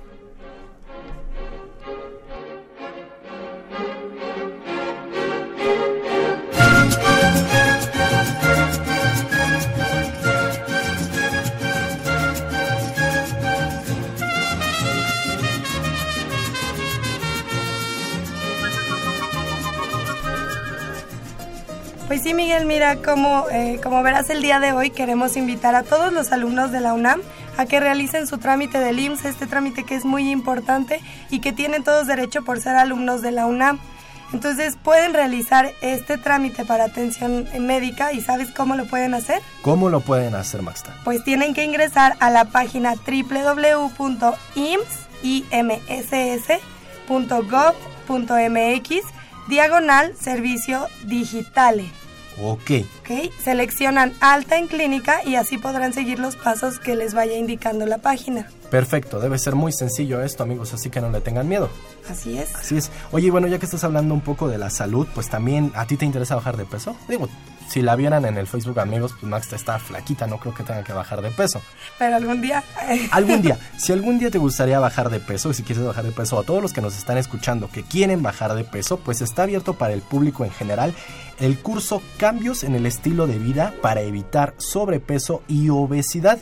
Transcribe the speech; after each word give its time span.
Pues 22.10 22.22
sí, 22.24 22.34
Miguel, 22.34 22.66
mira, 22.66 22.96
como, 22.96 23.46
eh, 23.52 23.78
como 23.80 24.02
verás 24.02 24.30
el 24.30 24.42
día 24.42 24.58
de 24.58 24.72
hoy 24.72 24.90
queremos 24.90 25.36
invitar 25.36 25.76
a 25.76 25.84
todos 25.84 26.12
los 26.12 26.32
alumnos 26.32 26.72
de 26.72 26.80
la 26.80 26.92
UNAM 26.92 27.20
a 27.56 27.66
que 27.66 27.78
realicen 27.78 28.26
su 28.26 28.38
trámite 28.38 28.80
del 28.80 28.98
IMSS, 28.98 29.26
este 29.26 29.46
trámite 29.46 29.84
que 29.84 29.94
es 29.94 30.04
muy 30.04 30.28
importante 30.28 31.00
y 31.30 31.38
que 31.38 31.52
tienen 31.52 31.84
todos 31.84 32.08
derecho 32.08 32.42
por 32.42 32.58
ser 32.58 32.74
alumnos 32.74 33.22
de 33.22 33.30
la 33.30 33.46
UNAM. 33.46 33.78
Entonces 34.32 34.76
pueden 34.82 35.14
realizar 35.14 35.70
este 35.82 36.18
trámite 36.18 36.64
para 36.64 36.82
atención 36.86 37.46
médica 37.60 38.12
y 38.12 38.20
¿sabes 38.20 38.50
cómo 38.50 38.74
lo 38.74 38.86
pueden 38.88 39.14
hacer? 39.14 39.40
¿Cómo 39.62 39.88
lo 39.88 40.00
pueden 40.00 40.34
hacer, 40.34 40.62
Maxta? 40.62 40.92
Pues 41.04 41.22
tienen 41.22 41.54
que 41.54 41.62
ingresar 41.62 42.16
a 42.18 42.30
la 42.30 42.46
página 42.46 42.94
www.ims.gov.mx 42.96 43.86
diagonal 49.46 50.16
servicio 50.16 50.88
digitale. 51.04 51.99
Ok. 52.42 52.70
Ok, 53.00 53.32
seleccionan 53.42 54.14
alta 54.20 54.56
en 54.58 54.66
clínica 54.66 55.22
y 55.24 55.34
así 55.34 55.58
podrán 55.58 55.92
seguir 55.92 56.18
los 56.18 56.36
pasos 56.36 56.78
que 56.78 56.96
les 56.96 57.14
vaya 57.14 57.36
indicando 57.36 57.86
la 57.86 57.98
página. 57.98 58.48
Perfecto, 58.70 59.20
debe 59.20 59.38
ser 59.38 59.56
muy 59.56 59.72
sencillo 59.72 60.22
esto, 60.22 60.42
amigos, 60.42 60.72
así 60.72 60.90
que 60.90 61.00
no 61.00 61.10
le 61.10 61.20
tengan 61.20 61.48
miedo. 61.48 61.68
Así 62.08 62.38
es. 62.38 62.54
Así 62.54 62.76
es. 62.76 62.90
Oye, 63.12 63.30
bueno, 63.30 63.46
ya 63.46 63.58
que 63.58 63.66
estás 63.66 63.84
hablando 63.84 64.14
un 64.14 64.20
poco 64.20 64.48
de 64.48 64.58
la 64.58 64.70
salud, 64.70 65.06
pues 65.14 65.28
también 65.28 65.72
a 65.74 65.86
ti 65.86 65.96
te 65.96 66.04
interesa 66.04 66.36
bajar 66.36 66.56
de 66.56 66.64
peso. 66.64 66.96
Digo, 67.08 67.28
si 67.70 67.82
la 67.82 67.94
vieran 67.94 68.24
en 68.24 68.36
el 68.36 68.48
Facebook, 68.48 68.80
amigos, 68.80 69.12
pues 69.12 69.30
Max 69.30 69.52
está 69.52 69.78
flaquita, 69.78 70.26
no 70.26 70.38
creo 70.38 70.52
que 70.52 70.64
tenga 70.64 70.82
que 70.82 70.92
bajar 70.92 71.22
de 71.22 71.30
peso. 71.30 71.62
Pero 72.00 72.16
algún 72.16 72.42
día. 72.42 72.64
algún 73.12 73.42
día. 73.42 73.58
Si 73.78 73.92
algún 73.92 74.18
día 74.18 74.28
te 74.28 74.38
gustaría 74.38 74.80
bajar 74.80 75.08
de 75.08 75.20
peso, 75.20 75.50
y 75.50 75.54
si 75.54 75.62
quieres 75.62 75.84
bajar 75.84 76.04
de 76.04 76.10
peso, 76.10 76.36
a 76.40 76.42
todos 76.42 76.60
los 76.60 76.72
que 76.72 76.80
nos 76.80 76.98
están 76.98 77.16
escuchando 77.16 77.70
que 77.70 77.84
quieren 77.84 78.22
bajar 78.22 78.54
de 78.54 78.64
peso, 78.64 78.98
pues 78.98 79.20
está 79.20 79.44
abierto 79.44 79.74
para 79.74 79.92
el 79.92 80.02
público 80.02 80.44
en 80.44 80.50
general 80.50 80.94
el 81.38 81.58
curso 81.58 82.02
Cambios 82.18 82.64
en 82.64 82.74
el 82.74 82.86
estilo 82.86 83.26
de 83.26 83.38
vida 83.38 83.72
para 83.80 84.02
evitar 84.02 84.54
sobrepeso 84.58 85.42
y 85.48 85.70
obesidad. 85.70 86.40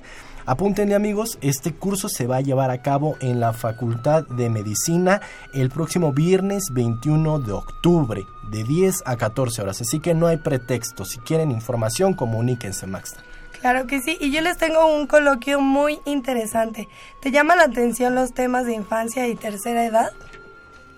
Apúntenle 0.49 0.95
amigos, 0.95 1.37
este 1.43 1.75
curso 1.75 2.09
se 2.09 2.27
va 2.27 2.37
a 2.37 2.41
llevar 2.41 2.71
a 2.71 2.81
cabo 2.81 3.19
en 3.21 3.39
la 3.39 3.53
Facultad 3.53 4.27
de 4.29 4.49
Medicina 4.49 5.21
el 5.53 5.69
próximo 5.69 6.15
viernes 6.15 6.71
21 6.73 7.41
de 7.41 7.53
octubre 7.53 8.27
de 8.50 8.65
10 8.65 9.03
a 9.05 9.19
14 9.19 9.61
horas, 9.61 9.83
así 9.83 10.00
que 10.00 10.15
no 10.15 10.27
hay 10.27 10.39
pretexto. 10.39 11.05
Si 11.05 11.19
quieren 11.19 11.50
información, 11.50 12.15
comuníquense, 12.15 12.87
Max. 12.87 13.17
Claro 13.61 13.87
que 13.87 14.00
sí, 14.00 14.17
y 14.23 14.33
yo 14.33 14.41
les 14.41 14.56
tengo 14.56 14.87
un 14.87 15.06
coloquio 15.06 15.61
muy 15.61 16.00
interesante. 16.06 16.89
¿Te 17.21 17.31
llaman 17.31 17.59
la 17.59 17.65
atención 17.65 18.15
los 18.15 18.33
temas 18.33 18.65
de 18.65 18.73
infancia 18.73 19.29
y 19.29 19.35
tercera 19.35 19.85
edad? 19.85 20.12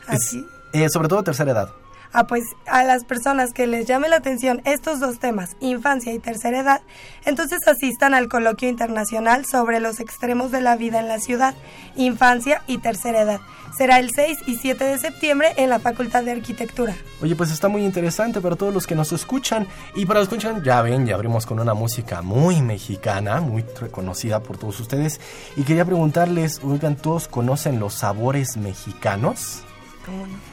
Así. 0.06 0.46
Eh, 0.73 0.88
sobre 0.91 1.08
todo 1.08 1.25
tercera 1.25 1.50
edad. 1.50 1.70
Ah, 2.12 2.26
pues 2.26 2.44
a 2.66 2.82
las 2.82 3.04
personas 3.04 3.52
que 3.52 3.68
les 3.68 3.86
llame 3.86 4.08
la 4.08 4.16
atención 4.16 4.62
estos 4.64 4.98
dos 4.98 5.20
temas, 5.20 5.56
infancia 5.60 6.12
y 6.12 6.18
tercera 6.18 6.60
edad, 6.60 6.80
entonces 7.24 7.60
asistan 7.68 8.14
al 8.14 8.28
coloquio 8.28 8.68
internacional 8.68 9.44
sobre 9.46 9.78
los 9.78 10.00
extremos 10.00 10.50
de 10.50 10.60
la 10.60 10.76
vida 10.76 10.98
en 10.98 11.06
la 11.06 11.20
ciudad, 11.20 11.54
infancia 11.94 12.62
y 12.66 12.78
tercera 12.78 13.22
edad. 13.22 13.40
Será 13.76 14.00
el 14.00 14.10
6 14.10 14.38
y 14.46 14.56
7 14.56 14.84
de 14.84 14.98
septiembre 14.98 15.54
en 15.56 15.70
la 15.70 15.78
Facultad 15.78 16.24
de 16.24 16.32
Arquitectura. 16.32 16.96
Oye, 17.22 17.36
pues 17.36 17.52
está 17.52 17.68
muy 17.68 17.84
interesante 17.84 18.40
para 18.40 18.56
todos 18.56 18.74
los 18.74 18.86
que 18.86 18.96
nos 18.96 19.12
escuchan. 19.12 19.66
Y 19.94 20.06
para 20.06 20.20
los 20.20 20.28
que 20.28 20.34
escuchan, 20.34 20.64
ya 20.64 20.82
ven, 20.82 21.06
ya 21.06 21.14
abrimos 21.14 21.46
con 21.46 21.60
una 21.60 21.74
música 21.74 22.20
muy 22.20 22.62
mexicana, 22.62 23.40
muy 23.40 23.64
reconocida 23.80 24.40
por 24.40 24.58
todos 24.58 24.80
ustedes. 24.80 25.20
Y 25.56 25.62
quería 25.62 25.84
preguntarles, 25.84 26.60
oigan, 26.64 26.96
¿todos 26.96 27.28
conocen 27.28 27.78
los 27.78 27.94
sabores 27.94 28.56
mexicanos? 28.56 29.62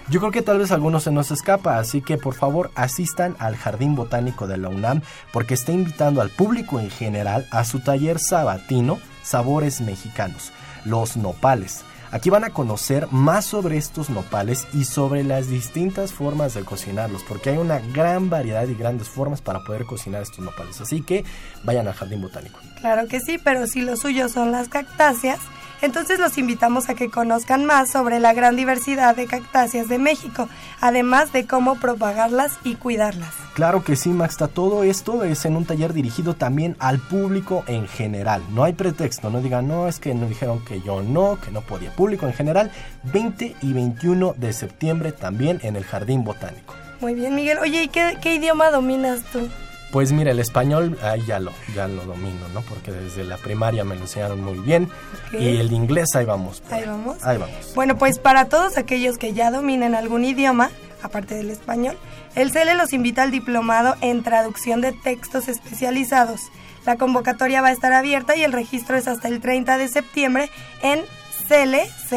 Yo 0.10 0.20
creo 0.20 0.32
que 0.32 0.42
tal 0.42 0.60
vez 0.60 0.72
algunos 0.72 1.04
se 1.04 1.12
nos 1.12 1.32
escapa, 1.32 1.80
así 1.80 2.02
que 2.02 2.18
por 2.18 2.34
favor 2.34 2.72
asistan 2.76 3.36
al 3.40 3.56
Jardín 3.56 3.96
Botánico 3.96 4.48
de 4.48 4.58
la 4.58 4.70
UNAM 4.70 5.02
porque 5.34 5.54
está 5.54 5.72
invitando 5.72 6.22
al 6.22 6.30
público 6.30 6.80
en 6.80 6.90
general 6.90 7.48
a 7.52 7.64
su 7.66 7.80
taller 7.80 8.20
sabatino 8.20 9.00
Sabores 9.24 9.82
Mexicanos, 9.82 10.52
los 10.86 11.18
nopales. 11.18 11.84
Aquí 12.10 12.30
van 12.30 12.46
a 12.46 12.52
conocer 12.52 13.08
más 13.12 13.46
sobre 13.46 13.78
estos 13.78 14.10
nopales 14.10 14.66
y 14.74 14.86
sobre 14.86 15.26
las 15.26 15.50
distintas 15.50 16.14
formas 16.14 16.54
de 16.54 16.64
cocinarlos, 16.64 17.24
porque 17.24 17.50
hay 17.50 17.58
una 17.58 17.80
gran 17.80 18.30
variedad 18.30 18.66
y 18.66 18.76
grandes 18.76 19.10
formas 19.10 19.42
para 19.42 19.66
poder 19.66 19.86
cocinar 19.86 20.22
estos 20.22 20.40
nopales. 20.40 20.80
Así 20.80 21.02
que 21.02 21.26
vayan 21.66 21.88
al 21.88 21.94
Jardín 21.94 22.22
Botánico. 22.22 22.60
Claro 22.80 23.08
que 23.10 23.20
sí, 23.20 23.38
pero 23.38 23.68
si 23.68 23.82
lo 23.82 23.98
suyo 23.98 24.30
son 24.30 24.54
las 24.54 24.70
cactáceas, 24.70 25.40
entonces 25.82 26.20
los 26.20 26.38
invitamos 26.38 26.90
a 26.90 26.96
que 26.96 27.10
conozcan 27.10 27.66
más 27.66 27.90
sobre 27.92 28.20
la 28.20 28.34
gran 28.34 28.56
diversidad 28.56 29.16
de 29.16 29.28
cactáceas 29.28 29.88
de 29.88 29.98
México, 29.98 30.50
además 30.82 31.32
de 31.32 31.46
cómo 31.46 31.76
propagarlas 31.76 32.58
y 32.64 32.76
cuidarlas. 32.76 33.34
Claro 33.54 33.84
que 33.84 33.96
sí, 33.96 34.10
Maxta, 34.10 34.48
todo 34.48 34.84
esto 34.84 35.24
es 35.24 35.46
en 35.46 35.56
un 35.56 35.66
taller 35.66 35.94
dirigido 35.94 36.36
también 36.36 36.76
al 36.80 37.00
público 37.00 37.64
en 37.68 37.88
general. 37.88 38.44
No 38.52 38.64
hay 38.64 38.74
pretexto, 38.74 39.30
no 39.30 39.42
digan, 39.42 39.68
no, 39.68 39.88
es 39.88 40.00
que 40.00 40.14
nos 40.14 40.30
dijeron 40.30 40.64
que 40.64 40.82
yo 40.82 41.02
no, 41.02 41.40
que 41.40 41.52
no 41.52 41.62
podía. 41.62 41.96
Público 41.96 42.28
en 42.28 42.34
general, 42.34 42.72
20 43.12 43.56
y 43.62 43.74
21 43.74 44.36
de 44.38 44.54
septiembre 44.54 45.12
también 45.12 45.60
en 45.64 45.76
el 45.76 45.84
Jardín 45.84 46.24
Botánico. 46.24 46.76
Muy 47.00 47.14
bien, 47.14 47.36
Miguel. 47.36 47.60
Oye, 47.60 47.84
¿y 47.84 47.88
qué, 47.90 48.18
qué 48.22 48.36
idioma 48.36 48.72
dominas 48.72 49.22
tú? 49.32 49.48
Pues 49.92 50.12
mira, 50.12 50.32
el 50.32 50.40
español 50.40 50.98
ahí 51.02 51.24
ya 51.26 51.40
lo, 51.40 51.52
ya 51.74 51.88
lo 51.88 52.04
domino, 52.04 52.48
¿no? 52.54 52.62
Porque 52.62 52.92
desde 52.92 53.24
la 53.24 53.38
primaria 53.38 53.84
me 53.86 53.96
lo 53.96 54.02
enseñaron 54.02 54.44
muy 54.44 54.60
bien. 54.60 54.90
Y 55.32 55.58
el 55.58 55.72
inglés 55.72 56.14
ahí 56.16 56.26
vamos. 56.26 56.62
Ahí 56.70 56.86
vamos. 56.86 57.24
Ahí 57.24 57.38
vamos. 57.38 57.74
Bueno, 57.74 57.98
pues 57.98 58.20
para 58.20 58.46
todos 58.46 58.78
aquellos 58.78 59.18
que 59.18 59.34
ya 59.34 59.50
dominen 59.50 59.96
algún 59.96 60.26
idioma, 60.26 60.72
aparte 61.02 61.36
del 61.36 61.50
español, 61.50 61.98
el 62.36 62.52
CELE 62.52 62.76
los 62.76 62.92
invita 62.92 63.24
al 63.24 63.32
diplomado 63.32 63.96
en 64.02 64.24
traducción 64.24 64.82
de 64.82 64.92
textos 64.92 65.48
especializados. 65.48 66.42
La 66.86 66.98
convocatoria 66.98 67.62
va 67.62 67.70
a 67.70 67.72
estar 67.72 67.94
abierta 67.94 68.36
y 68.36 68.44
el 68.44 68.52
registro 68.52 68.98
es 68.98 69.08
hasta 69.08 69.28
el 69.28 69.40
30 69.42 69.78
de 69.78 69.88
septiembre 69.88 70.50
en 70.82 71.02
cele.unam.mx. 71.48 72.08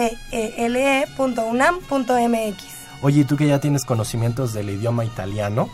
Oye, 3.03 3.21
¿y 3.21 3.25
tú 3.25 3.37
que 3.37 3.47
ya 3.47 3.61
tienes 3.61 3.85
conocimientos 3.85 4.53
del 4.53 4.71
idioma 4.71 5.05
italiano? 5.05 5.71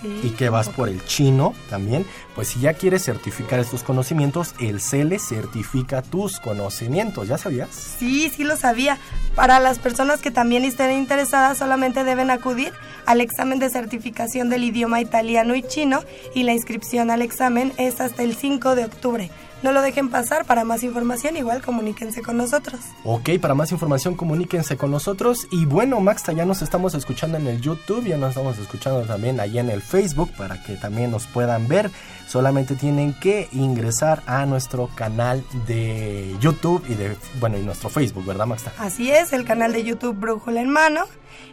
Sí, 0.00 0.20
y 0.22 0.30
que 0.30 0.48
vas 0.48 0.68
por 0.68 0.88
el 0.88 1.04
chino 1.04 1.54
también, 1.70 2.06
pues 2.34 2.48
si 2.48 2.60
ya 2.60 2.74
quieres 2.74 3.04
certificar 3.04 3.60
estos 3.60 3.82
conocimientos, 3.82 4.54
el 4.60 4.80
CELE 4.80 5.18
certifica 5.18 6.02
tus 6.02 6.40
conocimientos, 6.40 7.28
¿ya 7.28 7.38
sabías? 7.38 7.68
Sí, 7.98 8.30
sí 8.34 8.44
lo 8.44 8.56
sabía. 8.56 8.98
Para 9.34 9.60
las 9.60 9.78
personas 9.78 10.20
que 10.20 10.30
también 10.30 10.64
estén 10.64 10.92
interesadas, 10.92 11.58
solamente 11.58 12.04
deben 12.04 12.30
acudir 12.30 12.72
al 13.06 13.20
examen 13.20 13.58
de 13.58 13.70
certificación 13.70 14.50
del 14.50 14.64
idioma 14.64 15.00
italiano 15.00 15.54
y 15.54 15.62
chino 15.62 16.02
y 16.34 16.42
la 16.42 16.52
inscripción 16.52 17.10
al 17.10 17.22
examen 17.22 17.72
es 17.76 18.00
hasta 18.00 18.22
el 18.22 18.36
5 18.36 18.74
de 18.74 18.84
octubre. 18.84 19.30
No 19.62 19.72
lo 19.72 19.82
dejen 19.82 20.10
pasar. 20.10 20.44
Para 20.44 20.64
más 20.64 20.82
información, 20.82 21.36
igual 21.36 21.62
comuníquense 21.62 22.22
con 22.22 22.36
nosotros. 22.36 22.80
Ok, 23.04 23.30
para 23.40 23.54
más 23.54 23.72
información 23.72 24.14
comuníquense 24.14 24.76
con 24.76 24.90
nosotros. 24.90 25.48
Y 25.50 25.64
bueno, 25.64 26.00
Maxta, 26.00 26.32
ya 26.32 26.44
nos 26.44 26.62
estamos 26.62 26.94
escuchando 26.94 27.38
en 27.38 27.46
el 27.46 27.60
YouTube, 27.60 28.04
ya 28.04 28.16
nos 28.16 28.30
estamos 28.30 28.58
escuchando 28.58 29.02
también 29.02 29.40
ahí 29.40 29.58
en 29.58 29.70
el 29.70 29.82
Facebook 29.82 30.30
para 30.36 30.62
que 30.62 30.76
también 30.76 31.10
nos 31.10 31.26
puedan 31.26 31.68
ver. 31.68 31.90
Solamente 32.26 32.74
tienen 32.74 33.14
que 33.14 33.48
ingresar 33.52 34.22
a 34.26 34.44
nuestro 34.46 34.90
canal 34.94 35.44
de 35.66 36.34
YouTube 36.40 36.84
y 36.88 36.94
de, 36.94 37.16
bueno, 37.38 37.56
y 37.56 37.62
nuestro 37.62 37.88
Facebook, 37.88 38.26
¿verdad, 38.26 38.46
Maxta? 38.46 38.72
Así 38.78 39.10
es, 39.10 39.32
el 39.32 39.44
canal 39.44 39.72
de 39.72 39.84
YouTube 39.84 40.18
Brújula 40.18 40.60
en 40.60 40.70
Mano. 40.70 41.04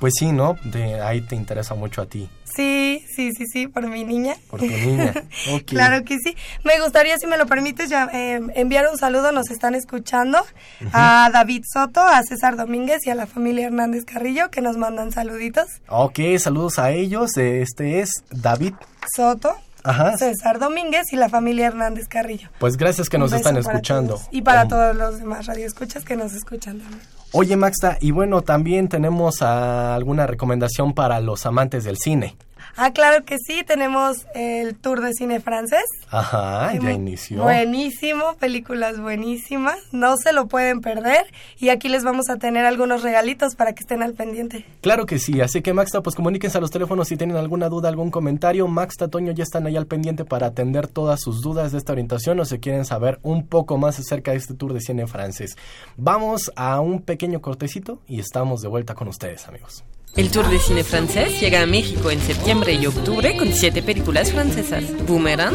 Pues 0.03 0.15
sí, 0.19 0.33
¿no? 0.33 0.57
De 0.65 1.01
ahí 1.01 1.21
te 1.21 1.37
interesa 1.37 1.77
mucho 1.77 2.03
a 2.03 2.07
ti. 2.07 2.29
Sí, 2.57 3.07
sí, 3.15 3.31
sí, 3.31 3.47
sí, 3.47 3.69
por 3.69 3.87
mi 3.87 4.03
niña. 4.03 4.35
Por 4.51 4.59
tu 4.59 4.67
niña. 4.67 5.15
Ok. 5.55 5.63
Claro 5.67 6.05
que 6.05 6.19
sí. 6.19 6.37
Me 6.65 6.81
gustaría, 6.81 7.17
si 7.19 7.29
me 7.29 7.37
lo 7.37 7.47
permites, 7.47 7.89
ya, 7.89 8.11
eh, 8.13 8.41
enviar 8.57 8.89
un 8.91 8.99
saludo. 8.99 9.31
Nos 9.31 9.49
están 9.53 9.77
escuchando 9.77 10.45
a 10.93 11.31
David 11.33 11.63
Soto, 11.73 12.01
a 12.01 12.21
César 12.25 12.57
Domínguez 12.57 13.07
y 13.07 13.11
a 13.11 13.15
la 13.15 13.27
familia 13.27 13.67
Hernández 13.67 14.05
Carrillo 14.05 14.51
que 14.51 14.61
nos 14.61 14.77
mandan 14.77 15.13
saluditos. 15.13 15.69
Ok, 15.87 16.19
saludos 16.41 16.81
a 16.81 16.91
ellos. 16.91 17.37
Este 17.37 18.01
es 18.01 18.11
David. 18.33 18.75
Soto, 19.17 19.55
Ajá. 19.85 20.17
César 20.19 20.59
Domínguez 20.59 21.13
y 21.13 21.17
la 21.17 21.29
familia 21.29 21.69
Hernández 21.69 22.09
Carrillo. 22.09 22.49
Pues 22.59 22.77
gracias 22.77 23.09
que 23.09 23.19
Un 23.19 23.23
nos 23.23 23.33
están 23.35 23.57
escuchando. 23.57 24.21
Y 24.33 24.43
para 24.43 24.65
Um, 24.65 24.69
todos 24.69 24.97
los 24.97 25.21
demás 25.21 25.47
radioescuchas 25.47 26.05
que 26.05 26.17
nos 26.17 26.33
escuchan 26.33 26.81
también. 26.81 27.22
Oye, 27.35 27.57
Maxta, 27.57 27.97
y 27.99 28.11
bueno, 28.11 28.43
también 28.43 28.89
tenemos 28.89 29.41
alguna 29.41 30.27
recomendación 30.27 30.93
para 30.93 31.19
los 31.21 31.47
amantes 31.47 31.83
del 31.83 31.97
cine. 31.97 32.37
Ah, 32.77 32.93
claro 32.93 33.25
que 33.25 33.37
sí, 33.39 33.65
tenemos 33.67 34.27
el 34.35 34.77
tour 34.77 35.03
de 35.03 35.13
cine 35.13 35.41
francés. 35.41 35.85
Ajá, 36.11 36.73
ya 36.75 36.93
inició. 36.93 37.43
Buenísimo, 37.43 38.35
películas 38.39 38.99
buenísimas, 38.99 39.79
no 39.93 40.17
se 40.17 40.33
lo 40.33 40.49
pueden 40.49 40.81
perder 40.81 41.27
y 41.59 41.69
aquí 41.69 41.89
les 41.89 42.03
vamos 42.03 42.31
a 42.31 42.37
tener 42.37 42.65
algunos 42.65 43.03
regalitos 43.03 43.57
para 43.57 43.75
que 43.75 43.81
estén 43.81 44.03
al 44.03 44.15
pendiente. 44.15 44.65
Claro 44.81 45.05
que 45.05 45.19
sí, 45.19 45.41
así 45.43 45.61
que 45.61 45.75
Maxta, 45.75 46.03
pues 46.03 46.17
comuníquense 46.17 46.59
a 46.59 46.61
los 46.63 46.71
teléfonos 46.71 47.09
si 47.09 47.17
tienen 47.17 47.37
alguna 47.37 47.69
duda, 47.69 47.89
algún 47.89 48.11
comentario. 48.11 48.67
Maxta, 48.69 49.09
Toño 49.09 49.33
ya 49.33 49.43
están 49.43 49.67
ahí 49.67 49.77
al 49.77 49.87
pendiente 49.87 50.25
para 50.25 50.47
atender 50.47 50.89
todas 50.89 51.21
sus 51.21 51.43
dudas 51.43 51.73
de 51.73 51.79
esta 51.79 51.93
orientación 51.93 52.41
o 52.41 52.45
si 52.47 52.59
quieren 52.59 52.87
saber 52.87 53.19
un 53.23 53.47
poco 53.47 53.77
más 53.77 53.99
acerca 53.99 54.31
de 54.31 54.39
este 54.39 54.55
tour 54.55 54.73
de 54.73 54.81
cine 54.81 55.07
francés. 55.07 55.57
Vamos 55.99 56.51
a 56.57 56.81
un 56.81 57.03
pequeño 57.03 57.43
cortecito 57.43 58.01
y 58.07 58.19
estamos 58.19 58.63
de 58.63 58.69
vuelta 58.69 58.95
con 58.95 59.09
ustedes, 59.09 59.47
amigos. 59.47 59.85
El 60.15 60.31
Tour 60.31 60.51
de 60.51 60.59
Cine 60.59 60.85
Francés 60.85 61.41
llega 61.41 61.63
a 61.63 61.67
México 61.67 62.11
en 62.11 62.21
septiembre 62.21 62.75
y 62.75 62.85
octubre 62.85 63.35
con 63.35 63.51
siete 63.51 63.83
películas 63.83 64.31
francesas. 64.31 64.85
Boomerang, 65.07 65.55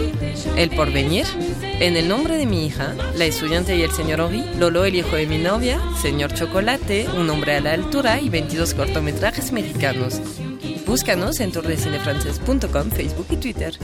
El 0.56 0.72
Porvenir, 0.72 1.26
En 1.80 1.96
el 1.96 2.08
nombre 2.08 2.38
de 2.38 2.48
mi 2.48 2.66
hija, 2.66 2.96
La 3.16 3.26
estudiante 3.26 3.78
y 3.78 3.84
el 3.84 3.92
señor 3.92 4.20
Ori, 4.20 4.44
Lolo 4.58 4.84
el 4.84 4.96
hijo 4.96 5.16
de 5.16 5.28
mi 5.28 5.38
novia, 5.38 5.80
Señor 6.02 6.34
Chocolate, 6.34 7.08
Un 7.16 7.30
hombre 7.30 7.56
a 7.58 7.62
la 7.62 7.74
altura 7.74 8.20
y 8.20 8.30
22 8.30 8.74
cortometrajes 8.74 9.52
mexicanos. 9.52 10.20
Búscanos 10.88 11.40
en 11.40 11.52
tourdecinefrancés.com, 11.52 12.90
Facebook 12.90 13.28
y 13.30 13.36
Twitter. 13.36 13.78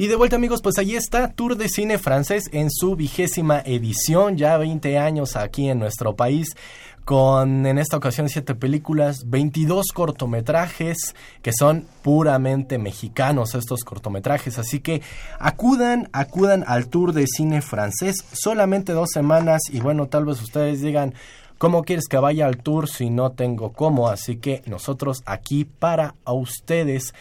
Y 0.00 0.06
de 0.06 0.16
vuelta 0.16 0.36
amigos, 0.36 0.62
pues 0.62 0.78
ahí 0.78 0.96
está 0.96 1.30
Tour 1.30 1.58
de 1.58 1.68
Cine 1.68 1.98
Francés 1.98 2.48
en 2.52 2.70
su 2.70 2.96
vigésima 2.96 3.60
edición, 3.60 4.38
ya 4.38 4.56
20 4.56 4.96
años 4.96 5.36
aquí 5.36 5.68
en 5.68 5.78
nuestro 5.78 6.16
país, 6.16 6.56
con 7.04 7.66
en 7.66 7.78
esta 7.78 7.96
ocasión 7.96 8.28
7 8.28 8.54
películas, 8.54 9.24
22 9.26 9.86
cortometrajes 9.92 11.14
que 11.42 11.52
son 11.52 11.86
puramente 12.02 12.78
mexicanos 12.78 13.54
estos 13.54 13.84
cortometrajes, 13.84 14.58
así 14.58 14.80
que 14.80 15.02
acudan, 15.38 16.08
acudan 16.12 16.64
al 16.66 16.88
Tour 16.88 17.12
de 17.12 17.26
Cine 17.26 17.62
Francés, 17.62 18.16
solamente 18.32 18.92
dos 18.92 19.10
semanas 19.12 19.62
y 19.70 19.80
bueno, 19.80 20.06
tal 20.06 20.24
vez 20.24 20.40
ustedes 20.42 20.80
digan... 20.80 21.14
¿Cómo 21.58 21.82
quieres 21.82 22.06
que 22.08 22.16
vaya 22.16 22.46
al 22.46 22.62
tour 22.62 22.88
si 22.88 23.10
no 23.10 23.32
tengo 23.32 23.74
cómo? 23.74 24.08
Así 24.08 24.36
que 24.36 24.62
nosotros 24.64 25.20
aquí 25.26 25.66
para 25.66 26.14
a 26.24 26.32
ustedes 26.32 27.12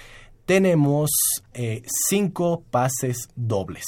tenemos 0.46 1.12
eh, 1.54 1.84
cinco 2.08 2.64
pases 2.72 3.28
dobles. 3.36 3.84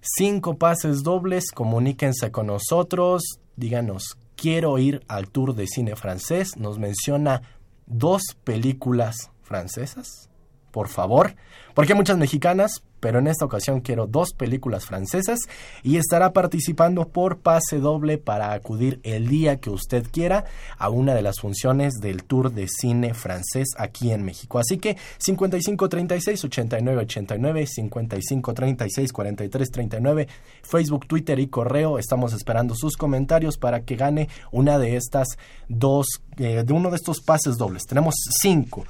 cinco 0.00 0.58
pases 0.58 1.04
dobles, 1.04 1.52
comuníquense 1.52 2.32
con 2.32 2.48
nosotros, 2.48 3.22
díganos, 3.54 4.18
quiero 4.36 4.78
ir 4.78 5.02
al 5.08 5.28
tour 5.28 5.54
de 5.54 5.66
cine 5.66 5.96
francés, 5.96 6.56
nos 6.56 6.78
menciona 6.78 7.42
dos 7.86 8.22
películas 8.44 9.30
francesas, 9.42 10.28
por 10.70 10.88
favor, 10.88 11.36
porque 11.74 11.92
hay 11.92 11.96
muchas 11.96 12.18
mexicanas, 12.18 12.82
pero 13.00 13.18
en 13.18 13.26
esta 13.26 13.44
ocasión 13.44 13.80
quiero 13.80 14.06
dos 14.06 14.32
películas 14.32 14.86
francesas 14.86 15.38
y 15.82 15.96
estará 15.96 16.32
participando 16.32 17.08
por 17.08 17.38
pase 17.38 17.78
doble 17.78 18.18
para 18.18 18.52
acudir 18.52 19.00
el 19.02 19.28
día 19.28 19.60
que 19.60 19.70
usted 19.70 20.06
quiera 20.10 20.44
a 20.78 20.88
una 20.88 21.14
de 21.14 21.22
las 21.22 21.40
funciones 21.40 21.94
del 21.94 22.24
Tour 22.24 22.52
de 22.52 22.68
Cine 22.68 23.14
francés 23.14 23.68
aquí 23.78 24.12
en 24.12 24.24
México. 24.24 24.58
Así 24.58 24.78
que 24.78 24.96
55 25.18 25.88
36 25.88 26.44
89 26.44 27.02
89 27.02 27.66
55 27.66 28.54
36 28.54 29.12
43 29.12 29.70
39 29.70 30.28
Facebook, 30.62 31.06
Twitter 31.06 31.38
y 31.38 31.48
correo. 31.48 31.98
Estamos 31.98 32.32
esperando 32.32 32.74
sus 32.74 32.96
comentarios 32.96 33.56
para 33.58 33.80
que 33.80 33.96
gane 33.96 34.28
una 34.52 34.78
de 34.78 34.96
estas 34.96 35.28
dos, 35.68 36.06
eh, 36.38 36.62
de 36.64 36.72
uno 36.72 36.90
de 36.90 36.96
estos 36.96 37.20
pases 37.20 37.56
dobles. 37.56 37.84
Tenemos 37.84 38.14
cinco. 38.40 38.84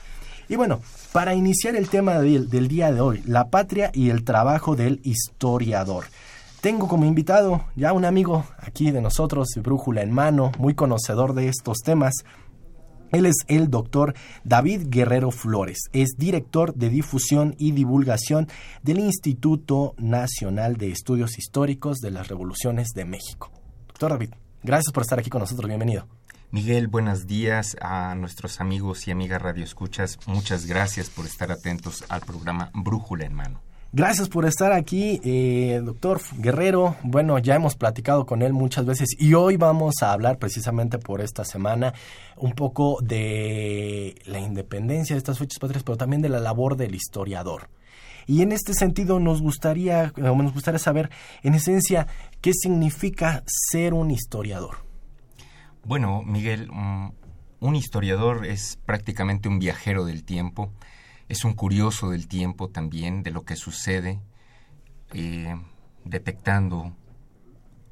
Y 0.49 0.57
bueno, 0.57 0.81
para 1.13 1.35
iniciar 1.35 1.75
el 1.75 1.89
tema 1.89 2.19
del, 2.21 2.69
día 2.69 2.93
de 2.93 3.01
hoy, 3.01 3.23
la 3.27 3.49
patria 3.49 3.91
y 3.93 4.11
el 4.11 4.25
trabajo 4.25 4.77
del 4.77 5.01
historiador. 5.03 6.05
Tengo 6.61 6.89
como 6.89 7.05
invitado 7.05 7.65
ya 7.75 7.93
un 7.93 8.05
amigo 8.05 8.45
aquí 8.59 8.91
de 8.91 9.01
nosotros, 9.01 9.49
brújula 9.63 10.03
en 10.03 10.13
mano, 10.13 10.53
muy 10.59 10.75
conocedor 10.75 11.35
de 11.35 11.49
estos 11.49 11.79
temas. 11.79 12.13
Él 13.13 13.27
es 13.27 13.37
el 13.49 13.71
doctor 13.71 14.15
David 14.45 14.87
Guerrero 14.89 15.31
Flores, 15.31 15.79
es 15.93 16.11
director 16.17 16.75
de 16.75 16.91
difusión 16.91 17.55
y 17.59 17.73
divulgación 17.73 18.49
del 18.83 18.99
Instituto 18.99 19.95
Nacional 19.99 20.77
de 20.77 20.91
Estudios 20.91 21.39
Históricos 21.39 21.99
de 21.99 22.11
las 22.11 22.29
Revoluciones 22.29 22.89
de 22.95 23.05
México. 23.05 23.51
Doctor 23.89 24.11
David, 24.11 24.31
gracias 24.63 24.93
por 24.93 25.03
estar 25.03 25.19
aquí 25.19 25.31
con 25.31 25.41
nosotros, 25.41 25.69
bienvenido. 25.69 26.16
Miguel, 26.53 26.87
buenos 26.87 27.27
días 27.27 27.77
a 27.81 28.15
nuestros 28.15 28.61
amigos 28.61 29.09
y 29.09 29.11
amigas 29.11 29.43
radioescuchas. 29.43 30.19
Muchas 30.27 30.67
gracias 30.67 31.11
por 31.11 31.27
estar 31.27 31.51
atentos 31.51 32.05
al 32.09 32.21
programa 32.21 32.71
Brújula 32.73 33.27
en 33.27 33.35
Mano. 33.35 33.61
Gracias 33.93 34.29
por 34.29 34.45
estar 34.45 34.73
aquí, 34.73 35.21
eh, 35.25 35.81
doctor 35.83 36.21
Guerrero. 36.39 36.97
Bueno, 37.03 37.39
ya 37.39 37.55
hemos 37.55 37.77
platicado 37.77 38.27
con 38.27 38.43
él 38.43 38.53
muchas 38.53 38.85
veces 38.85 39.09
y 39.19 39.35
hoy 39.35 39.57
vamos 39.57 40.03
a 40.03 40.13
hablar 40.13 40.39
precisamente 40.39 40.99
por 40.99 41.21
esta 41.21 41.45
semana 41.45 41.95
un 42.37 42.53
poco 42.53 42.99
de 43.03 44.15
la 44.27 44.39
independencia 44.39 45.15
de 45.15 45.19
estas 45.19 45.39
fechas 45.39 45.59
patrias, 45.59 45.83
pero 45.83 45.97
también 45.97 46.23
de 46.23 46.29
la 46.29 46.41
labor 46.41 46.77
del 46.77 46.95
historiador. 46.95 47.69
Y 48.27 48.43
en 48.43 48.53
este 48.53 48.75
sentido 48.75 49.19
nos 49.19 49.41
gustaría, 49.41 50.13
nos 50.17 50.53
gustaría 50.53 50.79
saber, 50.79 51.11
en 51.43 51.55
esencia, 51.55 52.07
qué 52.41 52.53
significa 52.53 53.45
ser 53.47 53.95
un 53.95 54.11
historiador. 54.11 54.86
Bueno, 55.87 56.25
Miguel, 56.25 56.69
un 57.61 57.77
historiador 57.77 58.45
es 58.45 58.77
prácticamente 58.87 59.49
un 59.49 59.61
viajero 59.61 60.05
del 60.05 60.25
tiempo, 60.25 60.73
es 61.29 61.45
un 61.45 61.55
curioso 61.55 62.11
del 62.11 62.27
tiempo 62.27 62.71
también, 62.71 63.23
de 63.23 63.31
lo 63.31 63.45
que 63.45 63.55
sucede, 63.55 64.21
eh, 65.13 65.55
detectando 66.05 66.97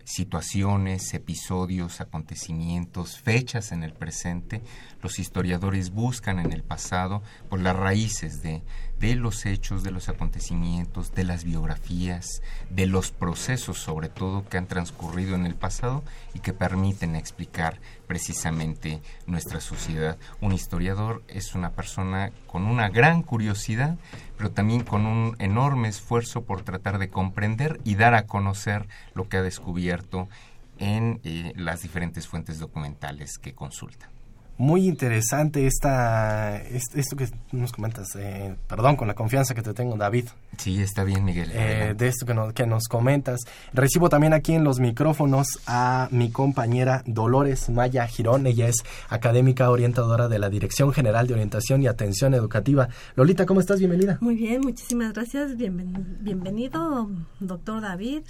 situaciones, 0.02 1.14
episodios, 1.14 2.00
acontecimientos, 2.00 3.20
fechas 3.20 3.70
en 3.70 3.84
el 3.84 3.92
presente. 3.92 4.60
Los 5.00 5.20
historiadores 5.20 5.90
buscan 5.90 6.40
en 6.40 6.52
el 6.52 6.64
pasado 6.64 7.22
por 7.48 7.60
las 7.60 7.76
raíces 7.76 8.42
de, 8.42 8.64
de 9.04 9.16
los 9.16 9.44
hechos, 9.44 9.82
de 9.82 9.90
los 9.90 10.08
acontecimientos, 10.08 11.14
de 11.14 11.24
las 11.24 11.44
biografías, 11.44 12.40
de 12.70 12.86
los 12.86 13.10
procesos 13.10 13.76
sobre 13.76 14.08
todo 14.08 14.48
que 14.48 14.56
han 14.56 14.66
transcurrido 14.66 15.34
en 15.34 15.44
el 15.44 15.56
pasado 15.56 16.02
y 16.32 16.38
que 16.38 16.54
permiten 16.54 17.14
explicar 17.14 17.80
precisamente 18.06 19.02
nuestra 19.26 19.60
sociedad. 19.60 20.16
Un 20.40 20.52
historiador 20.52 21.22
es 21.28 21.54
una 21.54 21.72
persona 21.72 22.32
con 22.46 22.62
una 22.62 22.88
gran 22.88 23.22
curiosidad, 23.22 23.98
pero 24.38 24.52
también 24.52 24.82
con 24.84 25.04
un 25.04 25.36
enorme 25.38 25.88
esfuerzo 25.88 26.44
por 26.44 26.62
tratar 26.62 26.98
de 26.98 27.10
comprender 27.10 27.82
y 27.84 27.96
dar 27.96 28.14
a 28.14 28.24
conocer 28.24 28.88
lo 29.12 29.28
que 29.28 29.36
ha 29.36 29.42
descubierto 29.42 30.30
en 30.78 31.20
eh, 31.24 31.52
las 31.56 31.82
diferentes 31.82 32.26
fuentes 32.26 32.58
documentales 32.58 33.36
que 33.36 33.52
consulta 33.52 34.13
muy 34.56 34.86
interesante 34.86 35.66
esta, 35.66 36.56
esto 36.62 37.16
que 37.16 37.28
nos 37.52 37.72
comentas, 37.72 38.06
eh, 38.16 38.54
perdón, 38.68 38.96
con 38.96 39.08
la 39.08 39.14
confianza 39.14 39.54
que 39.54 39.62
te 39.62 39.74
tengo, 39.74 39.96
David. 39.96 40.26
Sí, 40.58 40.80
está 40.80 41.02
bien, 41.02 41.24
Miguel. 41.24 41.50
Eh, 41.52 41.94
de 41.96 42.08
esto 42.08 42.24
que, 42.24 42.54
que 42.54 42.66
nos 42.66 42.84
comentas. 42.88 43.40
Recibo 43.72 44.08
también 44.08 44.32
aquí 44.32 44.54
en 44.54 44.62
los 44.62 44.78
micrófonos 44.78 45.58
a 45.66 46.08
mi 46.12 46.30
compañera 46.30 47.02
Dolores 47.06 47.68
Maya 47.68 48.06
Girón. 48.06 48.46
Ella 48.46 48.68
es 48.68 48.76
académica 49.08 49.70
orientadora 49.70 50.28
de 50.28 50.38
la 50.38 50.48
Dirección 50.48 50.92
General 50.92 51.26
de 51.26 51.34
Orientación 51.34 51.82
y 51.82 51.88
Atención 51.88 52.34
Educativa. 52.34 52.88
Lolita, 53.16 53.46
¿cómo 53.46 53.60
estás? 53.60 53.80
Bienvenida. 53.80 54.18
Muy 54.20 54.36
bien, 54.36 54.60
muchísimas 54.60 55.12
gracias. 55.12 55.56
bienvenido, 55.56 57.10
doctor 57.40 57.82
David. 57.82 58.22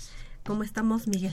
¿Cómo 0.44 0.62
estamos, 0.62 1.08
Miguel? 1.08 1.32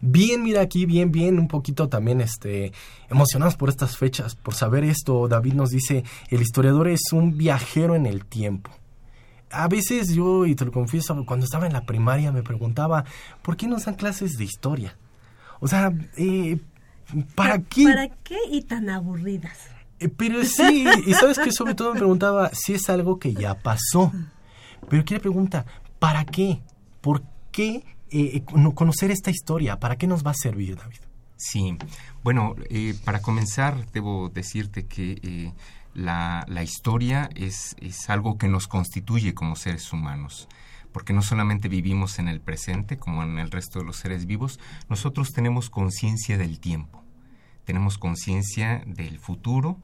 Bien, 0.00 0.42
mira 0.42 0.60
aquí, 0.60 0.84
bien, 0.84 1.12
bien, 1.12 1.38
un 1.38 1.46
poquito 1.46 1.88
también 1.88 2.20
este, 2.20 2.72
emocionados 3.08 3.56
por 3.56 3.68
estas 3.68 3.96
fechas, 3.96 4.34
por 4.34 4.54
saber 4.54 4.82
esto. 4.82 5.28
David 5.28 5.54
nos 5.54 5.70
dice, 5.70 6.02
el 6.30 6.42
historiador 6.42 6.88
es 6.88 7.12
un 7.12 7.38
viajero 7.38 7.94
en 7.94 8.06
el 8.06 8.24
tiempo. 8.24 8.72
A 9.52 9.68
veces 9.68 10.14
yo, 10.14 10.46
y 10.46 10.56
te 10.56 10.64
lo 10.64 10.72
confieso, 10.72 11.24
cuando 11.24 11.44
estaba 11.44 11.66
en 11.66 11.72
la 11.72 11.86
primaria 11.86 12.32
me 12.32 12.42
preguntaba, 12.42 13.04
¿por 13.42 13.56
qué 13.56 13.68
nos 13.68 13.84
dan 13.84 13.94
clases 13.94 14.36
de 14.36 14.44
historia? 14.44 14.96
O 15.60 15.68
sea, 15.68 15.92
eh, 16.16 16.58
¿para 17.36 17.60
qué? 17.62 17.84
¿Para 17.84 18.08
qué 18.08 18.36
y 18.50 18.62
tan 18.62 18.90
aburridas? 18.90 19.58
Eh, 20.00 20.08
pero 20.08 20.44
sí, 20.44 20.86
y 21.06 21.12
sabes 21.14 21.38
que 21.38 21.52
sobre 21.52 21.74
todo 21.74 21.92
me 21.92 22.00
preguntaba 22.00 22.50
si 22.52 22.74
es 22.74 22.90
algo 22.90 23.20
que 23.20 23.32
ya 23.32 23.54
pasó. 23.54 24.12
Pero 24.88 25.04
quiere 25.04 25.20
pregunta, 25.20 25.66
¿para 26.00 26.24
qué? 26.24 26.60
¿Por 27.00 27.22
qué 27.52 27.84
eh, 28.10 28.36
eh 28.36 28.44
conocer 28.74 29.10
esta 29.10 29.30
historia? 29.30 29.78
¿Para 29.78 29.96
qué 29.96 30.06
nos 30.06 30.24
va 30.24 30.32
a 30.32 30.34
servir, 30.34 30.76
David? 30.76 30.98
Sí, 31.36 31.76
bueno, 32.22 32.54
eh, 32.68 32.94
para 33.04 33.22
comenzar 33.22 33.90
debo 33.92 34.28
decirte 34.28 34.84
que 34.86 35.18
eh, 35.22 35.52
la, 35.94 36.44
la, 36.48 36.62
historia 36.62 37.30
es, 37.34 37.76
es 37.80 38.10
algo 38.10 38.36
que 38.36 38.46
nos 38.46 38.68
constituye 38.68 39.32
como 39.32 39.56
seres 39.56 39.92
humanos 39.92 40.48
porque 40.92 41.12
no 41.12 41.22
solamente 41.22 41.68
vivimos 41.68 42.18
en 42.18 42.28
el 42.28 42.40
presente 42.40 42.98
como 42.98 43.22
en 43.22 43.38
el 43.38 43.50
resto 43.50 43.78
de 43.78 43.84
los 43.84 43.96
seres 43.96 44.26
vivos, 44.26 44.58
nosotros 44.88 45.32
tenemos 45.32 45.70
conciencia 45.70 46.36
del 46.36 46.60
tiempo, 46.60 47.02
tenemos 47.64 47.98
conciencia 47.98 48.82
del 48.86 49.18
futuro, 49.18 49.78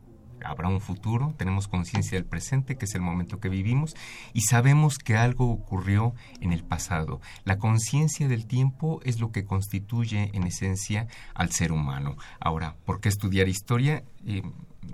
habrá 0.46 0.68
un 0.68 0.80
futuro, 0.80 1.34
tenemos 1.36 1.68
conciencia 1.68 2.18
del 2.18 2.26
presente, 2.26 2.76
que 2.76 2.86
es 2.86 2.94
el 2.94 3.00
momento 3.00 3.40
que 3.40 3.48
vivimos, 3.48 3.94
y 4.32 4.42
sabemos 4.42 4.98
que 4.98 5.16
algo 5.16 5.50
ocurrió 5.50 6.14
en 6.40 6.52
el 6.52 6.64
pasado. 6.64 7.20
La 7.44 7.58
conciencia 7.58 8.28
del 8.28 8.46
tiempo 8.46 9.00
es 9.04 9.20
lo 9.20 9.32
que 9.32 9.44
constituye 9.44 10.30
en 10.34 10.44
esencia 10.44 11.06
al 11.34 11.50
ser 11.50 11.72
humano. 11.72 12.16
Ahora, 12.40 12.76
¿por 12.84 13.00
qué 13.00 13.08
estudiar 13.08 13.48
historia? 13.48 14.04
Eh, 14.26 14.42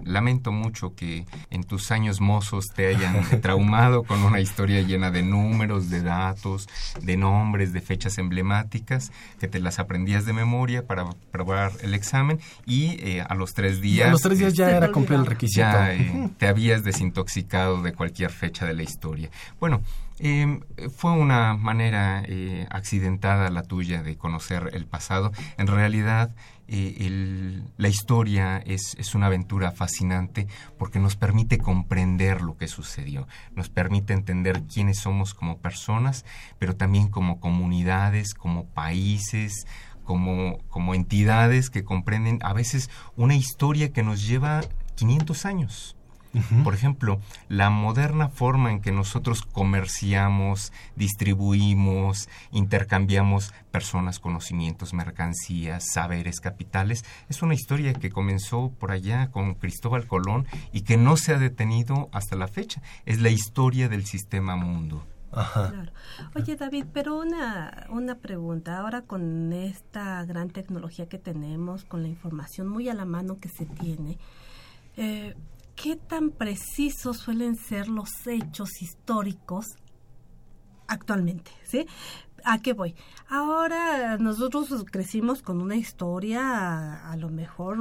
lamento 0.05 0.53
mucho 0.53 0.95
que 0.95 1.27
en 1.51 1.65
tus 1.65 1.91
años 1.91 2.21
mozos 2.21 2.67
te 2.75 2.87
hayan 2.87 3.25
traumado 3.41 4.03
con 4.03 4.23
una 4.23 4.41
historia 4.41 4.81
llena 4.83 5.11
de 5.11 5.23
números, 5.23 5.91
de 5.91 6.03
datos, 6.03 6.69
de 7.01 7.17
nombres, 7.17 7.73
de 7.73 7.81
fechas 7.81 8.19
emblemáticas, 8.19 9.13
que 9.39 9.49
te 9.49 9.61
las 9.61 9.79
aprendías 9.79 10.25
de 10.25 10.33
memoria 10.33 10.87
para 10.87 11.05
probar 11.31 11.73
el 11.83 11.95
examen 11.95 12.41
y 12.67 12.97
eh, 13.01 13.25
a 13.27 13.35
los 13.35 13.55
tres 13.55 13.81
días... 13.81 14.09
a 14.09 14.13
los 14.13 14.21
tres 14.21 14.39
días 14.39 14.55
ya 14.55 14.71
era 14.71 14.91
cumplido 14.91 15.23
el 15.23 15.27
requisito. 15.27 15.61
Ya 15.61 15.95
eh, 15.95 16.31
te 16.39 16.49
habías 16.49 16.85
desintoxicado 16.85 17.83
de 17.83 17.93
cualquier 17.93 18.31
fecha 18.31 18.67
de 18.67 18.75
la 18.75 18.83
historia. 18.83 19.31
Bueno, 19.61 19.83
eh, 20.25 20.61
fue 20.95 21.11
una 21.13 21.55
manera 21.55 22.23
eh, 22.27 22.69
accidentada 22.71 23.51
la 23.51 23.65
tuya 23.65 24.05
de 24.05 24.17
conocer 24.17 24.71
el 24.73 24.87
pasado. 24.87 25.33
En 25.59 25.67
realidad, 25.67 26.31
eh, 26.75 27.63
la 27.77 27.89
historia 27.89 28.57
es, 28.57 28.97
es, 28.99 29.15
una 29.15 29.27
aventura 29.27 29.73
fascinante 29.73 30.47
porque 30.79 30.99
nos 30.99 31.17
permite 31.17 31.59
comprender 31.59 32.41
lo 32.41 32.57
que 32.57 32.67
sucedió, 32.67 33.29
nos 33.55 33.69
permite 33.69 34.15
entender 34.15 34.63
quiénes 34.63 34.99
somos 34.99 35.35
como 35.35 35.59
personas, 35.59 36.25
pero 36.59 36.75
también 36.75 37.09
como 37.09 37.41
comunidades, 37.41 38.33
como 38.33 38.65
países, 38.67 39.67
como, 40.05 40.59
como 40.69 40.95
entidades 40.95 41.69
que 41.69 41.85
comprenden 41.85 42.39
a 42.43 42.55
veces 42.55 42.89
una 43.17 43.35
historia 43.35 43.93
que 43.93 44.03
nos 44.03 44.27
lleva 44.27 44.63
500 44.95 45.45
años. 45.45 45.97
Por 46.65 46.75
ejemplo, 46.75 47.21
la 47.49 47.69
moderna 47.69 48.29
forma 48.29 48.71
en 48.71 48.81
que 48.81 48.91
nosotros 48.91 49.43
comerciamos, 49.43 50.73
distribuimos, 50.97 52.29
intercambiamos 52.53 53.53
personas, 53.71 54.19
conocimientos, 54.19 54.95
mercancías, 54.95 55.85
saberes, 55.93 56.41
capitales, 56.41 57.05
es 57.29 57.43
una 57.43 57.55
historia 57.55 57.93
que 57.93 58.11
comenzó 58.11 58.71
por 58.79 58.93
allá 58.93 59.31
con 59.31 59.55
Cristóbal 59.55 60.07
Colón 60.07 60.47
y 60.73 60.83
que 60.83 60.97
no 60.97 61.17
se 61.17 61.35
ha 61.35 61.39
detenido 61.39 62.09
hasta 62.13 62.37
la 62.37 62.49
fecha. 62.49 62.83
Es 63.05 63.21
la 63.21 63.31
historia 63.31 63.89
del 63.89 64.07
sistema 64.07 64.57
mundo. 64.57 65.05
Claro. 65.33 65.93
Oye, 66.35 66.57
David, 66.57 66.87
pero 66.93 67.19
una, 67.19 67.87
una 67.89 68.17
pregunta. 68.17 68.79
Ahora 68.79 69.03
con 69.03 69.53
esta 69.53 70.25
gran 70.25 70.51
tecnología 70.51 71.09
que 71.09 71.19
tenemos, 71.19 71.85
con 71.85 72.03
la 72.03 72.09
información 72.09 72.69
muy 72.69 72.89
a 72.89 72.95
la 72.95 73.07
mano 73.07 73.39
que 73.39 73.49
se 73.49 73.65
tiene, 73.65 74.19
eh, 74.97 75.35
¿qué 75.77 75.97
tan 75.97 76.31
precisos 76.31 77.19
suelen 77.19 77.57
ser 77.57 77.89
los 77.89 78.27
hechos 78.27 78.83
históricos 78.83 79.67
actualmente? 80.87 81.51
¿Sí? 81.65 81.87
¿A 82.45 82.59
qué 82.59 82.73
voy? 82.73 82.95
Ahora 83.29 84.19
nosotros 84.19 84.85
crecimos 84.91 85.43
con 85.43 85.61
una 85.61 85.77
historia 85.77 87.11
a 87.11 87.17
lo 87.17 87.29
mejor 87.29 87.79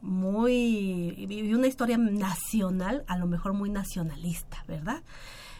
muy, 0.00 1.52
una 1.54 1.66
historia 1.66 1.96
nacional, 1.96 3.04
a 3.06 3.16
lo 3.18 3.26
mejor 3.26 3.54
muy 3.54 3.70
nacionalista, 3.70 4.64
¿verdad? 4.66 5.02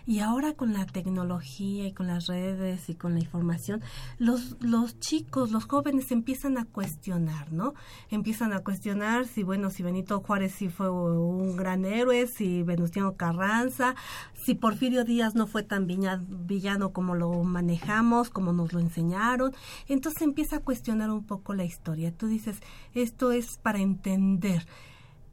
Y 0.07 0.21
ahora 0.21 0.53
con 0.53 0.75
la 0.75 0.85
tecnología 0.85 1.87
y 1.87 1.93
con 1.93 2.07
las 2.07 2.27
redes 2.27 2.91
y 2.91 2.95
con 2.95 3.15
la 3.15 3.21
información, 3.21 3.81
los, 4.19 4.57
los 4.61 5.01
chicos, 5.01 5.51
los 5.51 5.65
jóvenes 5.65 6.13
empiezan 6.13 6.59
a 6.59 6.67
cuestionar, 6.67 7.53
¿no? 7.53 7.73
Empiezan 8.11 8.53
a 8.53 8.61
cuestionar 8.61 9.27
si, 9.27 9.43
bueno, 9.43 9.71
si 9.71 9.83
Benito 9.83 10.21
Juárez 10.21 10.53
sí 10.53 10.69
fue 10.69 10.91
un 10.91 11.57
gran 11.57 11.87
héroe, 11.87 12.27
si 12.27 12.63
Venustiano 12.63 13.17
Carranza, 13.17 13.95
si 14.45 14.55
Porfirio 14.55 15.05
Díaz 15.05 15.35
no 15.35 15.47
fue 15.47 15.63
tan 15.63 15.87
villano 15.87 16.93
como 16.93 17.15
lo 17.15 17.43
manejamos, 17.43 18.29
como 18.29 18.53
nos 18.53 18.75
lo 18.75 18.81
enseñaron. 18.81 19.55
Entonces 19.89 20.21
empieza 20.21 20.57
a 20.57 20.61
cuestionar 20.61 21.11
un 21.11 21.25
poco 21.25 21.55
la 21.55 21.65
historia. 21.65 22.13
Tú 22.13 22.27
dices, 22.27 22.61
esto 22.93 23.33
es 23.33 23.59
para 23.59 23.81
entender. 23.81 24.67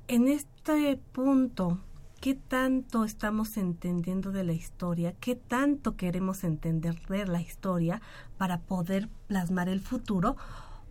En 0.08 0.28
este 0.28 0.98
punto, 1.12 1.80
qué 2.22 2.36
tanto 2.36 3.04
estamos 3.04 3.58
entendiendo 3.58 4.32
de 4.32 4.44
la 4.44 4.54
historia, 4.54 5.14
qué 5.20 5.36
tanto 5.36 5.98
queremos 5.98 6.44
entender 6.44 7.02
de 7.08 7.26
la 7.26 7.42
historia 7.42 8.00
para 8.38 8.60
poder 8.62 9.10
plasmar 9.28 9.68
el 9.70 9.82
futuro 9.82 10.38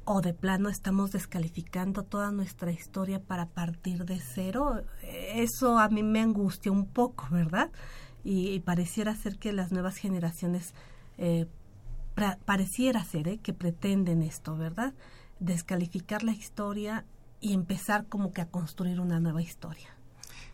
o 0.04 0.22
de 0.22 0.34
plano 0.34 0.68
estamos 0.68 1.12
descalificando 1.12 2.02
toda 2.02 2.32
nuestra 2.32 2.72
historia 2.72 3.22
para 3.22 3.46
partir 3.46 4.06
de 4.06 4.18
cero. 4.18 4.82
Eso 5.02 5.78
a 5.78 5.88
mí 5.88 6.02
me 6.02 6.20
angustia 6.20 6.72
un 6.72 6.87
poco, 6.87 7.28
¿verdad? 7.30 7.70
Y, 8.25 8.58
pareciera 8.60 9.14
ser 9.14 9.38
que 9.38 9.52
las 9.52 9.70
nuevas 9.70 9.96
generaciones, 9.96 10.75
eh, 11.16 11.46
pareciera 12.44 13.04
ser 13.04 13.28
¿eh? 13.28 13.38
que 13.38 13.52
pretenden 13.52 14.22
esto, 14.22 14.56
¿verdad? 14.56 14.94
Descalificar 15.38 16.25
la 16.25 16.32
historia 16.32 17.04
y 17.40 17.54
empezar 17.54 18.06
como 18.06 18.32
que 18.32 18.40
a 18.40 18.49
construir 18.49 19.00
una 19.00 19.20
nueva 19.20 19.42
historia. 19.42 20.00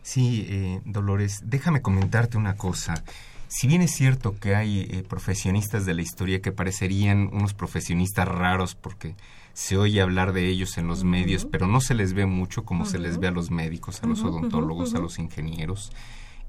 Sí, 0.07 0.45
eh, 0.47 0.79
Dolores, 0.85 1.41
déjame 1.43 1.81
comentarte 1.81 2.37
una 2.37 2.55
cosa. 2.55 3.03
Si 3.49 3.67
bien 3.67 3.81
es 3.81 3.91
cierto 3.91 4.39
que 4.39 4.55
hay 4.55 4.87
eh, 4.89 5.03
profesionistas 5.03 5.85
de 5.85 5.93
la 5.93 6.01
historia 6.01 6.41
que 6.41 6.53
parecerían 6.53 7.29
unos 7.33 7.53
profesionistas 7.53 8.25
raros 8.25 8.73
porque 8.73 9.15
se 9.51 9.77
oye 9.77 9.99
hablar 9.99 10.31
de 10.31 10.47
ellos 10.47 10.77
en 10.77 10.87
los 10.87 11.03
medios, 11.03 11.43
pero 11.43 11.67
no 11.67 11.81
se 11.81 11.93
les 11.93 12.13
ve 12.13 12.25
mucho 12.25 12.63
como 12.63 12.85
se 12.85 12.99
les 12.99 13.19
ve 13.19 13.27
a 13.27 13.31
los 13.31 13.51
médicos, 13.51 14.01
a 14.01 14.07
los 14.07 14.23
odontólogos, 14.23 14.95
a 14.95 14.99
los 14.99 15.19
ingenieros. 15.19 15.91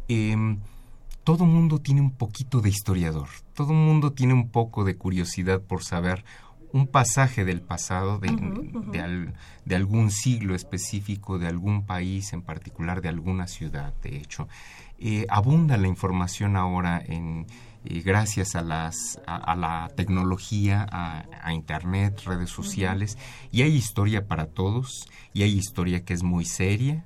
Eh, 0.07 0.37
todo 1.25 1.45
mundo 1.45 1.81
tiene 1.81 2.01
un 2.01 2.13
poquito 2.13 2.61
de 2.61 2.69
historiador, 2.69 3.29
todo 3.55 3.73
mundo 3.73 4.13
tiene 4.13 4.35
un 4.35 4.51
poco 4.51 4.85
de 4.85 4.97
curiosidad 4.97 5.61
por 5.61 5.83
saber 5.83 6.25
un 6.73 6.87
pasaje 6.87 7.45
del 7.45 7.61
pasado, 7.61 8.19
de, 8.19 9.33
de, 9.65 9.77
algún 9.77 10.11
siglo 10.11 10.55
específico, 10.55 11.39
de 11.39 11.47
algún 11.47 11.87
país 11.87 12.33
en 12.33 12.43
particular, 12.43 13.01
de 13.01 13.09
alguna 13.09 13.47
ciudad, 13.47 13.95
de 14.03 14.17
hecho. 14.17 14.49
Eh, 14.99 15.27
abunda 15.29 15.77
la 15.77 15.87
información 15.87 16.57
ahora 16.57 17.03
en, 17.05 17.47
eh, 17.85 18.03
gracias 18.05 18.55
a, 18.57 18.63
las, 18.63 19.21
a, 19.27 19.55
la 19.55 19.91
tecnología, 19.97 20.87
a, 20.91 21.25
a, 21.43 21.53
Internet, 21.53 22.23
redes 22.25 22.51
sociales, 22.51 23.17
y 23.51 23.63
hay 23.63 23.75
historia 23.75 24.27
para 24.27 24.47
todos, 24.47 25.09
y 25.33 25.43
hay 25.43 25.57
historia 25.57 26.05
que 26.05 26.15
es 26.15 26.23
muy 26.23 26.45
seria, 26.45 27.05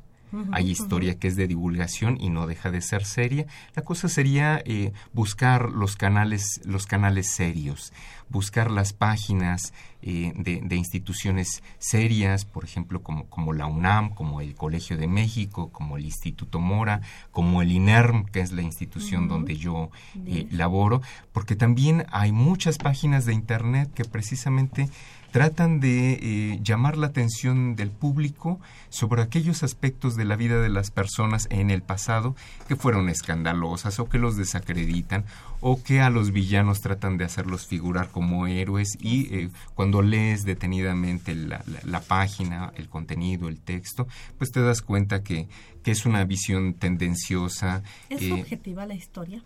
hay 0.52 0.70
historia 0.70 1.18
que 1.18 1.28
es 1.28 1.36
de 1.36 1.46
divulgación 1.46 2.16
y 2.20 2.30
no 2.30 2.46
deja 2.46 2.70
de 2.70 2.80
ser 2.80 3.04
seria. 3.04 3.46
La 3.74 3.82
cosa 3.82 4.08
sería 4.08 4.62
eh, 4.64 4.92
buscar 5.12 5.70
los 5.70 5.96
canales, 5.96 6.60
los 6.64 6.86
canales 6.86 7.28
serios, 7.28 7.92
buscar 8.28 8.70
las 8.70 8.92
páginas 8.92 9.72
eh, 10.00 10.33
de, 10.35 10.76
instituciones 10.76 11.62
serias, 11.78 12.44
por 12.44 12.64
ejemplo, 12.64 13.02
como, 13.02 13.26
como 13.26 13.52
la 13.52 13.66
UNAM, 13.66 14.14
como 14.14 14.40
el 14.40 14.54
Colegio 14.54 14.96
de 14.96 15.07
México, 15.07 15.70
como 15.70 15.96
el 15.96 16.04
Instituto 16.04 16.59
Mora, 16.59 17.02
como 17.30 17.62
el 17.62 17.70
INERM, 17.70 18.24
que 18.24 18.40
es 18.40 18.52
la 18.52 18.62
institución 18.62 19.28
donde 19.28 19.57
yo 19.57 19.90
eh, 20.26 20.48
laboro, 20.50 21.02
porque 21.33 21.54
también 21.54 22.07
hay 22.11 22.33
muchas 22.33 22.78
páginas 22.78 23.26
de 23.26 23.35
Internet 23.35 23.92
que 23.94 24.04
precisamente 24.04 24.88
tratan 25.33 25.81
de 25.81 26.12
eh, 26.12 26.61
llamar 26.62 26.99
la 26.99 27.09
atención 27.09 27.75
del 27.75 27.90
público 27.90 28.61
sobre 28.90 29.23
aquellos 29.23 29.62
aspectos 29.62 30.14
de 30.14 30.27
la 30.27 30.37
vida 30.37 30.61
de 30.61 30.68
las 30.68 30.90
personas 30.90 31.49
en 31.51 31.71
el 31.71 31.83
pasado 31.83 32.37
que 32.68 32.77
fueron 32.77 33.09
escandalosas 33.09 33.99
o 33.99 34.09
que 34.11 34.18
los 34.18 34.37
desacreditan 34.37 35.25
o 35.61 35.83
que 35.83 36.03
a 36.03 36.11
los 36.11 36.33
villanos 36.33 36.83
tratan 36.83 37.16
de 37.16 37.25
hacerlos 37.25 37.66
figurar 37.66 38.11
como 38.11 38.47
héroes 38.47 38.99
y 39.01 39.35
eh, 39.35 39.51
cuando 39.75 40.03
lees 40.03 40.45
detenidamente 40.45 41.35
la, 41.35 42.01
página, 42.01 42.73
el 42.77 42.90
contenido, 42.90 43.49
el 43.49 43.59
texto, 43.59 44.07
pues 44.37 44.53
te 44.53 44.61
das 44.61 44.83
cuenta 44.83 45.23
que, 45.23 45.49
que 45.83 45.92
es 45.92 46.05
una 46.05 46.25
visión 46.25 46.75
tendenciosa. 46.75 47.83
¿Es 48.11 48.23
eh, 48.23 48.33
objetiva 48.35 48.85
la 48.85 48.95
historia? 48.95 49.42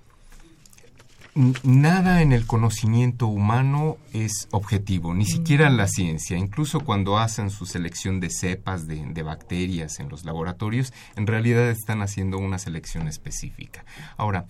Nada 1.64 2.22
en 2.22 2.32
el 2.32 2.46
conocimiento 2.46 3.26
humano 3.26 3.98
es 4.12 4.48
objetivo, 4.52 5.14
ni 5.14 5.26
siquiera 5.26 5.68
la 5.68 5.86
ciencia. 5.86 6.38
Incluso 6.38 6.80
cuando 6.80 7.18
hacen 7.18 7.50
su 7.50 7.66
selección 7.66 8.20
de 8.20 8.30
cepas 8.30 8.86
de, 8.86 9.22
bacterias 9.22 10.00
en 10.00 10.08
los 10.08 10.24
laboratorios, 10.24 10.92
en 11.14 11.26
realidad 11.26 11.68
están 11.68 12.00
haciendo 12.00 12.38
una 12.38 12.58
selección 12.58 13.06
específica. 13.06 13.84
Ahora, 14.16 14.46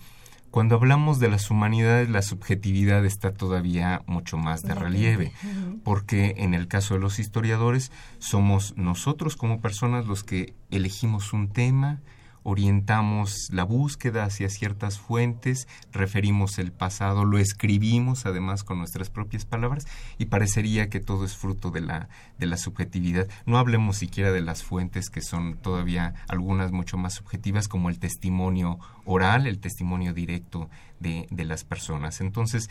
cuando 0.49 0.75
hablamos 0.75 1.19
de 1.19 1.29
las 1.29 1.51
humanidades, 1.51 2.09
la 2.09 2.21
subjetividad 2.21 3.05
está 3.05 3.33
todavía 3.33 4.01
mucho 4.07 4.37
más 4.37 4.63
de 4.63 4.73
relieve, 4.73 5.33
porque 5.83 6.35
en 6.37 6.53
el 6.53 6.69
caso 6.69 6.93
de 6.93 7.01
los 7.01 7.19
historiadores, 7.19 7.91
somos 8.19 8.75
nosotros 8.77 9.35
como 9.35 9.59
personas 9.59 10.07
los 10.07 10.23
que 10.23 10.53
elegimos 10.71 11.33
un 11.33 11.49
tema, 11.49 11.99
orientamos 12.49 13.49
la 13.51 13.65
búsqueda 13.65 14.23
hacia 14.23 14.47
ciertas 14.47 14.99
fuentes, 14.99 15.67
referimos 15.91 16.59
el 16.59 16.71
pasado, 16.71 17.25
lo 17.25 17.39
escribimos 17.39 18.25
además 18.25 18.63
con 18.63 18.77
nuestras 18.77 19.09
propias 19.09 19.43
palabras 19.43 19.85
y 20.17 20.27
parecería 20.27 20.89
que 20.89 21.01
todo 21.01 21.25
es 21.25 21.35
fruto 21.35 21.71
de 21.71 21.81
la, 21.81 22.07
de 22.37 22.45
la 22.45 22.55
subjetividad. 22.55 23.27
No 23.45 23.57
hablemos 23.57 23.97
siquiera 23.97 24.31
de 24.31 24.39
las 24.39 24.63
fuentes 24.63 25.09
que 25.09 25.21
son 25.21 25.57
todavía 25.57 26.13
algunas 26.29 26.71
mucho 26.71 26.97
más 26.97 27.15
subjetivas 27.15 27.67
como 27.67 27.89
el 27.89 27.99
testimonio 27.99 28.79
oral, 29.03 29.45
el 29.45 29.59
testimonio 29.59 30.13
directo 30.13 30.69
de, 31.01 31.27
de 31.29 31.43
las 31.43 31.65
personas. 31.65 32.21
Entonces, 32.21 32.69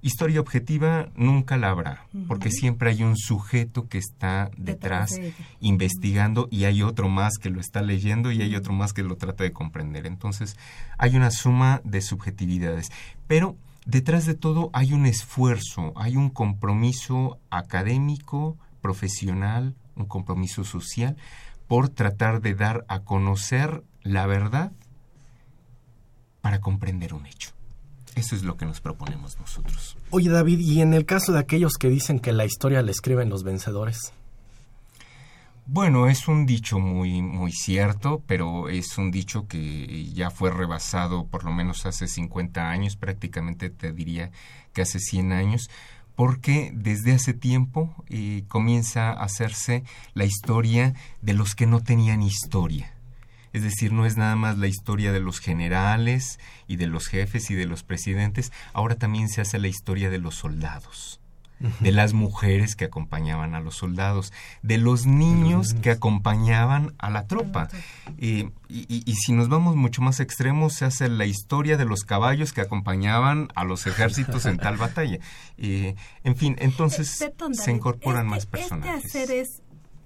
Historia 0.00 0.40
objetiva 0.40 1.08
nunca 1.16 1.56
la 1.56 1.70
habrá, 1.70 2.06
porque 2.28 2.50
siempre 2.50 2.90
hay 2.90 3.02
un 3.02 3.16
sujeto 3.16 3.88
que 3.88 3.98
está 3.98 4.50
detrás 4.56 5.18
investigando 5.60 6.46
y 6.52 6.64
hay 6.64 6.82
otro 6.82 7.08
más 7.08 7.38
que 7.38 7.50
lo 7.50 7.60
está 7.60 7.82
leyendo 7.82 8.30
y 8.30 8.40
hay 8.42 8.54
otro 8.54 8.72
más 8.72 8.92
que 8.92 9.02
lo 9.02 9.16
trata 9.16 9.42
de 9.42 9.52
comprender. 9.52 10.06
Entonces 10.06 10.56
hay 10.98 11.16
una 11.16 11.32
suma 11.32 11.80
de 11.82 12.00
subjetividades, 12.00 12.92
pero 13.26 13.56
detrás 13.86 14.24
de 14.24 14.34
todo 14.34 14.70
hay 14.72 14.92
un 14.92 15.04
esfuerzo, 15.04 15.92
hay 15.96 16.16
un 16.16 16.30
compromiso 16.30 17.40
académico, 17.50 18.56
profesional, 18.80 19.74
un 19.96 20.06
compromiso 20.06 20.62
social 20.62 21.16
por 21.66 21.88
tratar 21.88 22.40
de 22.40 22.54
dar 22.54 22.84
a 22.88 23.00
conocer 23.00 23.82
la 24.02 24.26
verdad 24.26 24.72
para 26.40 26.60
comprender 26.60 27.14
un 27.14 27.26
hecho. 27.26 27.57
Eso 28.18 28.34
es 28.34 28.42
lo 28.42 28.56
que 28.56 28.66
nos 28.66 28.80
proponemos 28.80 29.38
nosotros. 29.38 29.96
Oye 30.10 30.28
David, 30.28 30.58
¿y 30.58 30.80
en 30.80 30.92
el 30.92 31.06
caso 31.06 31.32
de 31.32 31.38
aquellos 31.38 31.74
que 31.74 31.88
dicen 31.88 32.18
que 32.18 32.32
la 32.32 32.44
historia 32.44 32.82
la 32.82 32.90
escriben 32.90 33.30
los 33.30 33.44
vencedores? 33.44 34.12
Bueno, 35.66 36.08
es 36.08 36.26
un 36.26 36.44
dicho 36.44 36.80
muy, 36.80 37.22
muy 37.22 37.52
cierto, 37.52 38.20
pero 38.26 38.68
es 38.70 38.98
un 38.98 39.12
dicho 39.12 39.46
que 39.46 40.06
ya 40.12 40.30
fue 40.30 40.50
rebasado 40.50 41.26
por 41.26 41.44
lo 41.44 41.52
menos 41.52 41.86
hace 41.86 42.08
50 42.08 42.68
años, 42.68 42.96
prácticamente 42.96 43.70
te 43.70 43.92
diría 43.92 44.32
que 44.72 44.82
hace 44.82 44.98
100 44.98 45.32
años, 45.32 45.70
porque 46.16 46.72
desde 46.74 47.12
hace 47.12 47.34
tiempo 47.34 47.94
eh, 48.08 48.42
comienza 48.48 49.10
a 49.10 49.22
hacerse 49.22 49.84
la 50.14 50.24
historia 50.24 50.94
de 51.22 51.34
los 51.34 51.54
que 51.54 51.66
no 51.66 51.84
tenían 51.84 52.22
historia 52.22 52.97
es 53.52 53.62
decir, 53.62 53.92
no 53.92 54.06
es 54.06 54.16
nada 54.16 54.36
más 54.36 54.58
la 54.58 54.66
historia 54.66 55.12
de 55.12 55.20
los 55.20 55.40
generales 55.40 56.38
y 56.66 56.76
de 56.76 56.86
los 56.86 57.06
jefes 57.06 57.50
y 57.50 57.54
de 57.54 57.66
los 57.66 57.82
presidentes, 57.82 58.52
ahora 58.72 58.96
también 58.96 59.28
se 59.28 59.40
hace 59.40 59.58
la 59.58 59.68
historia 59.68 60.10
de 60.10 60.18
los 60.18 60.34
soldados. 60.34 61.20
de 61.80 61.90
las 61.90 62.12
mujeres 62.12 62.76
que 62.76 62.84
acompañaban 62.84 63.56
a 63.56 63.60
los 63.60 63.74
soldados, 63.74 64.32
de 64.62 64.78
los 64.78 65.06
niños 65.06 65.74
que 65.74 65.90
acompañaban 65.90 66.94
a 66.98 67.10
la 67.10 67.26
tropa. 67.26 67.68
y, 68.16 68.50
si 69.16 69.32
nos 69.32 69.48
vamos 69.48 69.74
mucho 69.74 70.00
más 70.00 70.20
extremos, 70.20 70.74
se 70.74 70.84
hace 70.84 71.08
la 71.08 71.26
historia 71.26 71.76
de 71.76 71.84
los 71.84 72.04
caballos 72.04 72.52
que 72.52 72.60
acompañaban 72.60 73.48
a 73.56 73.64
los 73.64 73.88
ejércitos 73.88 74.46
en 74.46 74.58
tal 74.58 74.76
batalla. 74.76 75.18
en 75.58 76.36
fin, 76.36 76.54
entonces 76.60 77.20
eh, 77.20 77.34
se 77.52 77.72
incorporan 77.72 78.26
este, 78.26 78.30
más 78.30 78.46
personajes. 78.46 79.04
Este 79.06 79.18
hacer 79.18 79.30
es, 79.32 79.62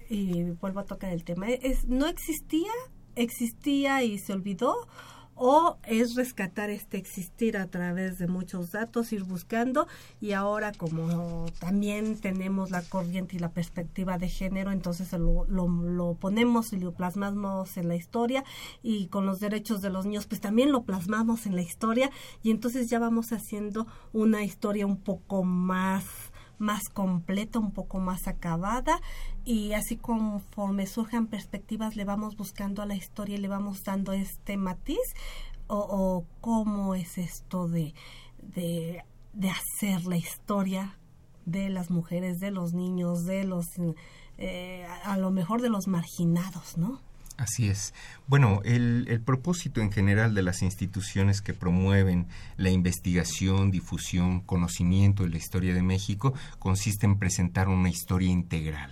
y 0.09 0.43
vuelvo 0.59 0.79
a 0.79 0.85
tocar 0.85 1.11
el 1.11 1.23
tema, 1.23 1.49
es, 1.49 1.85
no 1.85 2.07
existía, 2.07 2.71
existía 3.15 4.03
y 4.03 4.17
se 4.17 4.33
olvidó 4.33 4.87
o 5.35 5.77
es 5.83 6.15
rescatar 6.15 6.69
este 6.69 6.97
existir 6.97 7.57
a 7.57 7.67
través 7.67 8.19
de 8.19 8.27
muchos 8.27 8.71
datos, 8.71 9.11
ir 9.13 9.23
buscando 9.23 9.87
y 10.21 10.33
ahora 10.33 10.71
como 10.71 11.45
también 11.59 12.19
tenemos 12.19 12.71
la 12.71 12.81
corriente 12.83 13.35
y 13.35 13.39
la 13.39 13.51
perspectiva 13.51 14.17
de 14.17 14.29
género, 14.29 14.71
entonces 14.71 15.11
lo, 15.13 15.45
lo, 15.47 16.13
ponemos 16.15 16.73
y 16.73 16.79
lo 16.79 16.93
plasmamos 16.93 17.77
en 17.77 17.87
la 17.87 17.95
historia 17.95 18.43
y 18.81 19.07
con 19.07 19.25
los 19.25 19.39
derechos 19.39 19.81
de 19.81 19.89
los 19.89 20.05
niños 20.05 20.27
pues 20.27 20.41
también 20.41 20.71
lo 20.71 20.83
plasmamos 20.83 21.45
en 21.45 21.55
la 21.55 21.61
historia 21.61 22.11
y 22.43 22.51
entonces 22.51 22.89
ya 22.89 22.99
vamos 22.99 23.33
haciendo 23.33 23.87
una 24.11 24.43
historia 24.43 24.85
un 24.85 24.97
poco 24.97 25.43
más 25.43 26.05
más 26.57 26.83
completa, 26.93 27.59
un 27.59 27.71
poco 27.71 27.99
más 27.99 28.27
acabada 28.27 28.99
y 29.43 29.73
así 29.73 29.97
conforme 29.97 30.87
surjan 30.87 31.27
perspectivas 31.27 31.95
le 31.95 32.05
vamos 32.05 32.37
buscando 32.37 32.81
a 32.81 32.85
la 32.85 32.95
historia 32.95 33.35
y 33.35 33.39
le 33.39 33.47
vamos 33.47 33.83
dando 33.83 34.13
este 34.13 34.57
matiz 34.57 34.99
o, 35.67 36.25
cómo 36.41 36.93
es 36.93 37.17
esto 37.17 37.67
de, 37.67 37.93
de, 38.41 39.03
de, 39.33 39.49
hacer 39.49 40.05
la 40.05 40.17
historia 40.17 40.97
de 41.45 41.69
las 41.69 41.89
mujeres, 41.89 42.39
de 42.39 42.51
los 42.51 42.73
niños, 42.73 43.25
de 43.25 43.43
los, 43.43 43.65
eh, 44.37 44.85
a 45.03 45.17
lo 45.17 45.31
mejor 45.31 45.61
de 45.61 45.69
los 45.69 45.87
marginados, 45.87 46.77
¿no? 46.77 47.01
Así 47.35 47.67
es. 47.67 47.95
Bueno, 48.27 48.61
el, 48.63 49.21
propósito 49.25 49.81
en 49.81 49.91
general 49.91 50.35
de 50.35 50.43
las 50.43 50.61
instituciones 50.61 51.41
que 51.41 51.55
promueven 51.55 52.27
la 52.57 52.69
investigación, 52.69 53.71
difusión, 53.71 54.41
conocimiento 54.41 55.23
de 55.23 55.29
la 55.29 55.37
historia 55.37 55.73
de 55.73 55.81
México 55.81 56.33
consiste 56.59 57.07
en 57.07 57.17
presentar 57.17 57.69
una 57.69 57.89
historia 57.89 58.29
integral, 58.29 58.91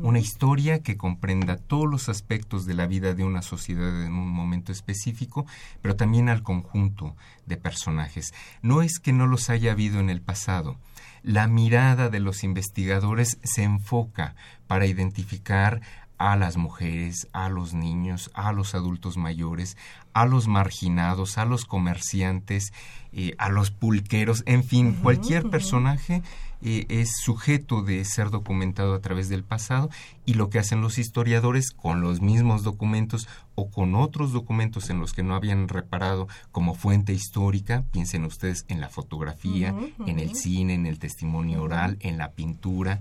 una 0.00 0.20
historia 0.20 0.82
que 0.82 0.96
comprenda 0.96 1.58
todos 1.58 1.88
los 1.88 2.08
aspectos 2.08 2.64
de 2.64 2.74
la 2.74 2.86
vida 2.86 3.12
de 3.12 3.24
una 3.24 3.42
sociedad 3.42 4.04
en 4.04 4.14
un 4.14 4.28
momento 4.30 4.72
específico, 4.72 5.44
pero 5.82 5.94
también 5.94 6.30
al 6.30 6.42
conjunto 6.42 7.14
de 7.44 7.58
personajes. 7.58 8.32
No 8.62 8.80
es 8.80 8.98
que 9.00 9.12
no 9.12 9.26
los 9.26 9.50
haya 9.50 9.72
habido 9.72 10.00
en 10.00 10.08
el 10.08 10.22
pasado, 10.22 10.78
la 11.22 11.46
mirada 11.46 12.08
de 12.08 12.18
los 12.18 12.42
investigadores 12.42 13.38
se 13.44 13.62
enfoca 13.62 14.34
para 14.66 14.86
identificar 14.86 15.80
a 16.22 16.36
las 16.36 16.56
mujeres, 16.56 17.26
a 17.32 17.48
los 17.48 17.74
niños, 17.74 18.30
a 18.34 18.52
los 18.52 18.76
adultos 18.76 19.16
mayores, 19.16 19.76
a 20.12 20.24
los 20.24 20.46
marginados, 20.46 21.36
a 21.36 21.44
los 21.44 21.64
comerciantes, 21.64 22.72
eh, 23.12 23.34
a 23.38 23.48
los 23.48 23.72
pulqueros, 23.72 24.44
en 24.46 24.62
fin, 24.62 24.92
cualquier 25.02 25.50
personaje 25.50 26.22
eh, 26.62 26.86
es 26.88 27.10
sujeto 27.22 27.82
de 27.82 28.04
ser 28.04 28.30
documentado 28.30 28.94
a 28.94 29.00
través 29.00 29.28
del 29.28 29.44
pasado 29.44 29.90
y 30.24 30.34
lo 30.34 30.48
que 30.48 30.58
hacen 30.58 30.80
los 30.80 30.98
historiadores 30.98 31.70
con 31.72 32.00
los 32.00 32.20
mismos 32.20 32.62
documentos 32.62 33.28
o 33.54 33.70
con 33.70 33.94
otros 33.94 34.32
documentos 34.32 34.88
en 34.88 35.00
los 35.00 35.12
que 35.12 35.22
no 35.22 35.34
habían 35.34 35.68
reparado 35.68 36.28
como 36.52 36.74
fuente 36.74 37.12
histórica, 37.12 37.84
piensen 37.90 38.24
ustedes 38.24 38.64
en 38.68 38.80
la 38.80 38.88
fotografía, 38.88 39.74
en 40.06 40.18
el 40.18 40.34
cine, 40.34 40.74
en 40.74 40.86
el 40.86 40.98
testimonio 40.98 41.62
oral, 41.62 41.96
en 42.00 42.16
la 42.16 42.30
pintura, 42.32 43.00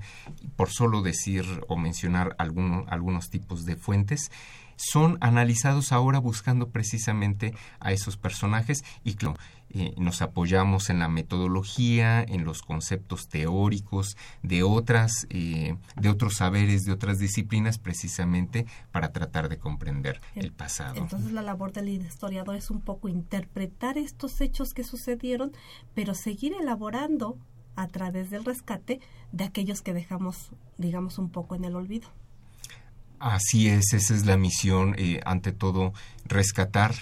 por 0.56 0.70
solo 0.70 1.02
decir 1.02 1.46
o 1.68 1.78
mencionar 1.78 2.36
algunos 2.38 3.30
tipos 3.30 3.66
de 3.66 3.76
fuentes, 3.76 4.32
son 4.82 5.18
analizados 5.22 5.92
ahora 5.92 6.20
buscando 6.20 6.70
precisamente 6.70 7.54
a 7.80 7.92
esos 7.92 8.18
personajes 8.18 8.84
y 9.04 9.14
claro, 9.14 9.38
eh, 9.74 9.94
nos 9.98 10.22
apoyamos 10.22 10.90
en 10.90 11.00
la 11.00 11.08
metodología, 11.08 12.22
en 12.22 12.46
los 12.46 12.62
conceptos 12.62 13.28
teóricos 13.28 14.18
de 14.44 14.64
otras, 14.64 15.28
eh, 15.30 15.76
de 15.96 16.10
otros 16.10 16.36
saberes, 16.36 16.84
de 16.84 16.92
otras 16.92 17.20
disciplinas, 17.20 17.78
precisamente 17.78 18.66
para 18.92 19.12
tratar 19.12 19.50
de 19.50 19.58
comprender 19.58 20.22
el 20.36 20.52
pasado. 20.52 20.96
Entonces 20.98 21.32
la 21.32 21.42
labor 21.42 21.72
del 21.72 21.90
historiador 21.90 22.56
es 22.56 22.70
un 22.70 22.82
poco 22.82 23.10
interpretar 23.10 23.98
estos 23.98 24.40
hechos 24.42 24.70
que 24.74 24.84
sucedieron, 24.84 25.52
pero 25.94 26.14
seguir 26.14 26.54
elaborando 26.54 27.38
a 27.76 27.88
través 27.88 28.30
del 28.30 28.46
rescate 28.46 29.00
de 29.32 29.44
aquellos 29.44 29.82
que 29.82 29.94
dejamos, 29.94 30.52
digamos, 30.78 31.18
un 31.18 31.30
poco 31.30 31.56
en 31.56 31.66
el 31.66 31.76
olvido. 31.76 32.10
Así 33.22 33.68
es, 33.68 33.94
esa 33.94 34.16
es 34.16 34.26
la 34.26 34.36
misión, 34.36 34.96
eh, 34.98 35.22
ante 35.26 35.52
todo, 35.52 35.94
rescatar 36.32 36.94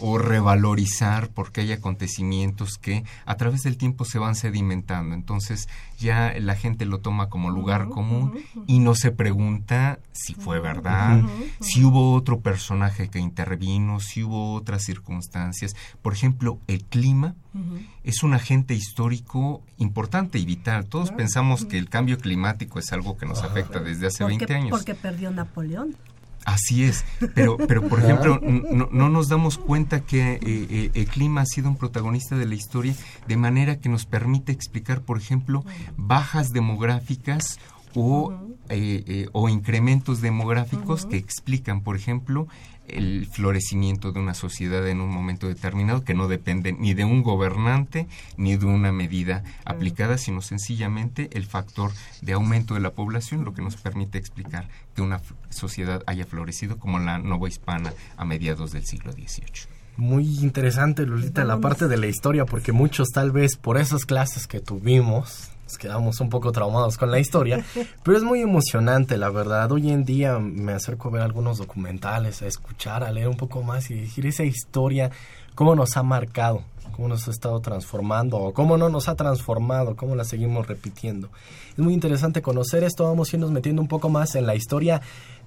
o 0.00 0.18
revalorizar 0.18 1.28
porque 1.28 1.60
hay 1.60 1.72
acontecimientos 1.72 2.78
que 2.78 3.04
a 3.26 3.36
través 3.36 3.62
del 3.62 3.76
tiempo 3.76 4.04
se 4.04 4.18
van 4.18 4.34
sedimentando. 4.34 5.14
Entonces 5.14 5.68
ya 5.98 6.34
la 6.38 6.56
gente 6.56 6.86
lo 6.86 6.98
toma 6.98 7.28
como 7.28 7.50
lugar 7.50 7.88
común 7.88 8.40
y 8.66 8.78
no 8.78 8.94
se 8.94 9.10
pregunta 9.10 9.98
si 10.12 10.34
fue 10.34 10.58
verdad, 10.60 11.22
si 11.60 11.84
hubo 11.84 12.14
otro 12.14 12.40
personaje 12.40 13.08
que 13.08 13.18
intervino, 13.18 14.00
si 14.00 14.22
hubo 14.22 14.54
otras 14.54 14.82
circunstancias. 14.84 15.76
Por 16.02 16.14
ejemplo, 16.14 16.58
el 16.66 16.84
clima 16.84 17.34
es 18.02 18.22
un 18.22 18.32
agente 18.32 18.74
histórico 18.74 19.62
importante 19.76 20.38
y 20.38 20.46
vital. 20.46 20.86
Todos 20.86 21.10
pensamos 21.10 21.66
que 21.66 21.78
el 21.78 21.88
cambio 21.88 22.18
climático 22.18 22.78
es 22.78 22.92
algo 22.92 23.18
que 23.18 23.26
nos 23.26 23.42
afecta 23.42 23.80
desde 23.80 24.06
hace 24.06 24.24
20 24.24 24.54
años. 24.54 24.70
Porque 24.70 24.94
perdió 24.94 25.30
Napoleón. 25.30 25.96
Así 26.44 26.84
es, 26.84 27.04
pero, 27.34 27.56
pero 27.56 27.86
por 27.88 27.98
ejemplo, 28.02 28.40
no, 28.40 29.08
nos 29.08 29.28
damos 29.28 29.58
cuenta 29.58 30.00
que 30.00 30.34
eh, 30.34 30.40
eh, 30.42 30.90
el 30.94 31.06
clima 31.06 31.42
ha 31.42 31.46
sido 31.46 31.68
un 31.68 31.76
protagonista 31.76 32.36
de 32.36 32.46
la 32.46 32.54
historia 32.54 32.94
de 33.26 33.36
manera 33.36 33.78
que 33.78 33.88
nos 33.88 34.06
permite 34.06 34.52
explicar, 34.52 35.02
por 35.02 35.18
ejemplo, 35.18 35.64
bajas 35.96 36.50
demográficas 36.50 37.58
o, 37.94 38.32
eh, 38.68 39.28
o 39.32 39.48
incrementos 39.48 40.20
demográficos 40.20 41.06
que 41.06 41.16
explican, 41.16 41.82
por 41.82 41.96
ejemplo, 41.96 42.46
el 42.94 43.26
florecimiento 43.26 44.12
de 44.12 44.20
una 44.20 44.34
sociedad 44.34 44.86
en 44.88 45.00
un 45.00 45.10
momento 45.10 45.48
determinado 45.48 46.04
que 46.04 46.14
no 46.14 46.28
depende 46.28 46.72
ni 46.72 46.94
de 46.94 47.04
un 47.04 47.22
gobernante 47.22 48.06
ni 48.36 48.56
de 48.56 48.66
una 48.66 48.92
medida 48.92 49.42
aplicada, 49.64 50.18
sino 50.18 50.42
sencillamente 50.42 51.30
el 51.32 51.46
factor 51.46 51.92
de 52.22 52.32
aumento 52.32 52.74
de 52.74 52.80
la 52.80 52.92
población, 52.92 53.44
lo 53.44 53.54
que 53.54 53.62
nos 53.62 53.76
permite 53.76 54.18
explicar 54.18 54.68
que 54.94 55.02
una 55.02 55.20
sociedad 55.50 56.02
haya 56.06 56.26
florecido 56.26 56.78
como 56.78 56.98
la 56.98 57.20
hispana 57.48 57.92
a 58.16 58.24
mediados 58.24 58.72
del 58.72 58.84
siglo 58.84 59.12
XVIII. 59.12 59.80
Muy 59.96 60.38
interesante, 60.40 61.04
Lolita, 61.04 61.44
la 61.44 61.58
parte 61.58 61.88
de 61.88 61.96
la 61.96 62.06
historia, 62.06 62.46
porque 62.46 62.72
muchos 62.72 63.08
tal 63.10 63.32
vez 63.32 63.56
por 63.56 63.76
esas 63.76 64.06
clases 64.06 64.46
que 64.46 64.60
tuvimos 64.60 65.49
quedamos 65.78 66.20
un 66.20 66.28
poco 66.28 66.52
traumados 66.52 66.96
con 66.96 67.10
la 67.10 67.18
historia, 67.18 67.64
pero 68.02 68.16
es 68.16 68.22
muy 68.22 68.40
emocionante, 68.40 69.16
la 69.16 69.30
verdad. 69.30 69.70
Hoy 69.72 69.90
en 69.90 70.04
día 70.04 70.38
me 70.38 70.72
acerco 70.72 71.08
a 71.08 71.12
ver 71.12 71.22
algunos 71.22 71.58
documentales, 71.58 72.42
a 72.42 72.46
escuchar, 72.46 73.04
a 73.04 73.12
leer 73.12 73.28
un 73.28 73.36
poco 73.36 73.62
más 73.62 73.90
y 73.90 73.94
decir 73.94 74.26
esa 74.26 74.44
historia, 74.44 75.10
cómo 75.54 75.74
nos 75.74 75.96
ha 75.96 76.02
marcado, 76.02 76.62
cómo 76.92 77.08
nos 77.08 77.28
ha 77.28 77.30
estado 77.30 77.60
transformando 77.60 78.38
o 78.38 78.52
cómo 78.52 78.76
no 78.76 78.88
nos 78.88 79.08
ha 79.08 79.14
transformado, 79.14 79.96
cómo 79.96 80.16
la 80.16 80.24
seguimos 80.24 80.66
repitiendo. 80.66 81.30
Es 81.72 81.78
muy 81.78 81.94
interesante 81.94 82.42
conocer 82.42 82.84
esto, 82.84 83.04
vamos 83.04 83.32
a 83.32 83.36
irnos 83.36 83.50
metiendo 83.50 83.80
un 83.82 83.88
poco 83.88 84.08
más 84.08 84.34
en 84.34 84.46
la 84.46 84.54
historia 84.54 85.00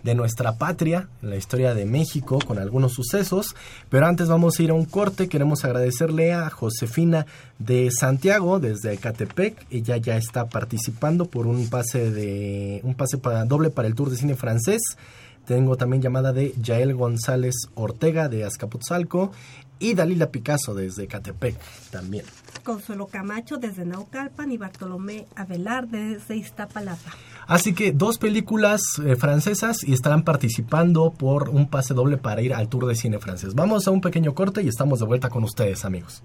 de 0.03 0.15
nuestra 0.15 0.57
patria, 0.57 1.07
en 1.21 1.29
la 1.29 1.37
historia 1.37 1.73
de 1.73 1.85
México, 1.85 2.39
con 2.45 2.59
algunos 2.59 2.93
sucesos. 2.93 3.55
Pero 3.89 4.05
antes 4.05 4.27
vamos 4.27 4.59
a 4.59 4.63
ir 4.63 4.69
a 4.71 4.73
un 4.73 4.85
corte. 4.85 5.29
Queremos 5.29 5.65
agradecerle 5.65 6.33
a 6.33 6.49
Josefina 6.49 7.25
de 7.59 7.89
Santiago, 7.91 8.59
desde 8.59 8.93
Ecatepec. 8.93 9.65
Ella 9.71 9.97
ya 9.97 10.17
está 10.17 10.49
participando 10.49 11.25
por 11.25 11.47
un 11.47 11.69
pase 11.69 12.11
de 12.11 12.81
un 12.83 12.95
pase 12.95 13.17
para, 13.17 13.45
doble 13.45 13.69
para 13.69 13.87
el 13.87 13.95
Tour 13.95 14.09
de 14.09 14.17
Cine 14.17 14.35
francés. 14.35 14.81
Tengo 15.45 15.75
también 15.75 16.01
llamada 16.01 16.31
de 16.31 16.53
Yael 16.61 16.93
González 16.93 17.55
Ortega 17.75 18.29
de 18.29 18.45
Azcapotzalco 18.45 19.31
y 19.77 19.93
Dalila 19.93 20.29
Picasso 20.29 20.73
desde 20.73 21.07
Catepec 21.07 21.57
también. 21.91 22.25
Consuelo 22.63 23.07
Camacho 23.07 23.57
desde 23.57 23.83
Naucalpan 23.83 24.51
y 24.51 24.57
Bartolomé 24.57 25.25
Avelar 25.35 25.89
desde 25.89 26.37
Iztapalapa. 26.37 27.11
Así 27.47 27.73
que 27.73 27.91
dos 27.91 28.17
películas 28.17 28.81
eh, 29.05 29.15
francesas 29.15 29.77
y 29.83 29.93
estarán 29.93 30.23
participando 30.23 31.11
por 31.11 31.49
un 31.49 31.69
pase 31.69 31.93
doble 31.93 32.17
para 32.17 32.41
ir 32.41 32.53
al 32.53 32.69
Tour 32.69 32.87
de 32.87 32.95
Cine 32.95 33.19
francés. 33.19 33.55
Vamos 33.55 33.87
a 33.87 33.91
un 33.91 34.01
pequeño 34.01 34.33
corte 34.33 34.61
y 34.61 34.67
estamos 34.67 34.99
de 34.99 35.05
vuelta 35.05 35.29
con 35.29 35.43
ustedes, 35.43 35.85
amigos. 35.85 36.23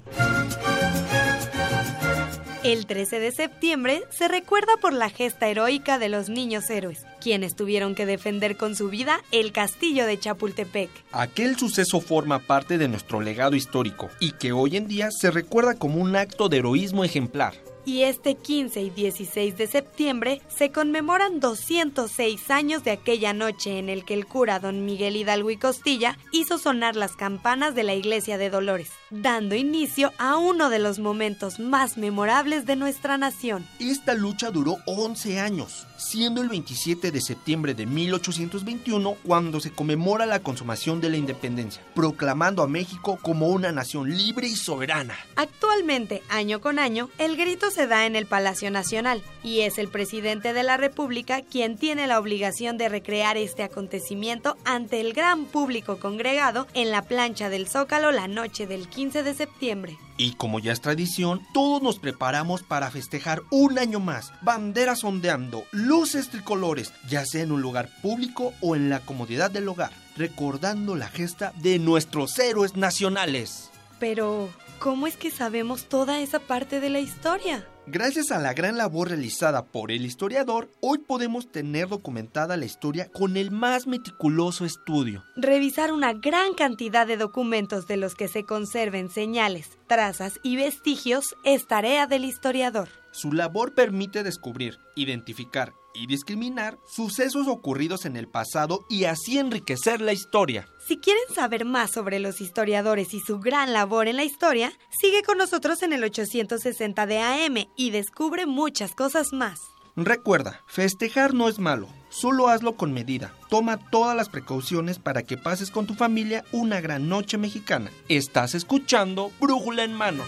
El 2.65 2.87
13 2.87 3.21
de 3.21 3.31
septiembre 3.31 4.03
se 4.11 4.29
recuerda 4.29 4.73
por 4.81 4.93
la 4.93 5.09
gesta 5.11 5.49
heroica 5.49 5.99
de 5.99 6.09
los 6.09 6.29
niños 6.29 6.69
héroes, 6.69 7.07
quienes 7.21 7.55
tuvieron 7.55 7.95
que 7.95 8.05
defender 8.05 8.57
con 8.57 8.75
su 8.75 8.89
vida 8.89 9.21
el 9.31 9.53
castillo 9.53 10.05
de 10.05 10.19
Chapultepec. 10.19 10.91
Aquel 11.13 11.57
suceso 11.57 12.01
forma 12.01 12.41
parte 12.41 12.77
de 12.77 12.89
nuestro 12.89 13.21
legado 13.21 13.55
histórico 13.55 14.11
y 14.21 14.33
que 14.33 14.53
hoy 14.53 14.77
en 14.77 14.89
día 14.89 15.09
se 15.11 15.31
recuerda 15.31 15.77
como 15.77 16.01
un 16.01 16.17
acto 16.17 16.49
de 16.49 16.59
heroísmo 16.59 17.05
ejemplar 17.05 17.55
y 17.89 18.03
este 18.03 18.35
15 18.35 18.83
y 18.83 18.91
16 18.91 19.57
de 19.57 19.67
septiembre 19.67 20.43
se 20.55 20.71
conmemoran 20.71 21.41
206 21.41 22.51
años 22.51 22.85
de 22.85 22.91
aquella 22.91 23.33
noche 23.33 23.79
en 23.79 23.89
el 23.89 24.05
que 24.05 24.13
el 24.13 24.27
cura 24.27 24.61
don 24.61 24.85
Miguel 24.85 25.17
Hidalgo 25.17 25.51
y 25.51 25.57
Costilla 25.57 26.19
hizo 26.31 26.59
sonar 26.59 26.97
las 26.97 27.17
campanas 27.17 27.75
de 27.75 27.85
la 27.85 27.95
iglesia 27.95 28.37
de 28.37 28.51
Dolores, 28.51 28.91
dando 29.09 29.55
inicio 29.55 30.13
a 30.19 30.37
uno 30.37 30.69
de 30.69 30.81
los 30.81 30.99
momentos 30.99 31.61
más 31.61 31.97
memorables 31.97 32.67
de 32.67 32.77
nuestra 32.77 33.17
nación. 33.17 33.67
Esta 33.81 34.13
lucha 34.13 34.51
duró 34.51 34.77
11 34.87 35.41
años, 35.41 35.87
siendo 35.99 36.41
el 36.41 36.49
27 36.49 37.11
de 37.11 37.21
septiembre 37.21 37.75
de 37.75 37.85
1821 37.85 39.17
cuando 39.25 39.61
se 39.61 39.73
conmemora 39.73 40.25
la 40.25 40.41
consumación 40.41 41.01
de 41.01 41.11
la 41.11 41.19
independencia, 41.19 41.83
proclamando 41.95 42.63
a 42.63 42.69
México 42.69 43.19
como 43.21 43.49
una 43.49 43.73
nación 43.73 44.17
libre 44.17 44.47
y 44.47 44.57
soberana. 44.57 45.15
Actualmente, 45.37 46.23
año 46.31 46.61
con 46.61 46.79
año, 46.79 47.11
el 47.19 47.37
grito 47.37 47.71
se 47.71 47.87
da 47.87 48.07
en 48.07 48.17
el 48.17 48.27
Palacio 48.27 48.71
Nacional 48.71 49.23
y 49.43 49.61
es 49.61 49.79
el 49.79 49.89
presidente 49.89 50.53
de 50.53 50.63
la 50.63 50.77
República 50.77 51.43
quien 51.43 51.77
tiene 51.77 52.07
la 52.07 52.19
obligación 52.19 52.79
de 52.79 52.89
recrear 52.89 53.37
este 53.37 53.63
acontecimiento 53.63 54.57
ante 54.65 55.01
el 55.01 55.13
gran 55.13 55.45
público 55.45 55.99
congregado 55.99 56.67
en 56.75 56.91
la 56.91 57.03
plancha 57.03 57.51
del 57.51 57.69
Zócalo 57.69 58.13
la 58.13 58.29
noche 58.29 58.67
del 58.67 58.89
15 58.89 59.23
de 59.23 59.35
septiembre. 59.35 59.99
Y 60.17 60.33
como 60.33 60.59
ya 60.59 60.73
es 60.73 60.81
tradición, 60.81 61.47
todos 61.55 61.81
nos 61.81 62.01
preparamos 62.01 62.65
para 62.65 62.91
festejar 62.91 63.43
un 63.51 63.79
año 63.79 64.01
más, 64.01 64.33
banderas 64.43 65.05
ondeando, 65.05 65.63
luces 65.89 66.29
tricolores, 66.29 66.93
ya 67.09 67.25
sea 67.25 67.43
en 67.43 67.51
un 67.51 67.63
lugar 67.63 67.89
público 68.03 68.53
o 68.61 68.77
en 68.77 68.91
la 68.91 69.01
comodidad 69.01 69.51
del 69.51 69.69
hogar, 69.69 69.91
recordando 70.17 70.95
la 70.95 71.09
gesta 71.09 71.53
de 71.63 71.79
nuestros 71.79 72.39
héroes 72.39 72.77
nacionales. 72.77 73.71
Pero, 73.99 74.51
¿cómo 74.79 75.07
es 75.07 75.17
que 75.17 75.31
sabemos 75.31 75.87
toda 75.87 76.21
esa 76.21 76.41
parte 76.41 76.81
de 76.81 76.91
la 76.91 77.01
historia? 77.01 77.67
Gracias 77.87 78.33
a 78.33 78.39
la 78.39 78.53
gran 78.53 78.77
labor 78.77 79.09
realizada 79.09 79.65
por 79.65 79.91
el 79.91 80.05
historiador, 80.05 80.71
hoy 80.81 80.99
podemos 80.99 81.51
tener 81.51 81.89
documentada 81.89 82.59
la 82.59 82.67
historia 82.67 83.09
con 83.11 83.39
el 83.39 83.51
más 83.51 83.87
meticuloso 83.87 84.67
estudio. 84.67 85.25
Revisar 85.37 85.93
una 85.93 86.13
gran 86.13 86.53
cantidad 86.53 87.07
de 87.07 87.17
documentos 87.17 87.87
de 87.87 87.97
los 87.97 88.15
que 88.15 88.29
se 88.29 88.45
conserven 88.45 89.09
señales, 89.09 89.79
trazas 89.87 90.39
y 90.43 90.57
vestigios 90.57 91.35
es 91.45 91.67
tarea 91.67 92.07
del 92.07 92.27
historiador. 92.27 92.91
Su 93.11 93.33
labor 93.33 93.73
permite 93.73 94.23
descubrir, 94.23 94.79
identificar 94.95 95.73
y 95.95 96.07
discriminar 96.07 96.79
sucesos 96.87 97.49
ocurridos 97.49 98.05
en 98.05 98.17
el 98.17 98.29
pasado 98.29 98.85
y 98.89 99.05
así 99.05 99.39
enriquecer 99.39 100.01
la 100.01 100.13
historia. 100.13 100.69
Si 100.87 100.99
quieren 100.99 101.23
saber 101.35 101.65
más 101.65 101.91
sobre 101.93 102.19
los 102.19 102.41
historiadores 102.41 103.15
y 103.15 103.21
su 103.21 103.41
gran 103.41 103.73
labor 103.73 104.09
en 104.09 104.17
la 104.17 104.25
historia, 104.25 104.73
sigue 104.91 105.23
con 105.23 105.39
nosotros 105.39 105.83
en 105.83 105.93
el 105.93 106.05
860 106.05 107.07
de 107.07 107.19
AM 107.21 107.69
y 107.77 107.91
descubre 107.91 108.47
muchas 108.47 108.95
cosas 108.95 109.33
más. 109.33 109.61
Recuerda, 109.97 110.63
festejar 110.67 111.35
no 111.35 111.49
es 111.49 111.59
malo, 111.59 111.89
solo 112.09 112.49
hazlo 112.49 112.77
con 112.77 112.93
medida. 112.93 113.35
Toma 113.51 113.79
todas 113.91 114.17
las 114.17 114.29
precauciones 114.29 115.01
para 115.01 115.25
que 115.25 115.37
pases 115.37 115.73
con 115.73 115.89
tu 115.89 115.95
familia 115.95 116.45
una 116.53 116.81
gran 116.81 117.09
noche 117.09 117.37
mexicana. 117.37 117.91
Estás 118.09 118.55
escuchando 118.55 119.33
Brújula 119.41 119.83
en 119.83 119.95
mano. 119.95 120.23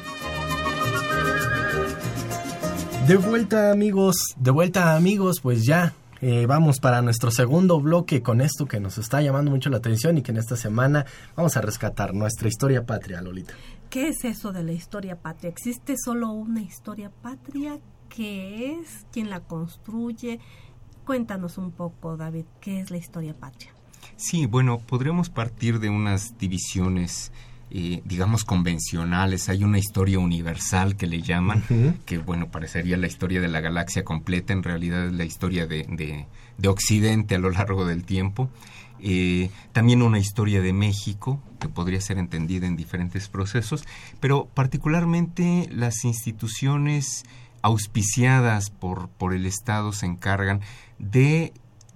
De 3.10 3.16
vuelta 3.16 3.72
amigos, 3.72 4.14
de 4.36 4.52
vuelta 4.52 4.94
amigos, 4.94 5.40
pues 5.40 5.66
ya 5.66 5.94
eh, 6.20 6.46
vamos 6.46 6.78
para 6.78 7.02
nuestro 7.02 7.32
segundo 7.32 7.80
bloque 7.80 8.22
con 8.22 8.40
esto 8.40 8.66
que 8.66 8.78
nos 8.78 8.98
está 8.98 9.20
llamando 9.20 9.50
mucho 9.50 9.68
la 9.68 9.78
atención 9.78 10.16
y 10.16 10.22
que 10.22 10.30
en 10.30 10.36
esta 10.36 10.54
semana 10.54 11.04
vamos 11.34 11.56
a 11.56 11.60
rescatar 11.60 12.14
nuestra 12.14 12.46
historia 12.46 12.86
patria, 12.86 13.20
Lolita. 13.20 13.54
¿Qué 13.90 14.06
es 14.06 14.24
eso 14.24 14.52
de 14.52 14.62
la 14.62 14.70
historia 14.70 15.16
patria? 15.16 15.50
¿Existe 15.50 15.96
solo 15.98 16.30
una 16.30 16.62
historia 16.62 17.10
patria? 17.10 17.80
¿Qué 18.08 18.74
es? 18.74 19.04
¿Quién 19.10 19.28
la 19.28 19.40
construye? 19.40 20.38
Cuéntanos 21.04 21.58
un 21.58 21.72
poco, 21.72 22.16
David, 22.16 22.44
¿qué 22.60 22.78
es 22.78 22.92
la 22.92 22.98
historia 22.98 23.34
patria? 23.34 23.72
Sí, 24.14 24.46
bueno, 24.46 24.78
podremos 24.78 25.30
partir 25.30 25.80
de 25.80 25.90
unas 25.90 26.38
divisiones 26.38 27.32
eh, 27.72 28.02
digamos, 28.04 28.44
convencionales. 28.44 29.48
Hay 29.48 29.62
una 29.62 29.78
historia 29.78 30.18
universal 30.18 30.96
que 30.96 31.06
le 31.06 31.22
llaman, 31.22 31.62
que, 32.04 32.18
bueno, 32.18 32.50
parecería 32.50 32.96
la 32.96 33.06
historia 33.06 33.40
de 33.40 33.46
la 33.46 33.60
galaxia 33.60 34.04
completa, 34.04 34.52
en 34.52 34.64
realidad 34.64 35.06
es 35.06 35.12
la 35.12 35.24
historia 35.24 35.68
de, 35.68 35.86
de, 36.58 36.68
Occidente 36.68 37.36
a 37.36 37.38
lo 37.38 37.50
largo 37.50 37.86
del 37.86 38.04
tiempo. 38.04 38.50
Eh, 38.98 39.50
también 39.72 40.02
una 40.02 40.18
historia 40.18 40.60
de 40.60 40.72
México, 40.72 41.40
que 41.60 41.68
podría 41.68 42.00
ser 42.00 42.18
entendida 42.18 42.66
en 42.66 42.76
diferentes 42.76 43.28
procesos, 43.28 43.84
pero 44.18 44.46
particularmente 44.52 45.68
las 45.70 46.04
instituciones 46.04 47.24
auspiciadas 47.62 48.70
por, 48.70 49.08
por 49.10 49.32
el 49.32 49.46
Estado 49.46 49.92
se 49.92 50.06
encargan 50.06 50.60
de 50.98 51.52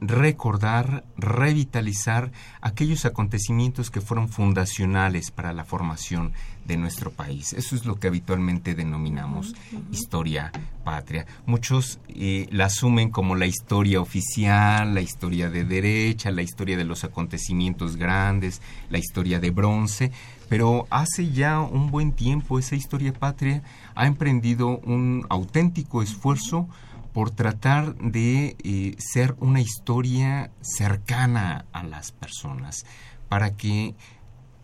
recordar, 0.08 1.04
revitalizar 1.16 2.32
aquellos 2.60 3.04
acontecimientos 3.04 3.90
que 3.90 4.00
fueron 4.00 4.28
fundacionales 4.28 5.30
para 5.30 5.52
la 5.52 5.64
formación 5.64 6.32
de 6.64 6.76
nuestro 6.76 7.10
país. 7.10 7.52
Eso 7.52 7.76
es 7.76 7.84
lo 7.84 7.96
que 7.96 8.08
habitualmente 8.08 8.74
denominamos 8.74 9.54
historia 9.90 10.50
patria. 10.82 11.26
Muchos 11.46 11.98
eh, 12.08 12.46
la 12.50 12.66
asumen 12.66 13.10
como 13.10 13.36
la 13.36 13.46
historia 13.46 14.00
oficial, 14.00 14.94
la 14.94 15.00
historia 15.00 15.50
de 15.50 15.64
derecha, 15.64 16.30
la 16.30 16.42
historia 16.42 16.76
de 16.76 16.84
los 16.84 17.04
acontecimientos 17.04 17.96
grandes, 17.96 18.62
la 18.90 18.98
historia 18.98 19.40
de 19.40 19.50
bronce, 19.50 20.10
pero 20.48 20.86
hace 20.90 21.30
ya 21.32 21.60
un 21.60 21.90
buen 21.90 22.12
tiempo 22.12 22.58
esa 22.58 22.76
historia 22.76 23.12
patria 23.12 23.62
ha 23.94 24.06
emprendido 24.06 24.78
un 24.78 25.26
auténtico 25.28 26.02
esfuerzo 26.02 26.68
por 27.14 27.30
tratar 27.30 27.94
de 27.94 28.56
eh, 28.64 28.96
ser 28.98 29.36
una 29.38 29.60
historia 29.60 30.50
cercana 30.60 31.64
a 31.72 31.84
las 31.84 32.10
personas, 32.10 32.84
para 33.28 33.56
que 33.56 33.94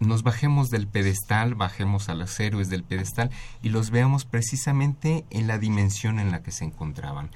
nos 0.01 0.25
bajemos 0.25 0.69
del 0.69 0.89
pedestal, 0.89 1.55
bajemos 1.55 2.09
a 2.09 2.15
los 2.15 2.39
héroes 2.41 2.69
del 2.69 2.83
pedestal 2.83 3.31
y 3.63 3.69
los 3.69 3.91
veamos 3.91 4.25
precisamente 4.25 5.25
en 5.31 5.47
la 5.47 5.59
dimensión 5.59 6.19
en 6.19 6.33
la 6.33 6.43
que 6.43 6.51
se 6.51 6.65
encontraban, 6.65 7.31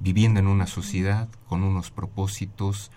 viviendo 0.00 0.40
en 0.40 0.46
una 0.46 0.66
sociedad 0.66 1.28
con 1.46 1.62
unos 1.62 1.90
propósitos, 1.90 2.90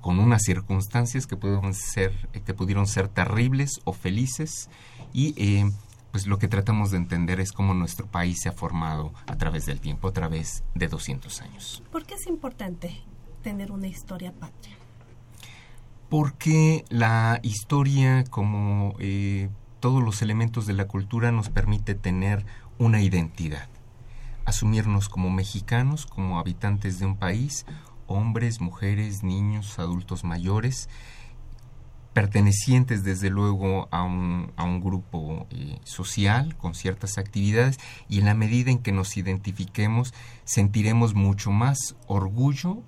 con 0.00 0.20
unas 0.20 0.42
circunstancias 0.44 1.26
que 1.26 1.36
pudieron 1.36 1.74
ser, 1.74 2.12
que 2.44 2.54
pudieron 2.54 2.86
ser 2.86 3.08
terribles 3.08 3.80
o 3.82 3.92
felices 3.92 4.70
y 5.12 5.34
eh, 5.36 5.68
pues 6.12 6.26
lo 6.26 6.38
que 6.38 6.48
tratamos 6.48 6.90
de 6.90 6.96
entender 6.96 7.40
es 7.40 7.52
cómo 7.52 7.74
nuestro 7.74 8.06
país 8.06 8.40
se 8.42 8.48
ha 8.48 8.52
formado 8.52 9.12
a 9.26 9.36
través 9.36 9.66
del 9.66 9.80
tiempo, 9.80 10.08
a 10.08 10.12
través 10.12 10.64
de 10.74 10.88
200 10.88 11.42
años. 11.42 11.82
¿Por 11.92 12.04
qué 12.06 12.14
es 12.14 12.26
importante 12.26 13.02
tener 13.42 13.72
una 13.72 13.86
historia 13.86 14.32
patria? 14.32 14.76
Porque 16.08 16.84
la 16.88 17.38
historia, 17.42 18.24
como 18.24 18.94
eh, 18.98 19.50
todos 19.80 20.02
los 20.02 20.22
elementos 20.22 20.66
de 20.66 20.72
la 20.72 20.86
cultura, 20.86 21.32
nos 21.32 21.50
permite 21.50 21.94
tener 21.94 22.46
una 22.78 23.02
identidad, 23.02 23.68
asumirnos 24.46 25.08
como 25.08 25.30
mexicanos, 25.30 26.06
como 26.06 26.38
habitantes 26.38 26.98
de 26.98 27.06
un 27.06 27.16
país, 27.16 27.66
hombres, 28.06 28.60
mujeres, 28.60 29.22
niños, 29.22 29.78
adultos 29.78 30.24
mayores, 30.24 30.88
pertenecientes 32.12 33.04
desde 33.04 33.30
luego 33.30 33.88
a 33.90 34.02
un, 34.02 34.52
a 34.56 34.64
un 34.64 34.80
grupo 34.80 35.46
eh, 35.50 35.78
social 35.84 36.56
con 36.56 36.74
ciertas 36.74 37.18
actividades 37.18 37.78
y 38.08 38.18
en 38.18 38.24
la 38.24 38.34
medida 38.34 38.70
en 38.70 38.78
que 38.78 38.92
nos 38.92 39.16
identifiquemos 39.16 40.14
sentiremos 40.44 41.14
mucho 41.14 41.50
más 41.50 41.96
orgullo 42.06 42.82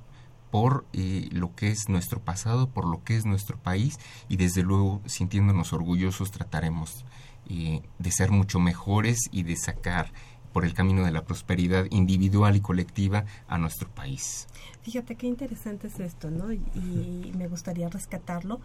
por 0.51 0.85
eh, 0.93 1.29
lo 1.31 1.55
que 1.55 1.69
es 1.69 1.89
nuestro 1.89 2.21
pasado, 2.21 2.69
por 2.71 2.87
lo 2.87 3.05
que 3.05 3.17
es 3.17 3.25
nuestro 3.25 3.57
país 3.57 3.99
y 4.29 4.37
desde 4.37 4.63
luego 4.63 5.01
sintiéndonos 5.07 5.73
orgullosos 5.73 6.33
trataremos 6.33 7.05
eh, 7.49 7.83
de 7.99 8.11
ser 8.11 8.31
mucho 8.31 8.59
mejores 8.59 9.19
y 9.31 9.45
de 9.45 9.57
sacar 9.57 10.13
por 10.53 10.65
el 10.65 10.75
camino 10.75 11.05
de 11.05 11.13
la 11.13 11.25
prosperidad 11.25 11.87
individual 11.91 12.57
y 12.57 12.61
colectiva 12.61 13.25
a 13.47 13.59
nuestro 13.59 13.89
país. 13.89 14.49
Fíjate 14.83 15.15
qué 15.15 15.29
interesante 15.29 15.87
es 15.87 16.01
esto, 16.01 16.31
¿no? 16.33 16.53
y 16.53 17.33
me 17.37 17.47
gustaría 17.47 17.89
rescatarlo 17.89 18.61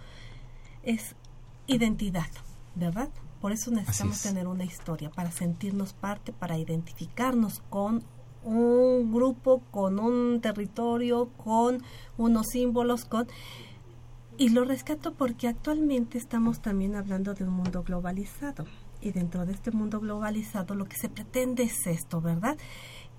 es 0.86 1.16
identidad, 1.68 2.30
¿verdad? 2.76 3.10
Por 3.42 3.52
eso 3.52 3.72
necesitamos 3.72 4.22
tener 4.22 4.48
una 4.48 4.64
historia, 4.64 5.10
para 5.10 5.32
sentirnos 5.32 5.94
parte, 5.94 6.34
para 6.34 6.58
identificarnos 6.58 7.62
con 7.70 8.04
un 8.44 9.12
grupo, 9.12 9.62
con 9.72 10.00
un 10.00 10.40
territorio, 10.42 11.30
con 11.38 11.84
unos 12.18 12.48
símbolos, 12.48 13.06
con... 13.06 13.28
Y 14.38 14.50
lo 14.50 14.66
rescato 14.66 15.14
porque 15.14 15.48
actualmente 15.48 16.18
estamos 16.18 16.62
también 16.62 16.96
hablando 16.96 17.34
de 17.34 17.44
un 17.44 17.52
mundo 17.52 17.84
globalizado. 17.84 18.66
Y 19.02 19.12
dentro 19.12 19.46
de 19.46 19.54
este 19.54 19.72
mundo 19.72 20.00
globalizado 20.00 20.76
lo 20.76 20.86
que 20.86 20.98
se 20.98 21.10
pretende 21.10 21.64
es 21.64 21.88
esto, 21.88 22.22
¿verdad? 22.22 22.58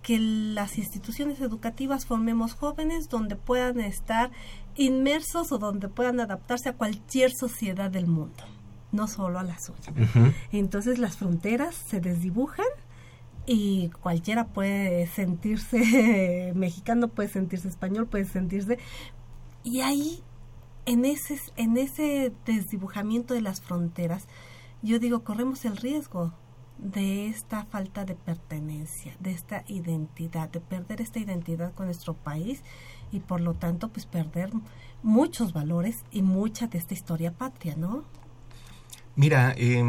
Que 0.06 0.20
las 0.20 0.78
instituciones 0.78 1.40
educativas 1.40 2.06
formemos 2.06 2.54
jóvenes 2.54 3.08
donde 3.08 3.34
puedan 3.34 3.80
estar 3.80 4.30
inmersos 4.76 5.50
o 5.50 5.58
donde 5.58 5.88
puedan 5.88 6.20
adaptarse 6.20 6.68
a 6.68 6.74
cualquier 6.74 7.32
sociedad 7.32 7.90
del 7.90 8.06
mundo, 8.06 8.44
no 8.92 9.08
solo 9.08 9.40
a 9.40 9.42
la 9.42 9.58
suya. 9.58 9.92
Entonces 10.52 11.00
las 11.00 11.16
fronteras 11.16 11.74
se 11.74 11.98
desdibujan 11.98 12.66
y 13.46 13.88
cualquiera 14.00 14.46
puede 14.46 15.08
sentirse 15.08 16.52
mexicano, 16.54 17.08
puede 17.08 17.28
sentirse 17.28 17.66
español, 17.66 18.06
puede 18.06 18.26
sentirse... 18.26 18.78
Y 19.64 19.80
ahí, 19.80 20.22
en 20.84 21.04
ese, 21.04 21.40
en 21.56 21.76
ese 21.76 22.32
desdibujamiento 22.44 23.34
de 23.34 23.40
las 23.40 23.60
fronteras, 23.60 24.28
yo 24.82 25.00
digo, 25.00 25.24
corremos 25.24 25.64
el 25.64 25.76
riesgo 25.76 26.32
de 26.78 27.28
esta 27.28 27.64
falta 27.64 28.04
de 28.04 28.14
pertenencia, 28.14 29.14
de 29.18 29.32
esta 29.32 29.64
identidad, 29.66 30.50
de 30.50 30.60
perder 30.60 31.00
esta 31.00 31.18
identidad 31.18 31.72
con 31.74 31.86
nuestro 31.86 32.14
país 32.14 32.62
y 33.12 33.20
por 33.20 33.40
lo 33.40 33.54
tanto 33.54 33.88
pues 33.88 34.06
perder 34.06 34.50
muchos 35.02 35.52
valores 35.52 36.04
y 36.10 36.22
mucha 36.22 36.66
de 36.66 36.78
esta 36.78 36.94
historia 36.94 37.32
patria, 37.32 37.74
¿no? 37.76 38.04
Mira, 39.14 39.54
eh, 39.56 39.82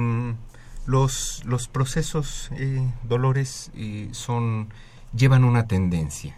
los, 0.86 1.44
los 1.46 1.68
procesos, 1.68 2.50
eh, 2.56 2.82
Dolores, 3.04 3.72
eh, 3.76 4.08
son, 4.12 4.70
llevan 5.14 5.44
una 5.44 5.68
tendencia. 5.68 6.38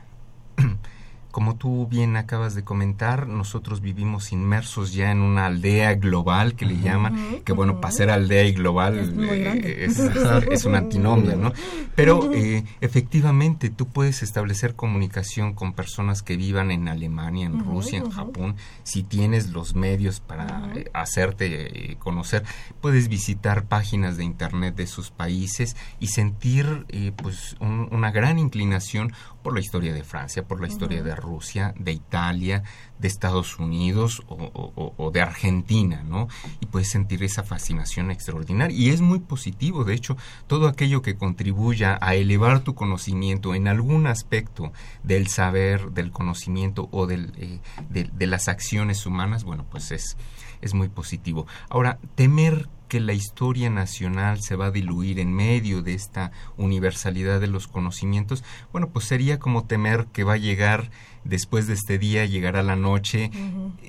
Como 1.31 1.57
tú 1.57 1.87
bien 1.87 2.17
acabas 2.17 2.55
de 2.55 2.63
comentar, 2.63 3.27
nosotros 3.27 3.81
vivimos 3.81 4.31
inmersos 4.31 4.93
ya 4.93 5.11
en 5.11 5.21
una 5.21 5.45
aldea 5.45 5.93
global 5.93 6.55
que 6.55 6.65
le 6.65 6.79
llaman, 6.79 7.41
que 7.45 7.53
bueno, 7.53 7.79
para 7.79 7.91
ser 7.91 8.09
aldea 8.09 8.45
y 8.45 8.53
global 8.53 8.97
es, 8.97 9.99
eh, 9.99 10.67
una 10.67 10.79
antinomia, 10.79 11.35
¿no? 11.35 11.53
Pero 11.93 12.33
eh, 12.33 12.63
efectivamente 12.81 13.69
tú 13.69 13.87
puedes 13.87 14.23
establecer 14.23 14.73
comunicación 14.73 15.53
con 15.53 15.73
personas 15.73 16.23
que 16.23 16.35
vivan 16.35 16.71
en 16.71 16.87
Alemania, 16.87 17.45
en 17.45 17.59
Rusia, 17.59 17.99
en 17.99 18.09
Japón, 18.09 18.55
si 18.81 19.03
tienes 19.03 19.51
los 19.51 19.75
medios 19.75 20.21
para 20.21 20.71
eh, 20.75 20.89
hacerte 20.93 21.95
conocer, 21.99 22.43
puedes 22.81 23.07
visitar 23.07 23.65
páginas 23.65 24.17
de 24.17 24.23
internet 24.23 24.75
de 24.75 24.87
sus 24.87 25.11
países 25.11 25.75
y 25.99 26.07
sentir 26.07 26.87
pues 27.17 27.55
una 27.59 28.11
gran 28.11 28.39
inclinación 28.39 29.13
por 29.41 29.53
la 29.53 29.59
historia 29.59 29.93
de 29.93 30.03
Francia, 30.03 30.43
por 30.43 30.61
la 30.61 30.67
historia 30.67 31.01
de 31.03 31.15
Rusia, 31.15 31.73
de 31.77 31.91
Italia, 31.91 32.63
de 32.99 33.07
Estados 33.07 33.59
Unidos 33.59 34.21
o, 34.27 35.11
de 35.13 35.21
Argentina, 35.21 36.03
¿no? 36.03 36.27
Y 36.59 36.65
puedes 36.65 36.89
sentir 36.89 37.23
esa 37.23 37.43
fascinación 37.43 38.11
extraordinaria. 38.11 38.77
Y 38.77 38.89
es 38.89 39.01
muy 39.01 39.19
positivo, 39.19 39.83
de 39.83 39.93
hecho, 39.93 40.17
todo 40.47 40.67
aquello 40.67 41.01
que 41.01 41.15
contribuya 41.15 41.97
a 42.01 42.15
elevar 42.15 42.61
tu 42.61 42.75
conocimiento 42.75 43.55
en 43.55 43.67
algún 43.67 44.07
aspecto 44.07 44.71
del 45.03 45.27
saber, 45.27 45.91
del 45.91 46.11
conocimiento 46.11 46.89
o 46.91 47.07
del, 47.07 47.33
eh, 47.37 47.59
de, 47.89 48.09
de, 48.13 48.27
las 48.27 48.47
acciones 48.47 49.05
humanas, 49.05 49.43
bueno, 49.43 49.65
pues 49.69 49.91
es, 49.91 50.17
es 50.61 50.73
muy 50.73 50.89
positivo. 50.89 51.47
Ahora, 51.69 51.99
temer 52.15 52.67
que 52.89 52.99
la 52.99 53.13
historia 53.13 53.69
nacional 53.69 54.41
se 54.41 54.57
va 54.57 54.65
a 54.65 54.71
diluir 54.71 55.19
en 55.19 55.31
medio 55.33 55.81
de 55.81 55.93
esta 55.93 56.31
universalidad 56.57 57.39
de 57.39 57.47
los 57.47 57.67
conocimientos, 57.67 58.43
bueno, 58.73 58.89
pues 58.89 59.05
sería 59.05 59.39
como 59.39 59.65
temer 59.65 60.07
que 60.07 60.25
va 60.25 60.33
a 60.33 60.37
llegar 60.37 60.91
después 61.23 61.67
de 61.67 61.73
este 61.73 61.97
día, 61.97 62.25
llegará 62.25 62.63
la 62.63 62.75
noche, 62.75 63.31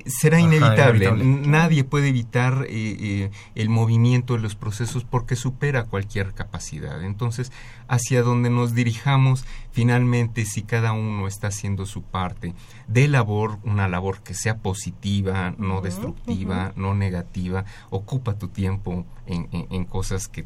será 0.06 0.40
inevitable. 0.40 1.12
Nadie 1.12 1.84
puede 1.84 2.08
evitar 2.08 2.66
eh, 2.68 2.96
eh, 3.00 3.30
el 3.54 3.68
movimiento 3.68 4.34
de 4.34 4.40
los 4.40 4.54
procesos 4.54 5.04
porque 5.04 5.36
supera 5.36 5.84
cualquier 5.84 6.32
capacidad. 6.32 7.02
Entonces, 7.02 7.52
hacia 7.88 8.22
donde 8.22 8.50
nos 8.50 8.74
dirijamos, 8.74 9.44
finalmente, 9.72 10.44
si 10.44 10.62
cada 10.62 10.92
uno 10.92 11.26
está 11.26 11.48
haciendo 11.48 11.86
su 11.86 12.02
parte 12.02 12.54
de 12.88 13.08
labor, 13.08 13.58
una 13.64 13.88
labor 13.88 14.22
que 14.22 14.34
sea 14.34 14.58
positiva, 14.58 15.54
no 15.58 15.80
destructiva, 15.80 16.72
no 16.76 16.94
negativa, 16.94 17.64
ocupa 17.90 18.38
tu 18.38 18.48
tiempo 18.48 19.04
en 19.26 19.84
cosas 19.84 20.28
que 20.28 20.44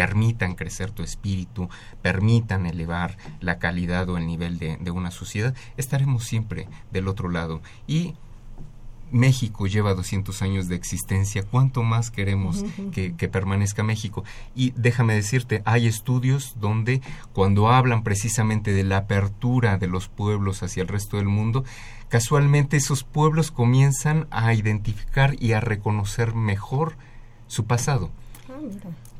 permitan 0.00 0.54
crecer 0.54 0.92
tu 0.92 1.02
espíritu, 1.02 1.68
permitan 2.00 2.64
elevar 2.64 3.18
la 3.38 3.58
calidad 3.58 4.08
o 4.08 4.16
el 4.16 4.26
nivel 4.26 4.58
de, 4.58 4.90
una 4.90 5.10
sociedad, 5.10 5.54
estaremos 5.76 6.24
siempre 6.24 6.68
del 6.90 7.06
otro 7.06 7.28
lado. 7.28 7.60
Y 7.86 8.14
México 9.10 9.66
lleva 9.66 9.92
200 9.92 10.40
años 10.40 10.68
de 10.68 10.76
existencia, 10.76 11.42
¿cuánto 11.42 11.82
más 11.82 12.10
queremos 12.10 12.64
que, 12.92 13.14
que, 13.14 13.28
permanezca 13.28 13.82
México? 13.82 14.24
Y 14.54 14.70
déjame 14.74 15.12
decirte, 15.12 15.60
hay 15.66 15.86
estudios 15.86 16.54
donde 16.58 17.02
cuando 17.34 17.68
hablan 17.68 18.02
precisamente 18.02 18.72
de 18.72 18.84
la 18.84 18.96
apertura 18.96 19.76
de 19.76 19.86
los 19.86 20.08
pueblos 20.08 20.62
hacia 20.62 20.80
el 20.80 20.88
resto 20.88 21.18
del 21.18 21.28
mundo, 21.28 21.62
casualmente 22.08 22.78
esos 22.78 23.04
pueblos 23.04 23.50
comienzan 23.50 24.28
a 24.30 24.54
identificar 24.54 25.36
y 25.38 25.52
a 25.52 25.60
reconocer 25.60 26.34
mejor 26.34 26.96
su 27.48 27.66
pasado. 27.66 28.10
Ah, 28.48 28.60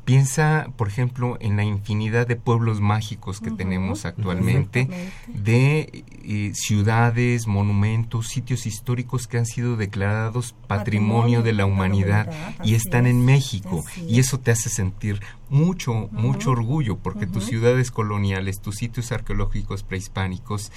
Piensa, 0.05 0.67
por 0.77 0.87
ejemplo, 0.87 1.37
en 1.39 1.57
la 1.57 1.63
infinidad 1.63 2.27
de 2.27 2.35
pueblos 2.35 2.81
mágicos 2.81 3.39
que 3.39 3.51
tenemos 3.51 4.05
actualmente, 4.05 4.87
de 5.27 6.03
eh, 6.23 6.51
ciudades, 6.55 7.45
monumentos, 7.45 8.27
sitios 8.27 8.65
históricos 8.65 9.27
que 9.27 9.37
han 9.37 9.45
sido 9.45 9.77
declarados 9.77 10.55
patrimonio, 10.67 11.43
de 11.43 11.53
la 11.53 11.65
humanidad, 11.65 12.31
y 12.63 12.73
están 12.73 13.05
en 13.05 13.23
México. 13.25 13.83
Y 14.07 14.19
eso 14.19 14.39
te 14.39 14.51
hace 14.51 14.69
sentir 14.69 15.21
mucho, 15.49 16.09
mucho 16.11 16.51
orgullo, 16.51 16.97
porque 16.97 17.27
tus 17.27 17.45
ciudades 17.45 17.91
coloniales, 17.91 18.59
tus 18.59 18.77
sitios 18.77 19.11
arqueológicos 19.11 19.83
prehispánicos, 19.83 20.71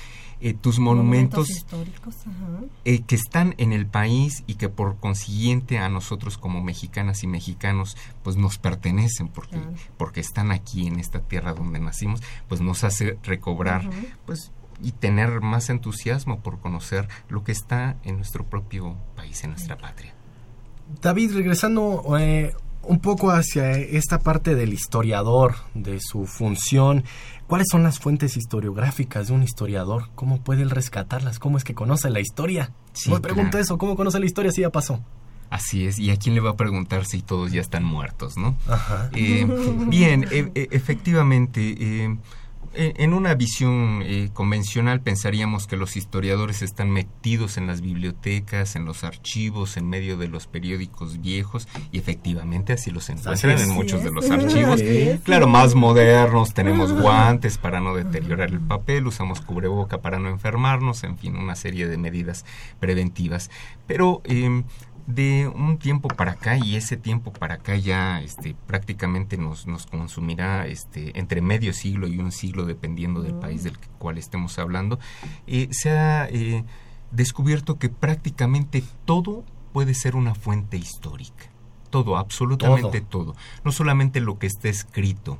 eh, 0.44 0.52
tus 0.52 0.78
monumentos, 0.78 1.48
históricos, 1.48 2.16
eh, 2.84 3.00
que 3.00 3.14
están 3.14 3.54
en 3.56 3.72
el 3.72 3.86
país 3.86 4.44
y 4.46 4.56
que 4.56 4.68
por 4.68 4.96
consiguiente 4.96 5.78
a 5.78 5.88
nosotros 5.88 6.36
como 6.36 6.62
mexicanas 6.62 7.22
y 7.22 7.26
mexicanos 7.26 7.96
pues 8.22 8.36
nos 8.36 8.58
pertenecen 8.58 9.28
porque 9.28 9.58
porque 9.96 10.20
están 10.20 10.52
aquí 10.52 10.86
en 10.86 11.00
esta 11.00 11.20
tierra 11.20 11.54
donde 11.54 11.80
nacimos 11.80 12.20
pues 12.46 12.60
nos 12.60 12.84
hace 12.84 13.18
recobrar 13.22 13.88
pues 14.26 14.52
y 14.82 14.92
tener 14.92 15.40
más 15.40 15.70
entusiasmo 15.70 16.40
por 16.40 16.58
conocer 16.60 17.08
lo 17.30 17.42
que 17.42 17.52
está 17.52 17.96
en 18.04 18.16
nuestro 18.16 18.44
propio 18.44 18.98
país 19.16 19.44
en 19.44 19.50
nuestra 19.52 19.78
patria. 19.78 20.12
David 21.00 21.32
regresando 21.36 22.18
eh, 22.18 22.54
un 22.86 23.00
poco 23.00 23.30
hacia 23.30 23.72
esta 23.72 24.18
parte 24.18 24.54
del 24.54 24.72
historiador, 24.72 25.54
de 25.74 26.00
su 26.00 26.26
función. 26.26 27.04
¿Cuáles 27.46 27.68
son 27.70 27.82
las 27.82 27.98
fuentes 27.98 28.36
historiográficas 28.36 29.28
de 29.28 29.34
un 29.34 29.42
historiador? 29.42 30.08
¿Cómo 30.14 30.40
puede 30.40 30.62
él 30.62 30.70
rescatarlas? 30.70 31.38
¿Cómo 31.38 31.58
es 31.58 31.64
que 31.64 31.74
conoce 31.74 32.08
la 32.10 32.20
historia? 32.20 32.72
Sí, 32.94 33.10
Me 33.10 33.20
pregunto 33.20 33.58
eso, 33.58 33.76
¿cómo 33.76 33.96
conoce 33.96 34.18
la 34.18 34.26
historia 34.26 34.50
si 34.50 34.62
ya 34.62 34.70
pasó? 34.70 35.00
Así 35.50 35.86
es, 35.86 35.98
¿y 35.98 36.10
a 36.10 36.16
quién 36.16 36.34
le 36.34 36.40
va 36.40 36.50
a 36.50 36.56
preguntar 36.56 37.04
si 37.04 37.22
todos 37.22 37.52
ya 37.52 37.60
están 37.60 37.84
muertos, 37.84 38.36
no? 38.36 38.56
Ajá. 38.66 39.10
Eh, 39.14 39.46
bien, 39.88 40.26
e, 40.30 40.50
e, 40.54 40.68
efectivamente, 40.72 41.76
eh, 41.78 42.16
en 42.76 43.12
una 43.12 43.34
visión 43.34 44.02
eh, 44.04 44.30
convencional 44.32 45.00
pensaríamos 45.00 45.66
que 45.66 45.76
los 45.76 45.96
historiadores 45.96 46.62
están 46.62 46.90
metidos 46.90 47.56
en 47.56 47.66
las 47.66 47.80
bibliotecas, 47.80 48.76
en 48.76 48.84
los 48.84 49.04
archivos, 49.04 49.76
en 49.76 49.88
medio 49.88 50.16
de 50.16 50.28
los 50.28 50.46
periódicos 50.46 51.20
viejos 51.20 51.68
y 51.92 51.98
efectivamente 51.98 52.72
así 52.72 52.90
los 52.90 53.08
encuentran 53.08 53.58
en 53.58 53.70
muchos 53.70 54.02
de 54.02 54.10
los 54.10 54.30
archivos. 54.30 54.80
Claro, 55.24 55.46
más 55.46 55.74
modernos, 55.74 56.54
tenemos 56.54 56.92
guantes 56.92 57.58
para 57.58 57.80
no 57.80 57.94
deteriorar 57.94 58.50
el 58.50 58.60
papel, 58.60 59.06
usamos 59.06 59.40
cubreboca 59.40 60.00
para 60.00 60.18
no 60.18 60.28
enfermarnos, 60.28 61.04
en 61.04 61.18
fin, 61.18 61.36
una 61.36 61.56
serie 61.56 61.86
de 61.86 61.98
medidas 61.98 62.44
preventivas. 62.80 63.50
Pero 63.86 64.22
eh, 64.24 64.64
de 65.06 65.48
un 65.54 65.78
tiempo 65.78 66.08
para 66.08 66.32
acá 66.32 66.56
y 66.56 66.76
ese 66.76 66.96
tiempo 66.96 67.32
para 67.32 67.56
acá 67.56 67.76
ya 67.76 68.22
este 68.22 68.56
prácticamente 68.66 69.36
nos, 69.36 69.66
nos 69.66 69.86
consumirá 69.86 70.66
este 70.66 71.18
entre 71.18 71.42
medio 71.42 71.72
siglo 71.74 72.08
y 72.08 72.18
un 72.18 72.32
siglo 72.32 72.64
dependiendo 72.64 73.20
del 73.20 73.34
país 73.34 73.64
del 73.64 73.78
cual 73.98 74.16
estemos 74.16 74.58
hablando 74.58 74.98
eh, 75.46 75.68
se 75.72 75.90
ha 75.90 76.26
eh, 76.30 76.64
descubierto 77.10 77.78
que 77.78 77.88
prácticamente 77.88 78.82
todo 79.04 79.44
puede 79.74 79.94
ser 79.94 80.14
una 80.14 80.34
fuente 80.34 80.76
histórica. 80.76 81.46
Todo 81.90 82.16
absolutamente 82.16 83.00
todo. 83.00 83.34
No 83.64 83.72
solamente 83.72 84.20
lo 84.20 84.38
que 84.38 84.46
está 84.46 84.68
escrito 84.68 85.38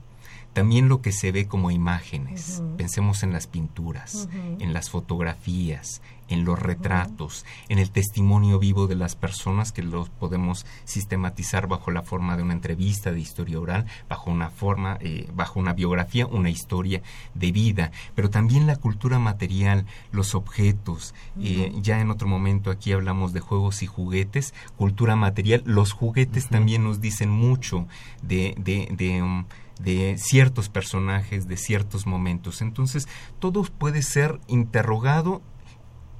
también 0.55 0.89
lo 0.89 1.03
que 1.03 1.13
se 1.13 1.33
ve 1.33 1.47
como 1.47 1.71
imágenes. 1.71 2.63
Pensemos 2.79 3.23
en 3.23 3.33
las 3.33 3.47
pinturas, 3.47 4.29
en 4.33 4.73
las 4.73 4.89
fotografías, 4.89 6.01
en 6.29 6.45
los 6.45 6.59
retratos, 6.59 7.45
en 7.69 7.79
el 7.79 7.91
testimonio 7.91 8.59
vivo 8.59 8.87
de 8.87 8.95
las 8.95 9.17
personas 9.17 9.73
que 9.73 9.83
los 9.83 10.09
podemos 10.09 10.65
sistematizar 10.85 11.67
bajo 11.67 11.91
la 11.91 12.03
forma 12.03 12.37
de 12.37 12.43
una 12.43 12.55
entrevista 12.55 13.13
de 13.13 13.21
historia 13.21 13.61
oral, 13.61 13.87
bajo 14.09 14.31
una 14.31 14.51
forma, 14.51 14.97
eh, 15.01 15.29
bajo 15.35 15.61
una 15.61 15.75
biografía, 15.75 16.27
una 16.27 16.51
historia 16.51 17.03
de 17.35 17.53
vida, 17.53 17.93
pero 18.15 18.31
también 18.31 18.67
la 18.67 18.77
cultura 18.77 19.19
material, 19.19 19.87
los 20.13 20.35
objetos. 20.35 21.15
Eh, 21.41 21.73
ya 21.83 22.01
en 22.01 22.11
otro 22.11 22.29
momento 22.29 22.71
aquí 22.71 22.93
hablamos 22.93 23.33
de 23.33 23.41
juegos 23.41 23.83
y 23.83 23.87
juguetes, 23.87 24.55
cultura 24.77 25.17
material. 25.17 25.63
Los 25.67 25.93
juguetes 25.93 26.49
también 26.49 26.85
nos 26.85 27.01
dicen 27.01 27.29
mucho 27.29 27.87
de, 28.23 28.55
de, 28.59 28.89
de 28.97 29.23
um, 29.23 29.45
de 29.79 30.17
ciertos 30.19 30.69
personajes, 30.69 31.49
de 31.49 31.57
ciertos 31.57 32.07
momentos. 32.07 32.63
Entonces, 32.63 33.09
todo 33.39 33.63
puede 33.65 34.03
ser 34.03 34.41
interrogado. 34.47 35.43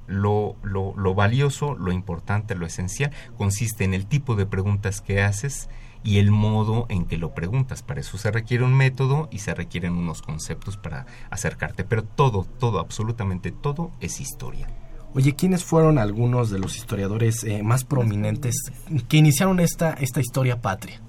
Lo, 0.07 0.55
lo, 0.61 1.15
valioso, 1.15 1.73
lo 1.73 1.91
importante, 1.91 2.53
lo 2.53 2.67
esencial, 2.67 3.11
consiste 3.37 3.85
en 3.85 3.95
el 3.95 4.05
tipo 4.05 4.35
de 4.35 4.45
preguntas 4.45 5.01
que 5.01 5.23
haces 5.23 5.67
y 6.03 6.19
el 6.19 6.29
modo 6.29 6.85
en 6.89 7.05
que 7.05 7.17
lo 7.17 7.33
preguntas. 7.33 7.81
Para 7.81 8.01
eso 8.01 8.19
se 8.19 8.29
requiere 8.29 8.63
un 8.63 8.75
método 8.75 9.27
y 9.31 9.39
se 9.39 9.55
requieren 9.55 9.93
unos 9.93 10.21
conceptos 10.21 10.77
para 10.77 11.07
acercarte. 11.31 11.83
Pero 11.83 12.03
todo, 12.03 12.45
todo, 12.59 12.79
absolutamente 12.79 13.51
todo 13.51 13.91
es 13.99 14.21
historia. 14.21 14.67
Oye, 15.15 15.33
¿quiénes 15.33 15.63
fueron 15.63 15.97
algunos 15.97 16.51
de 16.51 16.59
los 16.59 16.77
historiadores 16.77 17.43
eh, 17.43 17.63
más 17.63 17.83
prominentes 17.83 18.71
que 19.07 19.17
iniciaron 19.17 19.59
esta, 19.59 19.93
esta 19.93 20.19
historia 20.19 20.61
patria? 20.61 21.01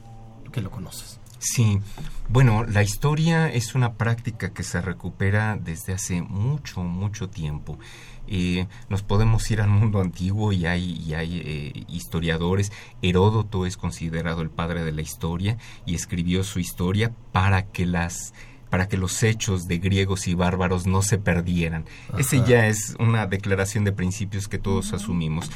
Que 0.52 0.62
lo 0.62 0.70
conoces. 0.70 1.15
Sí, 1.38 1.80
bueno, 2.28 2.64
la 2.64 2.82
historia 2.82 3.48
es 3.48 3.74
una 3.74 3.94
práctica 3.94 4.52
que 4.52 4.62
se 4.62 4.80
recupera 4.80 5.56
desde 5.56 5.92
hace 5.92 6.22
mucho, 6.22 6.82
mucho 6.82 7.28
tiempo. 7.28 7.78
Eh, 8.26 8.66
nos 8.88 9.02
podemos 9.02 9.48
ir 9.50 9.60
al 9.60 9.68
mundo 9.68 10.00
antiguo 10.00 10.52
y 10.52 10.66
hay, 10.66 11.14
hay 11.14 11.40
eh, 11.44 11.84
historiadores. 11.88 12.72
Heródoto 13.02 13.66
es 13.66 13.76
considerado 13.76 14.42
el 14.42 14.50
padre 14.50 14.82
de 14.82 14.92
la 14.92 15.02
historia 15.02 15.58
y 15.84 15.94
escribió 15.94 16.42
su 16.42 16.58
historia 16.58 17.12
para 17.32 17.66
que 17.66 17.86
las 17.86 18.32
para 18.70 18.88
que 18.88 18.96
los 18.96 19.22
hechos 19.22 19.68
de 19.68 19.78
griegos 19.78 20.26
y 20.26 20.34
bárbaros 20.34 20.88
no 20.88 21.00
se 21.00 21.18
perdieran. 21.18 21.84
Ese 22.18 22.42
ya 22.44 22.66
es 22.66 22.96
una 22.98 23.26
declaración 23.26 23.84
de 23.84 23.92
principios 23.92 24.48
que 24.48 24.58
todos 24.58 24.92
asumimos. 24.92 25.52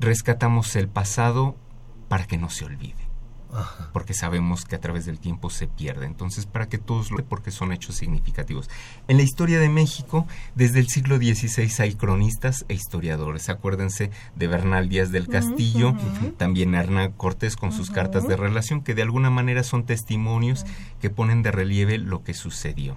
Rescatamos 0.00 0.74
el 0.74 0.88
pasado 0.88 1.56
para 2.08 2.26
que 2.26 2.38
no 2.38 2.50
se 2.50 2.64
olvide 2.64 3.11
porque 3.92 4.14
sabemos 4.14 4.64
que 4.64 4.76
a 4.76 4.80
través 4.80 5.06
del 5.06 5.18
tiempo 5.18 5.50
se 5.50 5.66
pierde. 5.66 6.06
Entonces, 6.06 6.46
para 6.46 6.68
que 6.68 6.78
todos 6.78 7.10
lo 7.10 7.22
porque 7.24 7.50
son 7.50 7.72
hechos 7.72 7.96
significativos. 7.96 8.68
En 9.08 9.16
la 9.16 9.22
historia 9.22 9.58
de 9.58 9.68
México, 9.68 10.26
desde 10.54 10.80
el 10.80 10.88
siglo 10.88 11.16
XVI 11.16 11.70
hay 11.78 11.94
cronistas 11.94 12.64
e 12.68 12.74
historiadores. 12.74 13.48
Acuérdense 13.48 14.10
de 14.34 14.46
Bernal 14.46 14.88
Díaz 14.88 15.12
del 15.12 15.28
Castillo, 15.28 15.94
también 16.36 16.74
Hernán 16.74 17.12
Cortés 17.12 17.56
con 17.56 17.72
sus 17.72 17.90
cartas 17.90 18.26
de 18.26 18.36
relación, 18.36 18.82
que 18.82 18.94
de 18.94 19.02
alguna 19.02 19.30
manera 19.30 19.62
son 19.62 19.84
testimonios 19.84 20.64
que 21.02 21.10
ponen 21.10 21.42
de 21.42 21.50
relieve 21.50 21.98
lo 21.98 22.22
que 22.22 22.32
sucedió. 22.32 22.96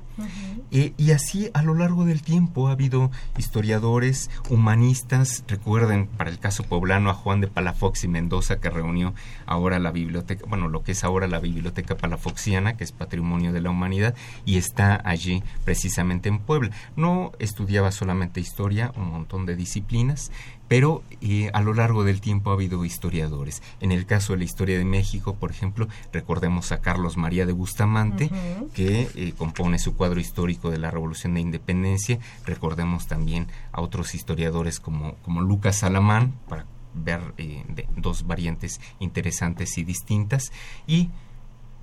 Eh, 0.72 0.93
y 0.95 1.12
así 1.12 1.49
a 1.53 1.64
lo 1.64 1.74
largo 1.74 2.06
del 2.06 2.22
tiempo 2.22 2.70
ha 2.70 2.72
habido 2.72 3.12
historiadores, 3.38 4.30
humanistas, 4.49 5.43
recuerden 5.47 6.08
para 6.08 6.30
el 6.30 6.39
caso 6.39 6.64
poblano 6.64 7.10
a 7.10 7.14
Juan 7.14 7.41
de 7.41 7.47
Palafox 7.47 8.03
y 8.03 8.08
Mendoza 8.08 8.60
que 8.60 8.70
reunió 8.70 9.14
ahora 9.47 9.80
la 9.80 9.91
biblioteca 9.91 10.45
bueno, 10.47 10.68
lo 10.68 10.84
que 10.84 10.91
es 10.91 11.03
ahora 11.03 11.28
la 11.28 11.39
Biblioteca 11.39 11.97
Palafoxiana, 11.97 12.78
que 12.78 12.84
es 12.84 12.91
Patrimonio 12.91 13.51
de 13.51 13.62
la 13.62 13.72
Humanidad, 13.72 14.16
y 14.45 14.58
está 14.58 15.01
allí 15.03 15.43
precisamente 15.64 16.30
en 16.30 16.39
Puebla. 16.39 16.72
No 16.95 17.32
estudiaba 17.39 17.91
solamente 17.91 18.39
historia, 18.39 18.91
un 18.95 19.10
montón 19.10 19.45
de 19.45 19.56
disciplinas, 19.56 20.32
pero 20.68 21.03
eh, 21.22 21.49
a 21.53 21.61
lo 21.61 21.74
largo 21.74 22.03
del 22.03 22.22
tiempo 22.22 22.49
ha 22.49 22.53
habido 22.53 22.84
historiadores. 22.86 23.61
En 23.80 23.91
el 23.91 24.05
caso 24.05 24.34
de 24.34 24.39
la 24.39 24.45
historia 24.45 24.78
de 24.78 24.86
México, 24.86 25.36
por 25.36 25.51
ejemplo, 25.51 25.88
recordemos 26.11 26.72
a 26.72 26.82
Carlos 26.82 27.18
María 27.18 27.45
de 27.45 27.53
Bustamante, 27.53 28.30
que 28.74 29.09
eh, 29.16 29.34
compone 29.38 29.80
su 29.80 29.95
cuadro 29.95 30.20
histórico 30.20 30.72
de 30.72 30.80
la 30.80 30.91
Revolución 30.91 31.34
de 31.36 31.41
Independencia. 31.41 32.20
Recordemos 32.45 33.07
también 33.07 33.47
a 33.72 33.82
otros 33.82 34.16
historiadores 34.16 34.80
como, 34.80 35.16
como 35.24 35.41
Lucas 35.41 35.80
Salamán, 35.80 36.34
para 36.47 36.66
ver 36.95 37.22
eh, 37.38 37.63
de 37.68 37.88
dos 37.97 38.26
variantes 38.26 38.80
interesantes 38.99 39.78
y 39.78 39.84
distintas 39.84 40.51
y 40.88 41.09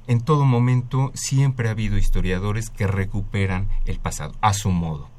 en 0.06 0.20
todo 0.20 0.44
momento 0.44 1.12
siempre 1.14 1.68
ha 1.68 1.72
habido 1.72 1.96
historiadores 1.96 2.70
que 2.70 2.86
recuperan 2.86 3.68
el 3.84 4.00
pasado 4.00 4.34
a 4.40 4.52
su 4.52 4.70
modo. 4.70 5.11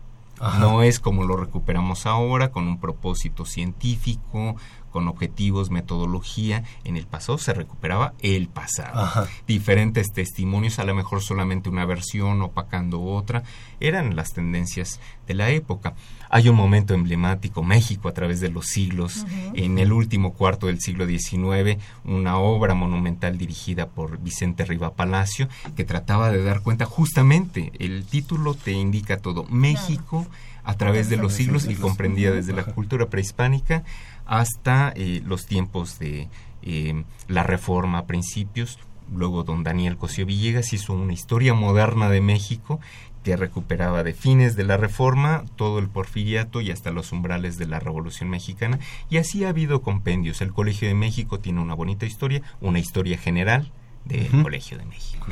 No 0.60 0.84
es 0.84 1.00
como 1.00 1.24
lo 1.24 1.38
recuperamos 1.38 2.06
ahora, 2.06 2.52
con 2.52 2.68
un 2.68 2.80
propósito 2.80 3.46
científico, 3.46 4.56
con 4.92 5.08
objetivos, 5.08 5.72
metodología. 5.72 6.64
En 6.84 6.98
el 6.98 7.08
pasado 7.08 7.38
se 7.38 7.54
recuperaba 7.54 8.14
el 8.20 8.48
pasado. 8.48 9.28
Diferentes 9.48 10.14
testimonios, 10.14 10.80
a 10.80 10.86
lo 10.86 10.96
mejor 10.96 11.22
solamente 11.22 11.70
una 11.70 11.86
versión 11.86 12.42
opacando 12.42 13.02
otra, 13.02 13.44
eran 13.80 14.16
las 14.16 14.34
tendencias 14.34 15.00
de 15.28 15.34
la 15.34 15.50
época. 15.50 15.96
Hay 16.36 16.50
un 16.50 16.56
momento 16.56 16.96
emblemático, 16.96 17.62
México 17.62 18.10
a 18.10 18.14
través 18.16 18.40
de 18.40 18.50
los 18.50 18.66
siglos, 18.66 19.24
en 19.54 19.78
el 19.78 19.94
último 19.94 20.34
cuarto 20.34 20.66
del 20.66 20.80
siglo 20.80 21.06
XIX, 21.06 21.78
una 22.06 22.40
obra 22.40 22.74
monumental 22.74 23.38
dirigida 23.38 23.88
por 23.88 24.18
Vicente 24.18 24.66
Riva 24.66 24.96
Palacio, 24.96 25.48
que 25.76 25.84
trataba 25.84 26.32
de 26.32 26.44
dar 26.44 26.62
cuenta 26.62 26.86
justamente, 26.86 27.72
el 27.78 28.04
título 28.06 28.56
te 28.56 28.72
indica 28.72 29.18
todo, 29.18 29.44
México 29.44 30.26
a 30.64 30.74
través 30.74 31.08
de 31.08 31.18
los 31.18 31.34
siglos 31.34 31.68
y 31.70 31.76
comprendía 31.76 32.32
desde 32.32 32.54
la 32.54 32.64
cultura 32.64 33.10
prehispánica 33.10 33.84
hasta 34.26 34.92
eh, 34.96 35.22
los 35.24 35.46
tiempos 35.46 36.00
de 36.00 36.30
eh, 36.64 37.04
la 37.28 37.44
reforma 37.44 38.00
a 38.00 38.06
principios. 38.08 38.80
Luego 39.14 39.44
don 39.44 39.64
Daniel 39.64 39.98
Cosío 39.98 40.26
Villegas 40.26 40.74
hizo 40.74 40.94
una 40.94 41.14
historia 41.14 41.54
moderna 41.54 42.10
de 42.10 42.22
México 42.22 42.80
que 43.24 43.38
recuperaba 43.38 44.04
de 44.04 44.14
fines 44.14 44.56
de 44.56 44.66
la 44.66 44.78
Reforma 44.78 45.46
todo 45.56 45.80
el 45.80 45.88
porfiriato 45.88 46.62
y 46.62 46.72
hasta 46.72 46.92
los 46.92 47.12
umbrales 47.12 47.58
de 47.58 47.66
la 47.66 47.80
Revolución 47.80 48.30
Mexicana. 48.30 48.80
Y 49.10 49.18
así 49.18 49.44
ha 49.46 49.50
habido 49.50 49.82
compendios. 49.82 50.42
El 50.42 50.54
Colegio 50.54 50.88
de 50.88 50.94
México 50.94 51.40
tiene 51.40 51.62
una 51.62 51.74
bonita 51.74 52.06
historia, 52.06 52.42
una 52.62 52.80
historia 52.80 53.18
general 53.18 53.72
del 54.06 54.30
Colegio 54.44 54.78
de 54.78 54.86
México. 54.86 55.26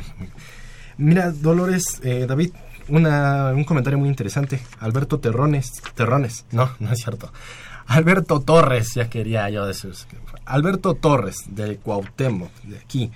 Mira, 0.96 1.30
Dolores, 1.30 2.00
eh, 2.02 2.26
David, 2.26 2.52
una, 2.88 3.52
un 3.54 3.64
comentario 3.64 3.98
muy 3.98 4.08
interesante. 4.08 4.60
Alberto 4.80 5.20
Terrones, 5.20 5.82
Terrones, 5.94 6.46
no, 6.50 6.70
no 6.80 6.92
es 6.92 6.98
cierto. 6.98 7.32
Alberto 7.86 8.40
Torres, 8.40 8.94
ya 8.94 9.10
quería 9.10 9.48
yo 9.50 9.66
decir. 9.66 9.92
Alberto 10.44 10.94
Torres, 10.94 11.44
de 11.48 11.76
Cuauhtémoc, 11.76 12.52
de 12.62 12.78
aquí 12.78 13.10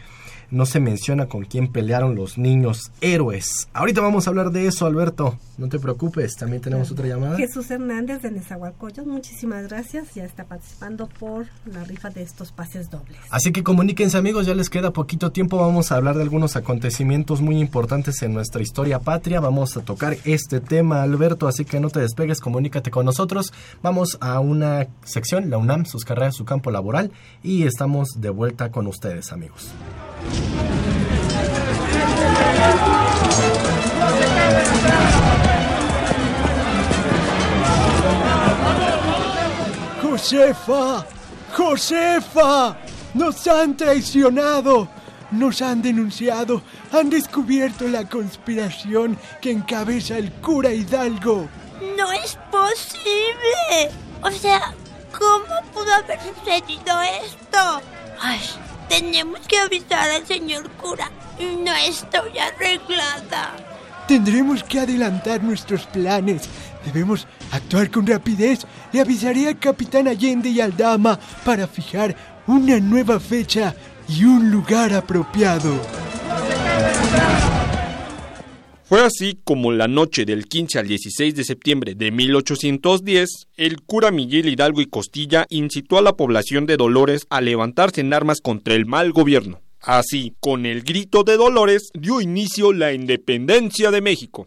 no 0.50 0.66
se 0.66 0.80
menciona 0.80 1.26
con 1.26 1.44
quién 1.44 1.68
pelearon 1.68 2.14
los 2.14 2.38
niños 2.38 2.90
héroes. 3.00 3.68
Ahorita 3.72 4.00
vamos 4.00 4.26
a 4.26 4.30
hablar 4.30 4.50
de 4.50 4.66
eso, 4.66 4.86
Alberto. 4.86 5.38
No 5.58 5.68
te 5.68 5.78
preocupes, 5.78 6.36
también 6.36 6.60
tenemos 6.62 6.90
otra 6.90 7.06
llamada. 7.06 7.36
Jesús 7.36 7.70
Hernández 7.70 8.22
de 8.22 8.30
Nezahualcóyotl, 8.30 9.08
muchísimas 9.08 9.68
gracias. 9.68 10.14
Ya 10.14 10.24
está 10.24 10.44
participando 10.44 11.08
por 11.18 11.46
la 11.64 11.82
rifa 11.84 12.10
de 12.10 12.22
estos 12.22 12.52
pases 12.52 12.90
dobles. 12.90 13.18
Así 13.30 13.52
que 13.52 13.62
comuníquense, 13.62 14.18
amigos, 14.18 14.46
ya 14.46 14.54
les 14.54 14.70
queda 14.70 14.92
poquito 14.92 15.32
tiempo. 15.32 15.56
Vamos 15.58 15.92
a 15.92 15.96
hablar 15.96 16.16
de 16.16 16.22
algunos 16.22 16.56
acontecimientos 16.56 17.40
muy 17.40 17.58
importantes 17.58 18.22
en 18.22 18.34
nuestra 18.34 18.62
historia 18.62 19.00
patria. 19.00 19.40
Vamos 19.40 19.76
a 19.76 19.80
tocar 19.80 20.16
este 20.24 20.60
tema, 20.60 21.02
Alberto, 21.02 21.48
así 21.48 21.64
que 21.64 21.80
no 21.80 21.90
te 21.90 22.00
despegues, 22.00 22.40
comunícate 22.40 22.90
con 22.90 23.06
nosotros. 23.06 23.52
Vamos 23.82 24.18
a 24.20 24.40
una 24.40 24.86
sección, 25.04 25.50
la 25.50 25.58
UNAM, 25.58 25.86
sus 25.86 26.04
carreras, 26.04 26.34
su 26.36 26.44
campo 26.44 26.70
laboral, 26.70 27.12
y 27.42 27.64
estamos 27.64 28.08
de 28.18 28.30
vuelta 28.30 28.70
con 28.70 28.86
ustedes, 28.86 29.32
amigos. 29.32 29.70
Josefa, 40.26 41.06
Josefa, 41.56 42.76
nos 43.14 43.46
han 43.46 43.76
traicionado, 43.76 44.88
nos 45.30 45.62
han 45.62 45.82
denunciado, 45.82 46.62
han 46.90 47.10
descubierto 47.10 47.86
la 47.86 48.08
conspiración 48.08 49.16
que 49.40 49.52
encabeza 49.52 50.18
el 50.18 50.32
cura 50.32 50.72
Hidalgo. 50.72 51.48
No 51.96 52.10
es 52.10 52.36
posible. 52.50 53.90
O 54.22 54.30
sea, 54.30 54.74
¿cómo 55.16 55.62
pudo 55.72 55.94
haber 55.94 56.18
sucedido 56.20 57.00
esto? 57.22 57.80
Ay, 58.20 58.40
tenemos 59.00 59.40
que 59.46 59.58
avisar 59.58 60.10
al 60.10 60.26
señor 60.26 60.70
cura. 60.70 61.10
No 61.38 61.74
estoy 61.74 62.38
arreglada. 62.38 63.54
Tendremos 64.08 64.62
que 64.62 64.80
adelantar 64.80 65.42
nuestros 65.42 65.86
planes. 65.86 66.48
Debemos 66.84 67.26
actuar 67.52 67.90
con 67.90 68.06
rapidez 68.06 68.66
y 68.92 68.98
avisaré 68.98 69.48
al 69.48 69.58
capitán 69.58 70.08
Allende 70.08 70.48
y 70.48 70.60
al 70.60 70.76
dama 70.76 71.18
para 71.44 71.66
fijar 71.66 72.16
una 72.46 72.78
nueva 72.78 73.20
fecha 73.20 73.74
y 74.08 74.24
un 74.24 74.50
lugar 74.50 74.94
apropiado. 74.94 75.74
Fue 78.88 79.02
así 79.02 79.40
como 79.42 79.72
la 79.72 79.88
noche 79.88 80.24
del 80.24 80.46
15 80.46 80.78
al 80.78 80.86
16 80.86 81.34
de 81.34 81.42
septiembre 81.42 81.96
de 81.96 82.12
1810, 82.12 83.48
el 83.56 83.82
cura 83.82 84.12
Miguel 84.12 84.48
Hidalgo 84.48 84.80
y 84.80 84.86
Costilla 84.86 85.44
incitó 85.48 85.98
a 85.98 86.02
la 86.02 86.12
población 86.12 86.66
de 86.66 86.76
Dolores 86.76 87.26
a 87.28 87.40
levantarse 87.40 88.02
en 88.02 88.14
armas 88.14 88.40
contra 88.40 88.74
el 88.74 88.86
mal 88.86 89.10
gobierno. 89.10 89.60
Así, 89.80 90.36
con 90.38 90.66
el 90.66 90.82
grito 90.82 91.24
de 91.24 91.36
Dolores, 91.36 91.90
dio 91.94 92.20
inicio 92.20 92.72
la 92.72 92.92
independencia 92.92 93.90
de 93.90 94.00
México. 94.02 94.44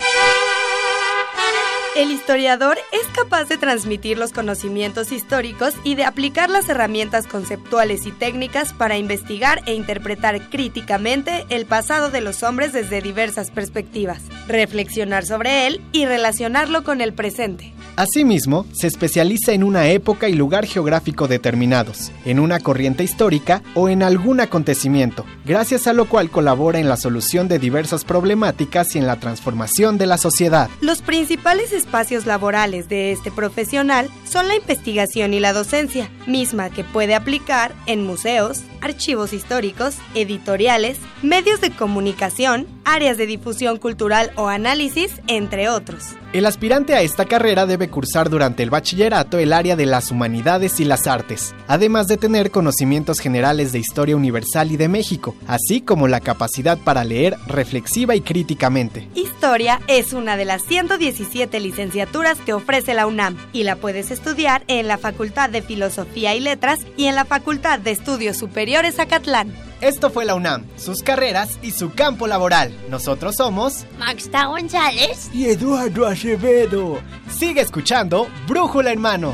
El 1.96 2.12
historiador 2.12 2.78
es 2.92 3.08
capaz 3.14 3.46
de 3.46 3.58
transmitir 3.58 4.18
los 4.18 4.32
conocimientos 4.32 5.12
históricos 5.12 5.74
y 5.84 5.96
de 5.96 6.06
aplicar 6.06 6.50
las 6.50 6.70
herramientas 6.70 7.26
conceptuales 7.26 8.06
y 8.06 8.12
técnicas 8.12 8.74
para 8.74 8.98
investigar 8.98 9.64
e 9.66 9.74
interpretar 9.74 10.50
críticamente 10.50 11.46
el 11.50 11.66
pasado 11.66 12.12
de 12.12 12.22
los 12.22 12.44
hombres 12.44 12.74
desde 12.74 13.02
diversas 13.02 13.50
perspectivas, 13.50 14.22
reflexionar 14.48 15.26
sobre 15.26 15.66
él 15.66 15.82
y 15.92 16.06
relacionarlo 16.06 16.84
con 16.84 17.02
el 17.02 17.14
presente. 17.14 17.74
Asimismo, 18.00 18.66
se 18.72 18.88
especializa 18.88 19.52
en 19.52 19.62
una 19.62 19.90
época 19.90 20.30
y 20.30 20.34
lugar 20.34 20.66
geográfico 20.66 21.28
determinados, 21.28 22.14
en 22.24 22.40
una 22.40 22.62
corriente 22.62 23.04
histórica 23.04 23.62
o 23.74 23.90
en 23.90 24.04
algún 24.04 24.40
acontecimiento, 24.40 25.26
gracias 25.44 25.86
a 25.86 25.92
lo 25.92 26.08
cual 26.08 26.30
colabora 26.30 26.80
en 26.80 26.88
la 26.88 26.96
solución 26.96 27.50
de 27.50 27.60
diversas 27.60 28.06
problemáticas 28.06 28.96
y 28.96 29.00
en 29.00 29.06
la 29.06 29.20
transformación 29.20 29.98
de 29.98 30.06
la 30.06 30.18
sociedad. 30.18 30.70
Los 30.80 31.02
principales 31.02 31.74
espacios 31.90 32.28
laborales 32.28 32.88
de 32.88 33.12
este 33.12 33.32
profesional 33.32 34.12
son 34.24 34.48
la 34.48 34.56
investigación 34.56 35.34
y 35.34 35.40
la 35.40 35.54
docencia, 35.54 36.12
misma 36.28 36.70
que 36.70 36.84
puede 36.84 37.16
aplicar 37.16 37.74
en 37.88 38.06
museos, 38.06 38.62
archivos 38.80 39.34
históricos, 39.34 39.96
editoriales, 40.14 41.00
medios 41.24 41.62
de 41.62 41.72
comunicación, 41.72 42.68
áreas 42.86 43.18
de 43.18 43.26
difusión 43.26 43.80
cultural 43.80 44.32
o 44.36 44.50
análisis, 44.50 45.14
entre 45.26 45.68
otros. 45.68 46.10
El 46.32 46.46
aspirante 46.46 46.94
a 46.94 47.02
esta 47.02 47.26
carrera 47.26 47.66
debe 47.66 47.90
cursar 47.90 48.30
durante 48.30 48.62
el 48.62 48.70
bachillerato 48.70 49.40
el 49.40 49.52
área 49.52 49.76
de 49.76 49.88
las 49.88 50.12
humanidades 50.12 50.80
y 50.80 50.86
las 50.86 51.08
artes, 51.08 51.56
además 51.68 52.08
de 52.08 52.18
tener 52.18 52.52
conocimientos 52.52 53.20
generales 53.20 53.72
de 53.72 53.80
historia 53.80 54.16
universal 54.16 54.72
y 54.72 54.78
de 54.78 54.90
México, 54.90 55.36
así 55.48 55.82
como 55.82 56.08
la 56.08 56.20
capacidad 56.20 56.78
para 56.78 57.04
leer 57.04 57.36
reflexiva 57.48 58.16
y 58.16 58.22
críticamente. 58.22 59.08
Historia 59.16 59.82
es 59.88 60.14
una 60.14 60.38
de 60.38 60.46
las 60.46 60.62
117 60.62 61.60
licenciaturas 61.60 62.38
que 62.38 62.54
ofrece 62.54 62.94
la 62.94 63.08
UNAM 63.08 63.36
y 63.52 63.64
la 63.64 63.78
puedes 63.78 64.12
estudiar 64.12 64.64
en 64.68 64.88
la 64.88 65.00
Facultad 65.00 65.50
de 65.50 65.64
Filosofía 65.64 66.36
y 66.36 66.42
Letras 66.42 66.78
y 66.96 67.06
en 67.06 67.16
la 67.16 67.26
Facultad 67.26 67.80
de 67.80 67.90
Estudios 67.90 68.38
Superiores 68.38 69.00
Acatlán. 69.00 69.52
Esto 69.82 70.10
fue 70.10 70.26
la 70.26 70.36
UNAM, 70.36 70.66
sus 70.76 71.02
carreras 71.02 71.58
y 71.62 71.72
su 71.72 71.94
campo 71.94 72.28
laboral. 72.28 72.74
Nosotros 72.90 73.36
somos 73.38 73.86
Maxta 73.98 74.48
González 74.48 75.30
y 75.34 75.46
Eduardo 75.46 76.06
Acevedo. 76.20 77.02
Sigue 77.30 77.62
escuchando 77.62 78.28
Brújula 78.46 78.92
en 78.92 79.00
mano. 79.00 79.34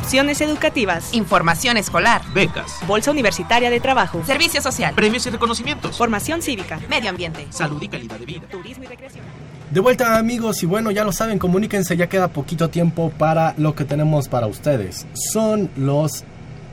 opciones 0.00 0.40
educativas, 0.40 1.12
información 1.12 1.76
escolar, 1.76 2.22
becas, 2.32 2.80
bolsa 2.86 3.10
universitaria 3.10 3.68
de 3.68 3.80
trabajo, 3.80 4.22
servicio 4.24 4.62
social, 4.62 4.94
premios 4.94 5.26
y 5.26 5.30
reconocimientos, 5.30 5.98
formación 5.98 6.40
cívica, 6.40 6.80
medio 6.88 7.10
ambiente, 7.10 7.46
salud 7.50 7.82
y 7.82 7.88
calidad 7.88 8.18
de 8.18 8.24
vida, 8.24 8.40
turismo 8.50 8.84
y 8.84 8.86
recreación. 8.86 9.24
De 9.70 9.78
vuelta 9.78 10.16
amigos 10.16 10.62
y 10.62 10.66
bueno 10.66 10.90
ya 10.90 11.04
lo 11.04 11.12
saben, 11.12 11.38
comuníquense, 11.38 11.98
ya 11.98 12.08
queda 12.08 12.28
poquito 12.28 12.70
tiempo 12.70 13.12
para 13.18 13.54
lo 13.58 13.74
que 13.74 13.84
tenemos 13.84 14.26
para 14.26 14.46
ustedes. 14.46 15.06
Son 15.12 15.70
los 15.76 16.24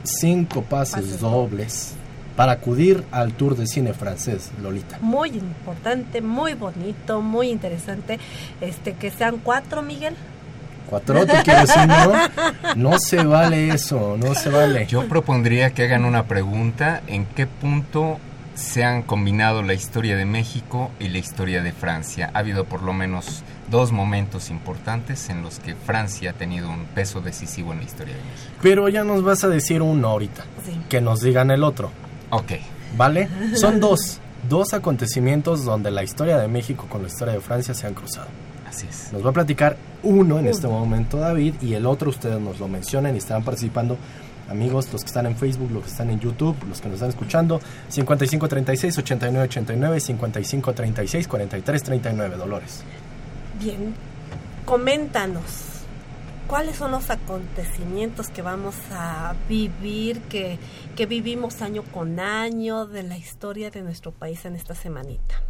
cinco 0.04 0.62
pases 0.62 1.20
dobles 1.20 1.92
para 2.34 2.52
acudir 2.52 3.04
al 3.10 3.34
Tour 3.34 3.56
de 3.56 3.66
Cine 3.66 3.92
Francés, 3.92 4.52
Lolita. 4.62 4.98
Muy 5.02 5.28
importante, 5.30 6.22
muy 6.22 6.54
bonito, 6.54 7.20
muy 7.20 7.50
interesante. 7.50 8.18
Este 8.62 8.94
que 8.94 9.10
sean 9.10 9.36
cuatro, 9.44 9.82
Miguel. 9.82 10.16
Cuatro, 10.88 11.26
¿te 11.26 11.42
quieres 11.42 11.68
decir 11.68 11.86
no? 11.86 12.12
No 12.76 12.98
se 12.98 13.22
vale 13.22 13.68
eso, 13.68 14.16
no 14.18 14.34
se 14.34 14.48
vale. 14.48 14.86
Yo 14.86 15.06
propondría 15.06 15.74
que 15.74 15.84
hagan 15.84 16.04
una 16.06 16.24
pregunta, 16.24 17.02
¿en 17.06 17.26
qué 17.26 17.46
punto 17.46 18.18
se 18.54 18.84
han 18.84 19.02
combinado 19.02 19.62
la 19.62 19.74
historia 19.74 20.16
de 20.16 20.24
México 20.24 20.90
y 20.98 21.08
la 21.08 21.18
historia 21.18 21.62
de 21.62 21.72
Francia? 21.72 22.30
Ha 22.32 22.38
habido 22.38 22.64
por 22.64 22.82
lo 22.82 22.94
menos 22.94 23.42
dos 23.70 23.92
momentos 23.92 24.48
importantes 24.48 25.28
en 25.28 25.42
los 25.42 25.58
que 25.58 25.74
Francia 25.74 26.30
ha 26.30 26.32
tenido 26.32 26.70
un 26.70 26.86
peso 26.86 27.20
decisivo 27.20 27.72
en 27.72 27.80
la 27.80 27.84
historia 27.84 28.14
de 28.14 28.22
México. 28.22 28.54
Pero 28.62 28.88
ya 28.88 29.04
nos 29.04 29.22
vas 29.22 29.44
a 29.44 29.48
decir 29.48 29.82
uno 29.82 30.08
ahorita, 30.08 30.44
que 30.88 31.02
nos 31.02 31.20
digan 31.20 31.50
el 31.50 31.64
otro. 31.64 31.90
Ok. 32.30 32.52
¿Vale? 32.96 33.28
Son 33.54 33.78
dos, 33.78 34.20
dos 34.48 34.72
acontecimientos 34.72 35.66
donde 35.66 35.90
la 35.90 36.02
historia 36.02 36.38
de 36.38 36.48
México 36.48 36.86
con 36.88 37.02
la 37.02 37.08
historia 37.08 37.34
de 37.34 37.40
Francia 37.40 37.74
se 37.74 37.86
han 37.86 37.92
cruzado. 37.92 38.28
Así 38.68 38.86
es. 38.88 39.12
Nos 39.12 39.24
va 39.24 39.30
a 39.30 39.32
platicar 39.32 39.76
uno 40.02 40.38
en 40.38 40.46
este 40.46 40.68
momento 40.68 41.16
David 41.16 41.54
y 41.62 41.74
el 41.74 41.86
otro 41.86 42.10
ustedes 42.10 42.40
nos 42.40 42.60
lo 42.60 42.68
mencionan 42.68 43.14
y 43.14 43.18
estarán 43.18 43.42
participando 43.42 43.96
amigos, 44.48 44.92
los 44.92 45.02
que 45.02 45.08
están 45.08 45.26
en 45.26 45.36
Facebook, 45.36 45.70
los 45.70 45.84
que 45.84 45.90
están 45.90 46.10
en 46.10 46.20
YouTube, 46.20 46.56
los 46.68 46.80
que 46.80 46.88
nos 46.88 46.94
están 46.96 47.10
escuchando, 47.10 47.60
5536 47.88 48.98
8989 48.98 50.00
5536 50.00 51.28
4339 51.28 52.36
Dolores. 52.36 52.84
Bien, 53.60 53.94
coméntanos. 54.64 55.64
¿Cuáles 56.46 56.76
son 56.76 56.92
los 56.92 57.10
acontecimientos 57.10 58.28
que 58.28 58.40
vamos 58.40 58.74
a 58.90 59.34
vivir, 59.50 60.20
que, 60.22 60.58
que 60.96 61.04
vivimos 61.04 61.60
año 61.60 61.82
con 61.82 62.20
año 62.20 62.86
de 62.86 63.02
la 63.02 63.18
historia 63.18 63.70
de 63.70 63.82
nuestro 63.82 64.12
país 64.12 64.46
en 64.46 64.56
esta 64.56 64.74
semanita? 64.74 65.42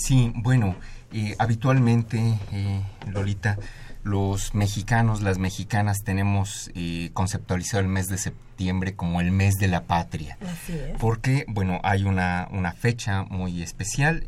Sí, 0.00 0.32
bueno, 0.34 0.76
eh, 1.12 1.36
habitualmente, 1.38 2.38
eh, 2.52 2.82
Lolita, 3.12 3.58
los 4.02 4.54
mexicanos, 4.54 5.20
las 5.20 5.38
mexicanas 5.38 5.98
tenemos 6.02 6.70
eh, 6.74 7.10
conceptualizado 7.12 7.82
el 7.82 7.88
mes 7.88 8.08
de 8.08 8.16
septiembre 8.16 8.94
como 8.94 9.20
el 9.20 9.30
mes 9.30 9.56
de 9.56 9.68
la 9.68 9.84
patria. 9.84 10.38
Así 10.40 10.72
es. 10.72 10.96
Porque, 10.98 11.44
bueno, 11.48 11.80
hay 11.82 12.04
una, 12.04 12.48
una 12.50 12.72
fecha 12.72 13.24
muy 13.24 13.62
especial. 13.62 14.24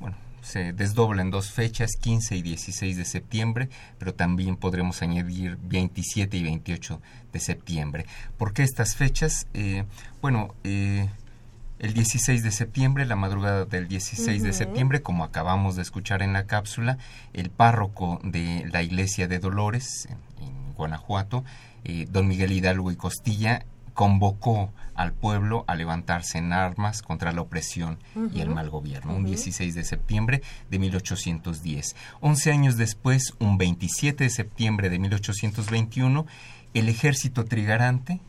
bueno, 0.00 0.16
se 0.42 0.72
desdobla 0.72 1.22
en 1.22 1.30
dos 1.30 1.52
fechas, 1.52 1.92
15 2.00 2.34
y 2.34 2.42
16 2.42 2.96
de 2.96 3.04
septiembre, 3.04 3.68
pero 3.98 4.12
también 4.12 4.56
podremos 4.56 5.02
añadir 5.02 5.56
27 5.62 6.36
y 6.36 6.42
28 6.42 7.00
de 7.32 7.38
septiembre. 7.38 8.06
¿Por 8.36 8.52
qué 8.52 8.64
estas 8.64 8.96
fechas? 8.96 9.46
bueno, 10.20 10.52
el 11.80 11.94
16 11.94 12.42
de 12.42 12.50
septiembre, 12.50 13.06
la 13.06 13.16
madrugada 13.16 13.64
del 13.64 13.88
16 13.88 14.42
de 14.42 14.52
septiembre, 14.52 15.00
como 15.00 15.24
acabamos 15.24 15.76
de 15.76 15.82
escuchar 15.82 16.22
en 16.22 16.34
la 16.34 16.46
cápsula, 16.46 16.98
el 17.32 17.50
párroco 17.50 18.20
de 18.22 18.68
la 18.70 18.82
iglesia 18.82 19.26
de 19.28 19.38
Dolores, 19.38 20.06
en, 20.38 20.74
Guanajuato, 20.74 21.44
eh, 21.84 22.06
don 22.10 22.28
Miguel 22.28 22.52
Hidalgo 22.52 22.90
y 22.90 22.96
Costilla, 22.96 23.64
convocó 23.94 24.72
al 24.94 25.12
pueblo 25.12 25.64
a 25.68 25.74
levantarse 25.74 26.38
en 26.38 26.52
armas 26.52 27.02
contra 27.02 27.32
la 27.32 27.40
opresión 27.40 27.98
y 28.32 28.40
el 28.40 28.50
mal 28.50 28.70
gobierno, 28.70 29.14
un 29.14 29.24
16 29.24 29.74
de 29.74 29.84
septiembre 29.84 30.42
de 30.70 30.78
1810. 30.78 31.96
Once 32.20 32.52
años 32.52 32.76
después, 32.76 33.34
un 33.40 33.58
27 33.58 34.24
de 34.24 34.30
septiembre 34.30 34.90
de 34.90 34.98
1821, 34.98 36.26
el 36.74 36.88
ejército 36.88 37.44
trigarante, 37.44 38.20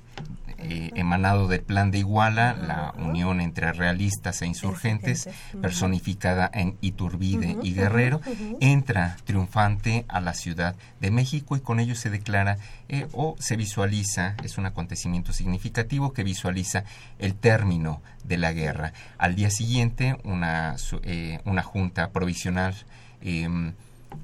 eh, 0.63 0.91
emanado 0.95 1.47
del 1.47 1.61
plan 1.61 1.91
de 1.91 1.99
Iguala, 1.99 2.53
la 2.53 2.93
unión 2.97 3.41
entre 3.41 3.73
realistas 3.73 4.41
e 4.41 4.45
insurgentes, 4.45 5.29
personificada 5.61 6.49
en 6.53 6.77
Iturbide 6.81 7.57
y 7.63 7.73
Guerrero, 7.73 8.21
entra 8.59 9.17
triunfante 9.23 10.05
a 10.07 10.21
la 10.21 10.33
Ciudad 10.33 10.75
de 10.99 11.11
México 11.11 11.55
y 11.55 11.61
con 11.61 11.79
ello 11.79 11.95
se 11.95 12.09
declara 12.09 12.57
eh, 12.89 13.07
o 13.13 13.35
se 13.39 13.55
visualiza, 13.55 14.35
es 14.43 14.57
un 14.57 14.65
acontecimiento 14.65 15.33
significativo 15.33 16.13
que 16.13 16.23
visualiza 16.23 16.83
el 17.19 17.35
término 17.35 18.01
de 18.23 18.37
la 18.37 18.53
guerra. 18.53 18.93
Al 19.17 19.35
día 19.35 19.49
siguiente, 19.49 20.17
una, 20.23 20.75
eh, 21.03 21.39
una 21.45 21.63
junta 21.63 22.09
provisional 22.11 22.75
em, 23.21 23.73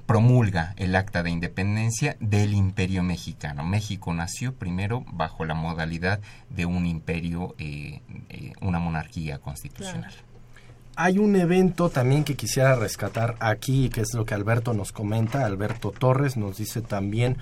promulga 0.05 0.73
el 0.77 0.95
acta 0.95 1.23
de 1.23 1.29
independencia 1.29 2.15
del 2.19 2.53
imperio 2.53 3.03
mexicano. 3.03 3.63
México 3.63 4.13
nació 4.13 4.53
primero 4.53 5.05
bajo 5.11 5.45
la 5.45 5.53
modalidad 5.53 6.19
de 6.49 6.65
un 6.65 6.85
imperio, 6.85 7.55
eh, 7.57 8.01
eh, 8.29 8.53
una 8.61 8.79
monarquía 8.79 9.39
constitucional. 9.39 10.13
Hay 10.95 11.19
un 11.19 11.35
evento 11.35 11.89
también 11.89 12.23
que 12.23 12.35
quisiera 12.35 12.75
rescatar 12.75 13.35
aquí, 13.39 13.89
que 13.89 14.01
es 14.01 14.13
lo 14.15 14.25
que 14.25 14.33
Alberto 14.33 14.73
nos 14.73 14.91
comenta. 14.91 15.45
Alberto 15.45 15.91
Torres 15.91 16.37
nos 16.37 16.57
dice 16.57 16.81
también 16.81 17.37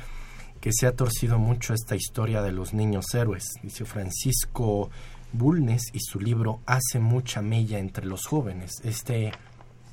que 0.59 0.71
se 0.73 0.87
ha 0.87 0.91
torcido 0.91 1.39
mucho 1.39 1.73
esta 1.73 1.95
historia 1.95 2.41
de 2.41 2.51
los 2.51 2.73
niños 2.73 3.05
héroes. 3.13 3.45
Dice 3.63 3.85
Francisco 3.85 4.89
Bulnes 5.31 5.83
y 5.93 5.99
su 5.99 6.19
libro 6.19 6.59
Hace 6.65 6.99
mucha 6.99 7.41
mella 7.41 7.79
entre 7.79 8.05
los 8.05 8.25
jóvenes. 8.25 8.71
Este 8.83 9.31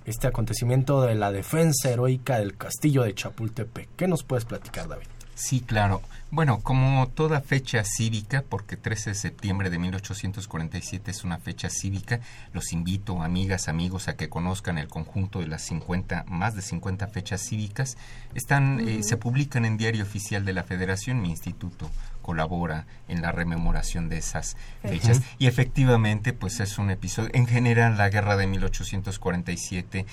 este 0.04 0.26
acontecimiento 0.26 1.02
de 1.02 1.14
la 1.14 1.32
defensa 1.32 1.90
heroica 1.90 2.38
del 2.38 2.56
castillo 2.56 3.02
de 3.02 3.14
Chapultepec. 3.14 3.88
¿Qué 3.96 4.08
nos 4.08 4.22
puedes 4.22 4.44
platicar, 4.44 4.88
David? 4.88 5.06
Sí, 5.34 5.60
claro. 5.60 6.02
Bueno, 6.30 6.60
como 6.62 7.08
toda 7.08 7.40
fecha 7.40 7.84
cívica, 7.84 8.44
porque 8.48 8.76
13 8.76 9.10
de 9.10 9.14
septiembre 9.14 9.70
de 9.70 9.78
1847 9.78 11.10
es 11.10 11.24
una 11.24 11.38
fecha 11.38 11.68
cívica, 11.68 12.20
los 12.52 12.72
invito, 12.72 13.22
amigas, 13.22 13.68
amigos, 13.68 14.08
a 14.08 14.16
que 14.16 14.28
conozcan 14.28 14.78
el 14.78 14.88
conjunto 14.88 15.40
de 15.40 15.48
las 15.48 15.62
50, 15.62 16.24
más 16.28 16.54
de 16.54 16.62
50 16.62 17.06
fechas 17.08 17.42
cívicas. 17.42 17.98
Están, 18.34 18.86
eh, 18.88 19.02
se 19.02 19.16
publican 19.16 19.64
en 19.64 19.76
Diario 19.76 20.04
Oficial 20.04 20.44
de 20.44 20.52
la 20.54 20.64
Federación, 20.64 21.20
mi 21.20 21.30
instituto 21.30 21.90
colabora 22.22 22.86
en 23.08 23.20
la 23.20 23.32
rememoración 23.32 24.08
de 24.08 24.18
esas 24.18 24.56
fechas. 24.82 25.20
Y 25.38 25.46
efectivamente, 25.46 26.32
pues 26.32 26.60
es 26.60 26.78
un 26.78 26.90
episodio, 26.90 27.30
en 27.34 27.46
general, 27.46 27.98
la 27.98 28.08
guerra 28.08 28.36
de 28.36 28.46
1847 28.46 30.06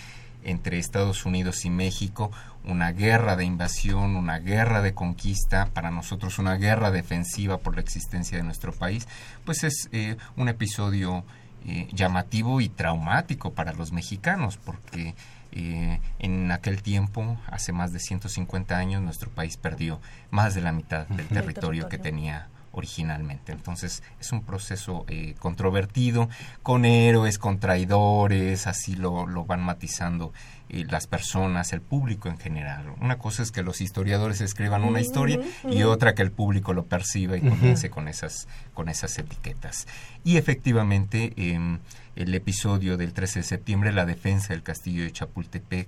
entre 0.44 0.80
Estados 0.80 1.26
Unidos 1.26 1.66
y 1.66 1.70
México, 1.70 2.32
una 2.64 2.92
guerra 2.92 3.36
de 3.36 3.46
invasión, 3.46 4.16
una 4.16 4.40
guerra 4.40 4.82
de 4.82 4.94
conquista, 4.94 5.68
para 5.74 5.92
nosotros 5.92 6.40
una 6.40 6.56
guerra 6.56 6.92
defensiva 6.92 7.58
por 7.58 7.76
la 7.76 7.82
existencia 7.82 8.38
de 8.38 8.44
nuestro 8.44 8.72
país, 8.72 9.08
pues 9.46 9.64
es 9.64 9.90
eh, 9.92 10.18
un 10.36 10.50
episodio 10.50 11.24
eh, 11.66 11.88
llamativo 11.92 12.62
y 12.62 12.70
traumático 12.70 13.54
para 13.54 13.74
los 13.74 13.92
mexicanos, 13.92 14.58
porque 14.58 15.14
eh, 15.52 16.00
en 16.20 16.52
aquel 16.52 16.82
tiempo, 16.82 17.38
hace 17.48 17.72
más 17.72 17.92
de 17.92 18.00
150 18.00 18.78
años, 18.78 19.02
nuestro 19.02 19.30
país 19.30 19.58
perdió 19.58 20.00
más 20.32 20.56
de 20.56 20.62
la 20.62 20.72
mitad 20.72 21.08
del 21.08 21.28
territorio 21.28 21.90
que 21.90 21.98
tenía 21.98 22.48
originalmente. 22.72 23.52
Entonces 23.52 24.04
es 24.20 24.32
un 24.32 24.44
proceso 24.44 25.06
eh, 25.08 25.36
controvertido, 25.40 26.30
con 26.64 26.86
héroes, 26.86 27.38
con 27.38 27.60
traidores, 27.60 28.68
así 28.68 28.96
lo, 28.96 29.26
lo 29.26 29.46
van 29.46 29.62
matizando 29.62 30.32
eh, 30.70 30.86
las 30.88 31.08
personas, 31.08 31.74
el 31.74 31.82
público 31.82 32.30
en 32.30 32.38
general. 32.38 32.94
Una 33.02 33.18
cosa 33.18 33.42
es 33.42 33.52
que 33.52 33.64
los 33.64 33.82
historiadores 33.82 34.40
escriban 34.42 34.84
una 34.84 35.02
historia 35.02 35.40
y 35.68 35.82
otra 35.84 36.14
que 36.14 36.22
el 36.22 36.32
público 36.32 36.74
lo 36.74 36.86
perciba 36.86 37.38
y 37.38 37.42
comience 37.42 37.90
con 37.90 38.08
esas, 38.08 38.48
con 38.76 38.88
esas 38.88 39.18
etiquetas. 39.18 39.88
Y 40.24 40.38
efectivamente, 40.38 41.34
em, 41.38 41.80
el 42.20 42.36
episodio 42.36 42.98
del 42.98 43.14
13 43.14 43.40
de 43.40 43.44
septiembre, 43.44 43.92
la 43.92 44.06
defensa 44.06 44.50
del 44.54 44.62
castillo 44.62 45.04
de 45.04 45.12
Chapultepec, 45.12 45.88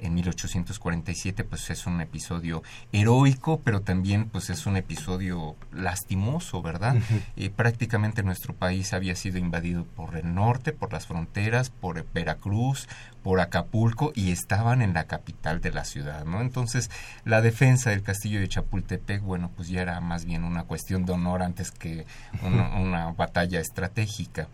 en 0.00 0.14
1847 0.14 1.44
pues 1.44 1.70
es 1.70 1.86
un 1.86 2.00
episodio 2.00 2.62
heroico 2.92 3.60
pero 3.62 3.80
también 3.82 4.28
pues 4.28 4.50
es 4.50 4.66
un 4.66 4.76
episodio 4.76 5.56
lastimoso 5.72 6.62
verdad 6.62 6.96
eh, 7.36 7.50
prácticamente 7.50 8.22
nuestro 8.22 8.54
país 8.54 8.92
había 8.92 9.14
sido 9.14 9.38
invadido 9.38 9.84
por 9.84 10.16
el 10.16 10.34
norte 10.34 10.72
por 10.72 10.92
las 10.92 11.06
fronteras 11.06 11.70
por 11.70 12.04
Veracruz 12.12 12.88
por 13.22 13.40
Acapulco 13.40 14.12
y 14.14 14.30
estaban 14.30 14.80
en 14.82 14.94
la 14.94 15.04
capital 15.04 15.60
de 15.60 15.70
la 15.70 15.84
ciudad 15.84 16.24
no 16.24 16.40
entonces 16.40 16.90
la 17.24 17.42
defensa 17.42 17.90
del 17.90 18.02
castillo 18.02 18.40
de 18.40 18.48
Chapultepec 18.48 19.22
bueno 19.22 19.50
pues 19.54 19.68
ya 19.68 19.82
era 19.82 20.00
más 20.00 20.24
bien 20.24 20.44
una 20.44 20.64
cuestión 20.64 21.04
de 21.04 21.12
honor 21.12 21.42
antes 21.42 21.70
que 21.70 22.06
una, 22.42 23.12
batalla 23.12 23.60
estratégica. 23.60 24.48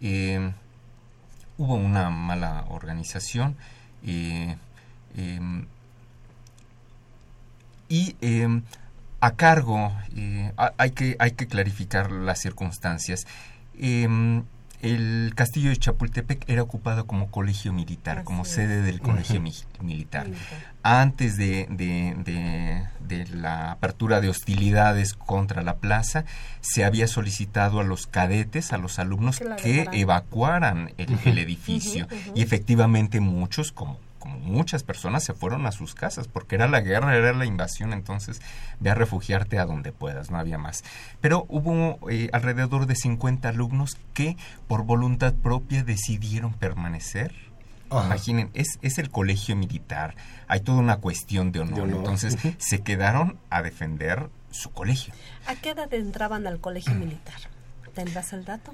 Eh, 0.00 0.52
hubo 1.58 1.74
una 1.74 2.10
mala 2.10 2.64
organización 2.68 3.56
eh, 4.04 4.56
Em, 5.16 5.66
y 7.88 8.16
em, 8.20 8.62
a 9.20 9.32
cargo, 9.36 9.92
eh, 10.16 10.52
hay, 10.78 10.90
que, 10.92 11.16
hay 11.18 11.32
que 11.32 11.46
clarificar 11.46 12.10
las 12.10 12.40
circunstancias. 12.40 13.26
El 14.82 15.32
castillo 15.36 15.70
de 15.70 15.76
Chapultepec 15.76 16.48
era 16.48 16.60
ocupado 16.60 17.06
como 17.06 17.30
colegio 17.30 17.72
militar, 17.72 18.24
como 18.24 18.44
sede 18.44 18.82
del 18.82 19.00
colegio 19.00 19.40
militar. 19.80 20.26
Antes 20.82 21.36
de, 21.36 21.68
de, 21.70 23.26
la 23.32 23.70
apertura 23.70 24.20
de 24.20 24.28
hostilidades 24.28 25.14
contra 25.14 25.62
la 25.62 25.76
plaza, 25.76 26.24
se 26.60 26.84
había 26.84 27.06
solicitado 27.06 27.78
a 27.78 27.84
los 27.84 28.08
cadetes, 28.08 28.72
a 28.72 28.78
los 28.78 28.98
alumnos, 28.98 29.40
que 29.62 29.86
evacuaran 29.92 30.92
el, 30.98 31.16
el 31.24 31.38
edificio. 31.38 32.08
Y 32.34 32.42
efectivamente 32.42 33.20
muchos, 33.20 33.70
como 33.70 34.00
como 34.22 34.38
muchas 34.38 34.84
personas 34.84 35.24
se 35.24 35.34
fueron 35.34 35.66
a 35.66 35.72
sus 35.72 35.96
casas 35.96 36.28
porque 36.28 36.54
era 36.54 36.68
la 36.68 36.80
guerra, 36.80 37.16
era 37.16 37.32
la 37.32 37.44
invasión, 37.44 37.92
entonces 37.92 38.40
ve 38.78 38.90
a 38.90 38.94
refugiarte 38.94 39.58
a 39.58 39.66
donde 39.66 39.90
puedas, 39.90 40.30
no 40.30 40.38
había 40.38 40.58
más. 40.58 40.84
Pero 41.20 41.44
hubo 41.48 41.98
eh, 42.08 42.30
alrededor 42.32 42.86
de 42.86 42.94
50 42.94 43.48
alumnos 43.48 43.98
que 44.14 44.36
por 44.68 44.84
voluntad 44.84 45.34
propia 45.34 45.82
decidieron 45.82 46.54
permanecer. 46.54 47.34
Imaginen, 47.90 48.50
es, 48.54 48.78
es 48.80 48.98
el 48.98 49.10
colegio 49.10 49.56
militar, 49.56 50.14
hay 50.46 50.60
toda 50.60 50.78
una 50.78 50.98
cuestión 50.98 51.50
de 51.50 51.60
honor, 51.60 51.90
entonces 51.90 52.38
se 52.58 52.80
quedaron 52.80 53.38
a 53.50 53.60
defender 53.60 54.30
su 54.50 54.70
colegio. 54.70 55.12
¿A 55.46 55.56
qué 55.56 55.70
edad 55.70 55.92
entraban 55.92 56.46
al 56.46 56.60
colegio 56.60 56.94
militar? 56.94 57.34
¿Tendrás 57.92 58.32
el 58.32 58.44
dato? 58.44 58.72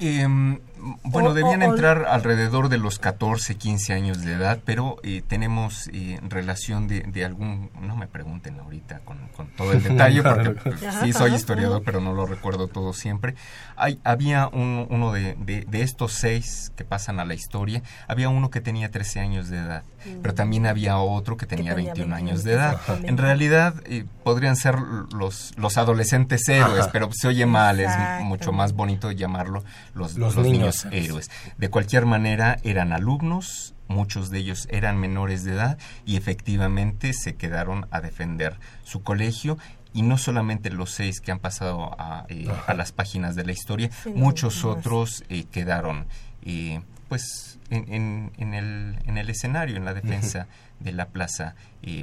Em, 0.00 0.58
bueno, 1.04 1.34
debían 1.34 1.62
entrar 1.62 2.06
alrededor 2.08 2.68
de 2.68 2.78
los 2.78 2.98
14, 2.98 3.54
15 3.54 3.92
años 3.94 4.22
de 4.22 4.32
edad, 4.32 4.58
pero 4.64 4.96
eh, 5.02 5.22
tenemos 5.26 5.88
eh, 5.92 6.18
relación 6.28 6.88
de, 6.88 7.24
algún, 7.24 7.70
no 7.80 7.96
me 7.96 8.06
pregunten 8.06 8.58
ahorita 8.58 9.00
con, 9.00 9.18
todo 9.56 9.72
el 9.72 9.82
detalle, 9.82 10.22
porque 10.22 10.50
pues, 10.50 10.80
sí 11.02 11.12
soy 11.12 11.34
historiador, 11.34 11.82
pero 11.84 12.00
no 12.00 12.12
lo 12.12 12.26
recuerdo 12.26 12.68
todo 12.68 12.92
siempre. 12.92 13.34
Hay, 13.76 14.00
había 14.04 14.48
uno 14.48 15.12
de, 15.12 15.36
de, 15.36 15.82
estos 15.82 16.12
seis 16.12 16.72
que 16.76 16.84
pasan 16.84 17.20
a 17.20 17.24
la 17.24 17.34
historia, 17.34 17.82
había 18.08 18.28
uno 18.28 18.50
que 18.50 18.60
tenía 18.60 18.90
13 18.90 19.20
años 19.20 19.48
de 19.48 19.58
edad, 19.58 19.84
pero 20.22 20.32
mm. 20.32 20.36
también 20.36 20.66
había 20.66 20.98
otro 20.98 21.36
que 21.36 21.46
tenía, 21.46 21.74
21 21.74 22.14
años 22.14 22.44
de 22.44 22.54
edad. 22.54 22.80
En 23.04 23.16
realidad 23.16 23.74
eh, 23.86 24.04
podrían 24.22 24.56
ser 24.56 24.76
los, 24.78 25.52
los 25.56 25.78
adolescentes 25.78 26.48
héroes, 26.48 26.88
pero 26.92 27.08
se 27.12 27.28
oye 27.28 27.46
mal, 27.46 27.80
es 27.80 27.90
mucho 28.22 28.52
más 28.52 28.72
bonito 28.74 29.10
llamarlo 29.12 29.64
los, 29.94 30.16
niños, 30.36 30.86
héroes. 30.90 31.30
De 31.56 31.70
cualquier 31.70 32.06
manera, 32.06 32.58
eran 32.62 32.92
alumnos, 32.92 33.74
muchos 33.88 34.30
de 34.30 34.38
ellos 34.38 34.66
eran 34.70 34.98
menores 34.98 35.44
de 35.44 35.52
edad 35.52 35.78
y 36.04 36.16
efectivamente 36.16 37.12
se 37.12 37.36
quedaron 37.36 37.86
a 37.90 38.00
defender 38.00 38.58
su 38.82 39.02
colegio 39.02 39.58
y 39.92 40.02
no 40.02 40.18
solamente 40.18 40.70
los 40.70 40.90
seis 40.90 41.20
que 41.20 41.30
han 41.30 41.38
pasado 41.38 41.94
a, 41.98 42.26
eh, 42.28 42.48
las 42.76 42.92
páginas 42.92 43.36
de 43.36 43.44
la 43.44 43.52
historia, 43.52 43.90
muchos 44.14 44.64
otros 44.64 45.24
eh, 45.28 45.44
quedaron 45.44 46.06
eh, 46.42 46.82
pues 47.08 47.60
en, 47.70 48.32
el, 48.38 48.98
en 49.06 49.18
el 49.18 49.30
escenario, 49.30 49.76
en 49.76 49.84
la 49.84 49.94
defensa 49.94 50.48
de 50.80 50.92
la 50.92 51.06
plaza 51.06 51.54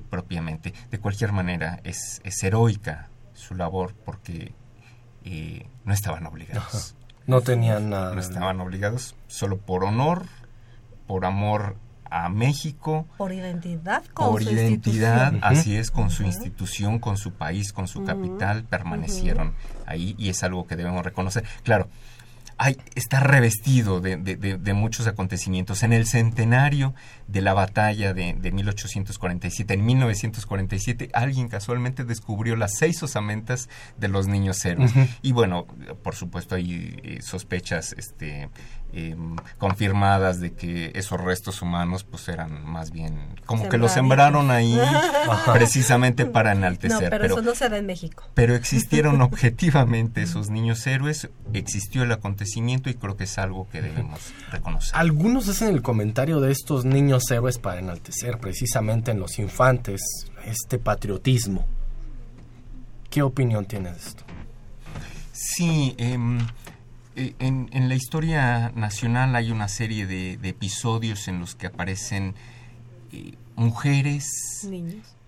propiamente. 0.10 0.74
De 0.90 1.00
cualquier 1.00 1.34
manera, 1.34 1.82
es, 1.84 2.22
es 2.24 2.42
heroica 2.44 3.10
su 3.34 3.56
labor 3.56 3.94
porque 4.06 4.54
no 5.84 5.94
estaban 5.94 6.26
obligados. 6.26 6.96
No 7.28 7.42
tenían 7.42 7.90
nada. 7.90 8.14
No 8.14 8.20
estaban 8.20 8.60
obligados, 8.60 9.16
solo 9.28 9.58
por 9.58 9.84
honor, 9.84 10.26
por 11.08 11.26
amor 11.26 11.76
a 12.12 12.28
México. 12.30 13.08
Por 13.18 13.32
identidad, 13.32 14.04
con 14.14 14.32
Por 14.32 14.42
identidad, 14.42 15.34
así 15.42 15.78
es, 15.78 15.92
con 15.92 16.12
su 16.12 16.24
institución, 16.24 17.00
con 17.00 17.18
su 17.18 17.32
país, 17.34 17.72
con 17.72 17.88
su 17.88 18.04
capital, 18.04 18.66
permanecieron 18.66 19.54
ahí 19.86 20.14
y 20.18 20.30
es 20.30 20.44
algo 20.44 20.68
que 20.68 20.76
debemos 20.76 21.04
reconocer. 21.06 21.46
Claro, 21.64 21.88
está 22.96 23.20
revestido 23.20 24.02
de, 24.02 24.18
de, 24.18 24.74
muchos 24.74 25.08
acontecimientos. 25.08 25.84
En 25.84 25.94
el 25.94 26.06
centenario 26.06 26.94
de 27.28 27.42
la 27.42 27.54
batalla 27.54 28.14
de, 28.14 28.34
1847, 28.34 29.74
en 29.74 29.86
1947, 29.86 31.10
alguien 31.14 31.48
casualmente 31.48 32.04
descubrió 32.04 32.56
las 32.56 32.74
seis 32.78 33.02
osamentas 33.04 33.70
de 33.98 34.08
los 34.08 34.28
niños 34.28 34.64
héroes. 34.66 34.94
Y 35.22 35.32
bueno, 35.32 35.66
por 36.04 36.16
supuesto 36.16 36.56
hay 36.56 37.00
eh, 37.04 37.22
sospechas 37.22 37.94
este, 37.98 38.50
Em, 38.94 39.38
confirmadas 39.58 40.42
de 40.42 40.52
que 40.52 40.92
esos 40.96 41.22
restos 41.22 41.62
humanos 41.62 42.04
pues 42.04 42.28
eran 42.28 42.66
más 42.66 42.92
bien 42.92 43.40
como 43.46 43.70
que 43.70 43.78
los 43.78 43.94
sembraron 43.94 44.52
ahí 44.52 44.78
precisamente 45.54 46.26
para 46.26 46.52
enaltecer. 46.52 47.10
pero, 47.10 47.26
eso 47.26 47.42
no 47.42 47.56
se 47.56 47.70
ve 47.70 47.78
en 47.78 47.86
México. 47.86 48.26
Pero 48.34 48.54
existieron 48.54 49.22
objetivamente 49.22 50.22
esos 50.22 50.50
niños 50.50 50.86
héroes, 50.88 51.30
existió 51.54 52.04
el 52.04 52.12
acontecimiento 52.12 52.51
y 52.56 52.94
creo 52.96 53.16
que 53.16 53.26
es 53.26 53.38
algo 53.38 53.68
que 53.70 53.82
debemos 53.82 54.34
reconocer. 54.52 54.92
Algunos 54.96 55.48
hacen 55.48 55.70
el 55.70 55.82
comentario 55.82 56.40
de 56.40 56.52
estos 56.52 56.86
niños 56.86 57.30
héroes 57.32 57.58
para 57.58 57.80
enaltecer 57.80 58.40
precisamente 58.40 59.12
en 59.12 59.20
los 59.20 59.40
infantes 59.40 60.02
este 60.46 60.80
patriotismo. 60.80 61.66
¿Qué 63.10 63.22
opinión 63.22 63.66
tienes 63.66 63.94
de 63.94 64.00
esto? 64.00 64.24
Sí, 65.34 65.96
eh, 65.98 66.18
eh, 67.16 67.36
en, 67.40 67.90
la 67.90 67.96
historia 67.96 68.72
nacional 68.76 69.36
hay 69.36 69.52
una 69.52 69.68
serie 69.68 70.08
de, 70.08 70.34
episodios 70.44 71.28
en 71.28 71.40
los 71.40 71.56
que 71.56 71.68
aparecen 71.68 72.36
eh, 73.12 73.34
mujeres 73.56 74.68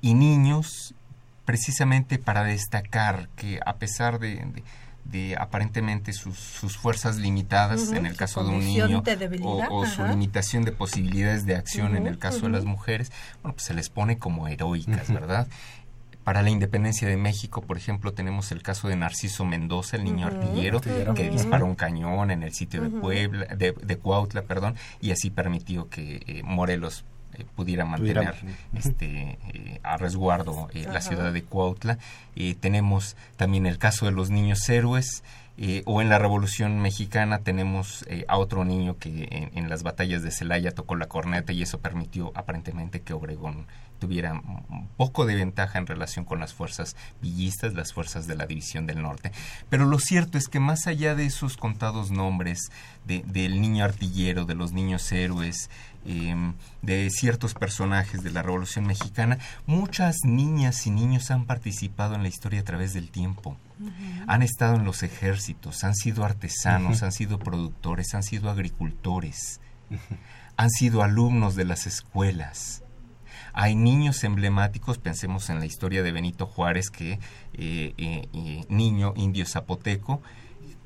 y 0.01 0.13
niños 0.13 0.95
precisamente 1.45 2.19
para 2.19 2.43
destacar 2.43 3.28
que 3.36 3.59
a 3.65 3.76
pesar 3.76 4.19
de, 4.19 4.63
aparentemente 5.38 6.14
sus, 6.14 6.78
fuerzas 6.78 7.18
limitadas 7.18 7.91
en 7.91 8.06
el 8.06 8.16
caso 8.16 8.43
de 8.43 8.49
un 8.49 8.60
niño 8.60 9.04
o, 9.70 9.86
su 9.86 10.04
limitación 10.06 10.66
de 10.66 10.72
posibilidades 10.72 11.45
de 11.45 11.56
acción 11.56 11.95
en 11.95 12.08
el 12.08 12.18
caso 12.18 12.41
de 12.41 12.49
las 12.49 12.66
mujeres, 12.66 13.12
bueno, 13.41 13.54
pues 13.56 13.66
se 13.66 13.74
les 13.74 13.89
pone 13.89 14.18
como 14.18 14.47
heroicas, 14.47 15.12
¿verdad? 15.12 15.47
para 16.24 16.41
la 16.41 16.49
independencia 16.49 17.08
de 17.08 17.18
México, 17.18 17.62
por 17.62 17.78
ejemplo, 17.78 18.14
tenemos 18.14 18.51
el 18.51 18.62
caso 18.62 18.88
de 18.88 18.95
Narciso 18.95 19.43
Mendoza, 19.45 19.97
el 19.97 20.06
niño 20.06 20.28
artillero, 20.28 20.80
que 20.80 21.30
disparó 21.30 21.66
un 21.66 21.76
cañón 21.76 22.32
en 22.32 22.43
el 22.43 22.54
sitio 22.54 22.82
de 22.82 22.89
Puebla, 22.89 23.45
de, 23.56 23.74
de, 23.74 23.97
Cuautla, 23.97 24.43
perdón, 24.43 24.76
y 25.01 25.12
así 25.12 25.30
permitió 25.30 25.89
que 25.89 26.22
eh, 26.26 26.41
Morelos 26.43 27.04
eh, 27.34 27.46
pudiera 27.56 27.86
mantener 27.86 28.36
este 28.74 29.38
eh, 29.54 29.80
a 29.84 29.98
resguardo 29.98 30.68
la 30.74 31.02
ciudad 31.02 31.32
de 31.34 31.44
Cuautla. 31.44 31.98
tenemos 32.60 33.16
también 33.38 33.66
el 33.66 33.78
caso 33.78 34.06
de 34.06 34.12
los 34.12 34.30
niños 34.30 34.68
héroes. 34.70 35.24
o 35.86 36.02
en 36.02 36.10
la 36.10 36.18
Revolución 36.18 36.82
Mexicana 36.82 37.40
tenemos 37.40 38.06
a 38.28 38.38
otro 38.38 38.66
niño 38.66 38.98
que 38.98 39.28
en, 39.32 39.58
en, 39.58 39.70
las 39.70 39.84
batallas 39.84 40.24
de 40.24 40.32
Celaya 40.32 40.72
tocó 40.72 40.96
la 40.96 41.08
corneta 41.08 41.54
y 41.54 41.62
eso 41.62 41.80
permitió 41.80 42.32
aparentemente 42.36 43.02
que 43.02 43.14
Obregón 43.14 43.68
tuviera 44.04 44.34
un 44.34 44.90
poco 44.98 45.26
de 45.26 45.36
ventaja 45.36 45.80
en 45.80 45.88
relación 45.88 46.26
con 46.26 46.42
las 46.42 46.54
fuerzas 46.54 46.98
villistas, 47.22 47.74
las 47.74 47.94
fuerzas 47.94 48.28
de 48.28 48.36
la 48.36 48.46
División 48.46 48.86
del 48.86 49.02
Norte. 49.02 49.32
Pero 49.70 49.86
lo 49.86 49.98
cierto 49.98 50.38
es 50.38 50.50
que 50.50 50.60
más 50.60 50.88
allá 50.88 51.16
de 51.16 51.26
esos 51.26 51.56
contados 51.56 52.12
nombres 52.12 52.70
de, 53.06 53.24
del 53.26 53.62
niño 53.62 53.86
artillero, 53.86 54.44
de 54.44 54.56
los 54.56 54.74
niños 54.74 55.10
héroes, 55.14 55.70
em, 56.06 56.54
de 56.82 57.10
ciertos 57.10 57.54
personajes 57.54 58.24
de 58.24 58.32
la 58.32 58.41
Revolución 58.41 58.86
Mexicana, 58.86 59.38
muchas 59.66 60.18
niñas 60.24 60.86
y 60.88 60.91
niños 60.91 61.32
han 61.32 61.45
participado 61.45 62.16
en 62.16 62.24
la 62.24 62.30
historia 62.30 62.62
a 62.62 62.64
través 62.64 62.93
del 62.93 63.10
tiempo. 63.10 63.58
Han 64.28 64.43
estado 64.43 64.76
en 64.76 64.86
los 64.86 65.04
ejércitos, 65.04 65.84
han 65.84 65.95
sido 65.95 66.24
artesanos, 66.24 67.04
han 67.04 67.12
sido 67.12 67.39
productores, 67.39 68.14
han 68.14 68.24
sido 68.24 68.49
agricultores, 68.49 69.60
han 70.58 70.70
sido 70.70 71.04
alumnos 71.04 71.56
de 71.56 71.66
las 71.66 71.88
escuelas. 71.88 72.84
Hay 73.54 73.76
niños 73.76 74.24
emblemáticos, 74.24 74.97
pensemos 74.97 75.49
en 75.49 75.60
la 75.60 75.66
historia 75.66 76.01
de 76.01 76.12
Benito 76.12 76.47
Juárez, 76.47 76.89
que 76.89 77.20
eh, 77.54 77.93
eh, 77.97 78.66
niño 78.68 79.14
indio 79.16 79.45
zapoteco, 79.45 80.22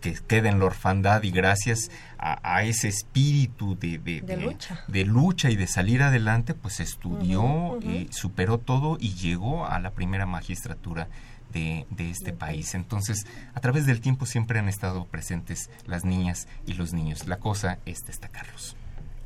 que 0.02 0.14
queda 0.14 0.50
en 0.50 0.60
la 0.60 0.66
orfandad 0.66 1.24
y 1.24 1.32
gracias 1.32 1.90
a, 2.20 2.64
ese 2.64 2.88
espíritu 2.88 3.78
de, 3.78 4.00
de, 4.00 5.06
lucha. 5.06 5.50
y 5.50 5.56
de 5.56 5.68
salir 5.68 6.02
adelante, 6.02 6.54
pues 6.54 6.80
estudió, 6.80 7.80
eh, 7.84 8.08
superó 8.12 8.58
todo 8.58 8.98
y 9.00 9.14
llegó 9.14 9.68
a 9.68 9.80
la 9.80 9.92
primera 9.92 10.26
magistratura 10.26 11.08
de, 11.54 11.86
este 11.98 12.34
país. 12.34 12.76
Entonces, 12.76 13.26
a 13.54 13.60
través 13.60 13.86
del 13.86 14.02
tiempo 14.02 14.26
siempre 14.26 14.60
han 14.60 14.70
estado 14.70 15.06
presentes 15.06 15.70
las 15.86 16.06
niñas 16.06 16.48
y 16.66 16.74
los 16.74 16.94
niños. 16.94 17.28
La 17.28 17.38
cosa 17.38 17.80
es 17.86 18.06
destacarlos. 18.06 18.76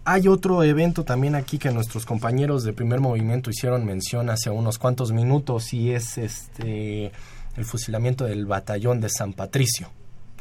Hay 0.04 0.28
otro 0.28 0.64
evento 0.64 1.04
también 1.04 1.36
aquí 1.36 1.60
que 1.60 1.72
nuestros 1.72 2.06
compañeros 2.06 2.64
de 2.64 2.74
primer 2.74 3.00
movimiento 3.00 3.52
hicieron 3.52 3.86
mención 3.86 4.30
hace 4.30 4.50
unos 4.50 4.80
cuantos 4.80 5.12
minutos 5.12 5.74
y 5.74 5.92
es 5.92 6.18
este 6.18 7.12
el 7.58 7.66
fusilamiento 7.66 8.26
del 8.26 8.46
batallón 8.46 9.02
de 9.02 9.10
San 9.10 9.34
Patricio 9.34 9.92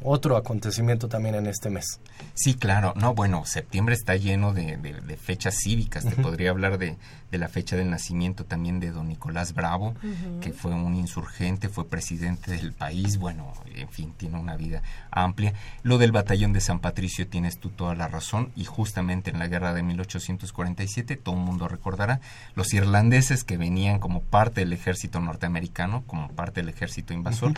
otro 0.03 0.37
acontecimiento 0.37 1.09
también 1.09 1.35
en 1.35 1.47
este 1.47 1.71
mes. 1.71 2.01
Sí, 2.35 2.55
claro. 2.55 2.95
No, 2.97 3.15
bueno, 3.15 3.45
septiembre 3.45 3.95
está 3.95 4.17
lleno 4.17 4.53
de, 4.53 4.79
fechas 5.21 5.57
cívicas. 5.63 6.05
Te 6.05 6.17
podría 6.17 6.51
hablar 6.51 6.79
de, 6.79 6.97
la 7.31 7.49
fecha 7.49 7.77
del 7.77 7.91
nacimiento 7.91 8.45
también 8.45 8.81
de 8.81 8.91
don 8.91 9.09
Nicolás 9.09 9.55
Bravo, 9.55 9.95
que 10.41 10.53
fue 10.53 10.73
un 10.73 10.95
insurgente, 10.95 11.69
fue 11.69 11.89
presidente 11.89 12.53
del 12.53 12.73
país. 12.73 13.19
Bueno, 13.19 13.53
en 13.75 13.89
fin, 13.89 14.15
tiene 14.17 14.39
una 14.39 14.57
vida 14.57 14.83
amplia. 15.11 15.55
Lo 15.83 15.99
del 15.99 16.13
batallón 16.13 16.53
de 16.53 16.61
San 16.61 16.81
Patricio 16.81 17.27
tienes 17.29 17.59
tú 17.59 17.71
toda 17.71 17.95
la 17.95 18.09
razón. 18.09 18.53
Y 18.57 18.65
justamente 18.65 19.31
en 19.31 19.39
la 19.39 19.49
guerra 19.49 19.75
de 19.75 19.83
1847, 19.83 21.17
todo 21.17 21.35
el 21.35 21.43
mundo 21.43 21.69
recordará, 21.69 22.21
los 22.55 22.73
irlandeses 22.73 23.45
que 23.45 23.57
venían 23.57 23.99
como 23.99 24.23
parte 24.23 24.61
del 24.61 24.73
ejército 24.73 25.21
norteamericano, 25.21 26.05
como 26.07 26.29
parte 26.29 26.61
del 26.61 26.69
ejército 26.71 27.13
invasor, 27.13 27.55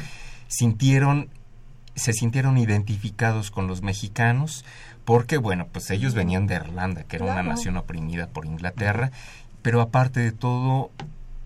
sintieron 0.48 1.30
se 1.94 2.12
sintieron 2.12 2.58
identificados 2.58 3.50
con 3.50 3.66
los 3.66 3.82
mexicanos 3.82 4.64
porque, 5.04 5.36
bueno, 5.36 5.66
pues 5.70 5.90
ellos 5.90 6.14
venían 6.14 6.46
de 6.46 6.54
Irlanda, 6.54 7.04
que 7.04 7.16
era 7.16 7.26
una 7.26 7.42
nación 7.42 7.76
oprimida 7.76 8.28
por 8.28 8.46
Inglaterra, 8.46 9.10
pero 9.62 9.80
aparte 9.80 10.20
de 10.20 10.32
todo, 10.32 10.90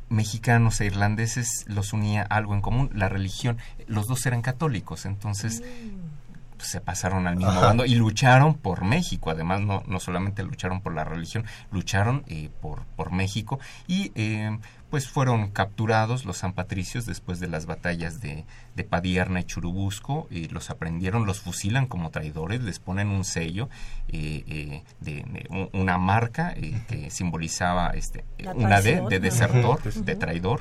mexicanos 0.09 0.81
e 0.81 0.87
irlandeses 0.87 1.65
los 1.67 1.93
unía 1.93 2.23
algo 2.23 2.55
en 2.55 2.61
común, 2.61 2.91
la 2.95 3.09
religión. 3.09 3.59
Los 3.87 4.07
dos 4.07 4.25
eran 4.27 4.43
católicos, 4.43 5.07
entonces 5.07 5.63
mm. 5.63 6.57
pues, 6.57 6.69
se 6.69 6.81
pasaron 6.81 7.27
al 7.27 7.37
mismo 7.37 7.61
bando 7.61 7.85
y 7.85 7.95
lucharon 7.95 8.55
por 8.55 8.85
México. 8.85 9.31
Además, 9.31 9.61
no, 9.61 9.83
no 9.87 10.01
solamente 10.01 10.43
lucharon 10.43 10.81
por 10.81 10.95
la 10.95 11.05
religión, 11.05 11.45
lucharon 11.73 12.25
eh, 12.27 12.51
por, 12.61 12.85
por 12.97 13.13
México 13.13 13.59
y 13.87 14.13
eh, 14.15 14.59
pues 14.91 15.09
fueron 15.09 15.51
capturados 15.51 16.25
los 16.25 16.39
San 16.39 16.53
Patricios 16.53 17.07
después 17.07 17.41
de 17.41 17.49
las 17.49 17.67
batallas 17.67 18.21
de, 18.21 18.45
de 18.75 18.85
Padierna 18.85 19.41
y 19.41 19.45
Churubusco, 19.45 20.29
y 20.31 20.49
los 20.49 20.71
aprendieron, 20.71 21.27
los 21.27 21.41
fusilan 21.41 21.87
como 21.87 22.11
traidores, 22.11 22.63
les 22.63 22.79
ponen 22.79 23.09
un 23.09 23.25
sello 23.25 23.69
eh, 24.09 24.45
eh, 24.47 24.85
de, 25.01 25.69
una 25.73 25.99
marca 25.99 26.53
eh, 26.57 26.81
que 26.89 27.11
simbolizaba 27.11 27.91
este, 27.91 28.25
una 28.55 28.81
D 28.81 29.03
de 29.09 29.21
desertor, 29.21 29.83
de 29.83 30.17
traidor, 30.17 30.61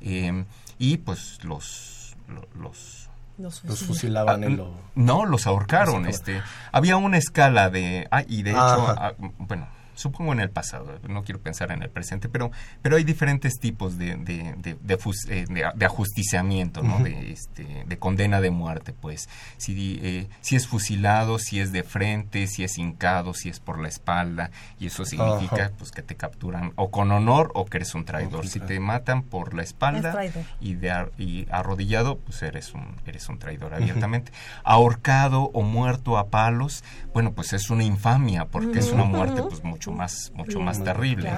y 0.00 0.96
pues 0.98 1.44
los, 1.44 2.16
los 2.54 3.00
los, 3.38 3.60
fusilaban. 3.60 4.44
ah, 4.44 4.66
no 4.94 5.24
los 5.24 5.46
ahorcaron 5.46 6.06
este 6.06 6.42
había 6.72 6.98
una 6.98 7.16
escala 7.16 7.70
de 7.70 8.06
ah, 8.10 8.22
y 8.28 8.42
de 8.42 8.50
hecho 8.50 8.60
ah, 8.60 9.14
bueno 9.38 9.66
supongo 10.00 10.32
en 10.32 10.40
el 10.40 10.50
pasado, 10.50 10.98
no 11.08 11.22
quiero 11.22 11.40
pensar 11.40 11.70
en 11.72 11.82
el 11.82 11.90
presente, 11.90 12.28
pero, 12.28 12.50
pero 12.82 12.96
hay 12.96 13.04
diferentes 13.04 13.58
tipos 13.58 13.98
de, 13.98 14.16
de, 14.16 14.54
de, 14.56 14.76
de, 14.80 14.98
eh, 15.28 15.84
ajusticiamiento, 15.84 16.82
¿no? 16.82 16.98
de, 17.00 17.32
este, 17.32 17.84
de 17.86 17.98
condena 17.98 18.40
de 18.40 18.50
muerte, 18.50 18.92
pues. 18.92 19.28
Si, 19.58 20.00
eh, 20.02 20.28
si 20.40 20.56
es 20.56 20.66
fusilado, 20.66 21.38
si 21.38 21.60
es 21.60 21.72
de 21.72 21.82
frente, 21.82 22.46
si 22.46 22.64
es 22.64 22.78
hincado, 22.78 23.34
si 23.34 23.48
es 23.48 23.60
por 23.60 23.78
la 23.78 23.88
espalda, 23.88 24.50
y 24.78 24.86
eso 24.86 25.04
significa 25.04 25.72
pues 25.76 25.90
que 25.90 26.02
te 26.02 26.16
capturan 26.16 26.72
o 26.76 26.90
con 26.90 27.12
honor 27.12 27.50
o 27.54 27.66
que 27.66 27.78
eres 27.78 27.94
un 27.94 28.04
traidor. 28.04 28.48
Si 28.48 28.60
te 28.60 28.80
matan 28.80 29.22
por 29.22 29.54
la 29.54 29.62
espalda 29.62 30.18
y, 30.60 30.74
de, 30.74 31.10
y 31.18 31.46
arrodillado, 31.50 32.18
pues 32.18 32.42
eres 32.42 32.72
un, 32.72 32.96
eres 33.06 33.28
un 33.28 33.38
traidor 33.38 33.74
abiertamente. 33.74 34.32
Ahorcado 34.64 35.50
o 35.52 35.62
muerto 35.62 36.16
a 36.16 36.28
palos, 36.28 36.84
bueno, 37.12 37.32
pues 37.32 37.52
es 37.52 37.70
una 37.70 37.84
infamia, 37.84 38.46
porque 38.46 38.78
es 38.78 38.90
una 38.92 39.04
muerte 39.04 39.42
pues 39.42 39.62
mucho 39.62 39.89
más, 39.90 40.32
mucho 40.34 40.60
más 40.60 40.82
terrible. 40.82 41.32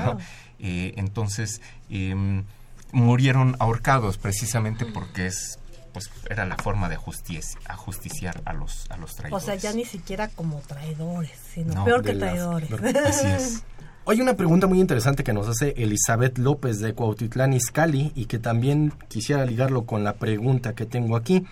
Eh, 0.59 0.95
entonces, 0.97 1.61
em, 1.91 2.45
murieron 2.93 3.57
ahorcados 3.59 4.19
precisamente 4.19 4.87
porque 4.87 5.27
es 5.27 5.59
pues 5.93 6.11
era 6.31 6.47
la 6.47 6.57
forma 6.57 6.89
de 6.89 6.97
ajusticiar 6.97 8.41
a 8.47 8.53
los 8.55 8.91
a 8.91 8.97
los 8.97 9.15
traidores. 9.15 9.43
O 9.43 9.47
sea, 9.47 9.57
ya 9.57 9.75
ni 9.75 9.85
siquiera 9.85 10.29
como 10.29 10.61
traidores, 10.61 11.39
sino 11.53 11.85
peor 11.85 12.03
que 12.03 12.15
traidores. 12.15 12.71
así 12.73 13.27
es. 13.27 13.65
Hay 14.05 14.21
una 14.21 14.35
pregunta 14.35 14.67
muy 14.67 14.81
interesante 14.81 15.23
que 15.23 15.33
nos 15.33 15.47
hace 15.49 15.75
Elizabeth 15.77 16.37
López 16.37 16.81
de 16.81 16.93
Cuautitlán 16.93 17.53
Izcalli 17.53 18.11
y 18.17 18.25
que 18.25 18.41
también 18.41 18.93
quisiera 19.07 19.45
ligarlo 19.47 19.87
con 19.87 20.03
la 20.03 20.15
pregunta 20.15 20.75
que 20.75 20.87
tengo 20.87 21.15
aquí. 21.15 21.47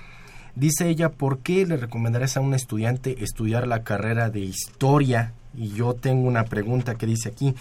Dice 0.57 0.89
ella, 0.89 1.11
¿por 1.11 1.39
qué 1.39 1.65
le 1.65 1.77
recomendarías 1.77 2.37
a 2.37 2.41
un 2.41 2.55
estudiante 2.55 3.23
estudiar 3.23 3.69
la 3.69 3.85
carrera 3.85 4.31
de 4.31 4.41
historia 4.41 5.33
y 5.61 5.75
yo 5.75 5.95
tengo 5.95 6.27
una 6.27 6.47
pregunta 6.47 6.95
que 6.95 7.05
dice 7.05 7.29
aquí, 7.29 7.55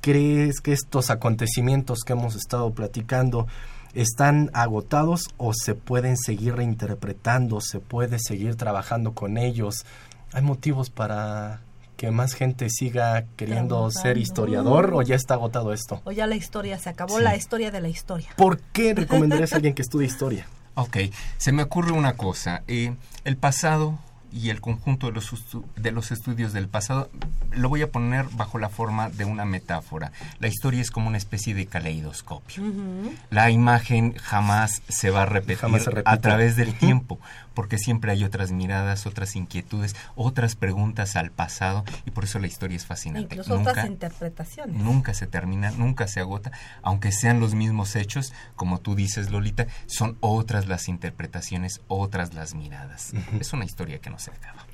¿crees 0.00 0.60
que 0.60 0.72
estos 0.72 1.08
acontecimientos 1.08 2.00
que 2.00 2.14
hemos 2.14 2.34
estado 2.34 2.72
platicando 2.72 3.46
están 3.94 4.50
agotados 4.54 5.28
o 5.36 5.52
se 5.54 5.76
pueden 5.76 6.16
seguir 6.16 6.56
reinterpretando, 6.56 7.60
se 7.60 7.78
puede 7.78 8.18
seguir 8.18 8.56
trabajando 8.56 9.12
con 9.12 9.38
ellos? 9.38 9.86
¿Hay 10.32 10.42
motivos 10.42 10.90
para 10.90 11.60
que 11.96 12.10
más 12.10 12.34
gente 12.34 12.70
siga 12.70 13.24
queriendo 13.36 13.88
ser 13.92 14.18
historiador 14.18 14.92
o 14.94 15.02
ya 15.02 15.14
está 15.14 15.34
agotado 15.34 15.72
esto? 15.72 16.02
O 16.04 16.10
ya 16.10 16.26
la 16.26 16.34
historia 16.34 16.76
se 16.80 16.90
acabó, 16.90 17.20
la 17.20 17.36
historia 17.36 17.70
de 17.70 17.80
la 17.80 17.88
historia. 17.88 18.30
¿Por 18.36 18.58
qué 18.58 18.94
recomendarías 18.94 19.52
a 19.52 19.56
alguien 19.56 19.74
que 19.74 19.82
estudie 19.82 20.08
historia? 20.08 20.48
Ok, 20.74 20.96
se 21.36 21.52
me 21.52 21.62
ocurre 21.62 21.92
una 21.92 22.14
cosa. 22.14 22.62
Eh, 22.66 22.96
el 23.24 23.36
pasado 23.36 23.98
y 24.32 24.50
el 24.50 24.60
conjunto 24.60 25.08
de 25.08 25.12
los, 25.12 25.32
de 25.76 25.92
los 25.92 26.10
estudios 26.10 26.52
del 26.52 26.68
pasado 26.68 27.10
lo 27.52 27.68
voy 27.68 27.82
a 27.82 27.90
poner 27.90 28.26
bajo 28.32 28.58
la 28.58 28.68
forma 28.68 29.08
de 29.08 29.24
una 29.24 29.44
metáfora. 29.44 30.12
La 30.38 30.48
historia 30.48 30.80
es 30.80 30.90
como 30.90 31.08
una 31.08 31.16
especie 31.16 31.54
de 31.54 31.66
caleidoscopio. 31.66 32.62
La 33.30 33.50
imagen 33.50 34.14
jamás 34.14 34.82
se 34.88 35.10
va 35.10 35.22
a 35.22 35.26
repetir 35.26 35.58
a 36.04 36.16
través 36.18 36.56
del 36.56 36.74
tiempo, 36.74 37.18
porque 37.58 37.76
siempre 37.76 38.12
hay 38.12 38.22
otras 38.22 38.52
miradas, 38.52 39.04
otras 39.04 39.34
inquietudes, 39.34 39.96
otras 40.14 40.54
preguntas 40.54 41.16
al 41.16 41.32
pasado, 41.32 41.84
y 42.06 42.12
por 42.12 42.22
eso 42.22 42.38
la 42.38 42.46
historia 42.46 42.76
es 42.76 42.86
fascinante. 42.86 43.34
Incluso 43.34 43.56
nunca, 43.56 43.72
otras 43.72 43.86
interpretaciones. 43.88 44.76
Nunca 44.76 45.12
se 45.12 45.26
termina, 45.26 45.72
nunca 45.72 46.06
se 46.06 46.20
agota, 46.20 46.52
aunque 46.82 47.10
sean 47.10 47.40
los 47.40 47.56
mismos 47.56 47.96
hechos, 47.96 48.32
como 48.54 48.78
tú 48.78 48.94
dices, 48.94 49.32
Lolita, 49.32 49.66
son 49.86 50.18
otras 50.20 50.68
las 50.68 50.86
interpretaciones, 50.86 51.80
otras 51.88 52.32
las 52.32 52.54
miradas. 52.54 53.12
Es 53.40 53.52
una 53.52 53.64
historia 53.64 53.98
que 53.98 54.10
no 54.10 54.20
se 54.20 54.30
acaba. 54.30 54.64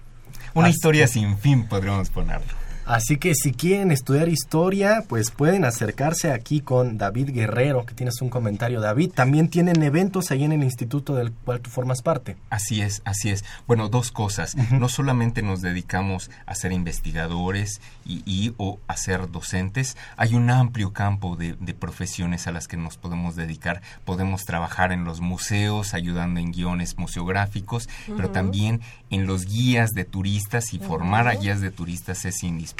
Una 0.52 0.68
historia 0.68 1.06
sin 1.06 1.38
fin, 1.38 1.66
podríamos 1.66 2.10
ponerlo. 2.10 2.63
Así 2.86 3.16
que 3.16 3.34
si 3.34 3.52
quieren 3.52 3.90
estudiar 3.90 4.28
historia, 4.28 5.04
pues 5.08 5.30
pueden 5.30 5.64
acercarse 5.64 6.32
aquí 6.32 6.60
con 6.60 6.98
David 6.98 7.30
Guerrero, 7.30 7.86
que 7.86 7.94
tienes 7.94 8.20
un 8.20 8.28
comentario, 8.28 8.80
David. 8.82 9.12
También 9.14 9.48
tienen 9.48 9.82
eventos 9.82 10.30
ahí 10.30 10.44
en 10.44 10.52
el 10.52 10.62
instituto 10.62 11.14
del 11.14 11.32
cual 11.32 11.60
tú 11.60 11.70
formas 11.70 12.02
parte. 12.02 12.36
Así 12.50 12.82
es, 12.82 13.00
así 13.06 13.30
es. 13.30 13.42
Bueno, 13.66 13.88
dos 13.88 14.12
cosas. 14.12 14.54
No 14.70 14.88
solamente 14.90 15.40
nos 15.40 15.62
dedicamos 15.62 16.30
a 16.44 16.54
ser 16.54 16.72
investigadores 16.72 17.80
y, 18.04 18.22
y 18.26 18.54
o 18.58 18.78
a 18.86 18.96
ser 18.96 19.30
docentes, 19.30 19.96
hay 20.16 20.34
un 20.34 20.50
amplio 20.50 20.92
campo 20.92 21.36
de, 21.36 21.54
de 21.54 21.72
profesiones 21.72 22.46
a 22.46 22.52
las 22.52 22.68
que 22.68 22.76
nos 22.76 22.98
podemos 22.98 23.34
dedicar. 23.34 23.80
Podemos 24.04 24.44
trabajar 24.44 24.92
en 24.92 25.04
los 25.04 25.20
museos, 25.20 25.94
ayudando 25.94 26.38
en 26.38 26.52
guiones 26.52 26.98
museográficos, 26.98 27.88
pero 28.14 28.30
también 28.30 28.82
en 29.08 29.26
los 29.26 29.46
guías 29.46 29.90
de 29.92 30.04
turistas 30.04 30.74
y 30.74 30.78
formar 30.78 31.28
a 31.28 31.34
guías 31.34 31.60
de 31.62 31.70
turistas 31.70 32.24
es 32.26 32.42
indispensable. 32.42 32.73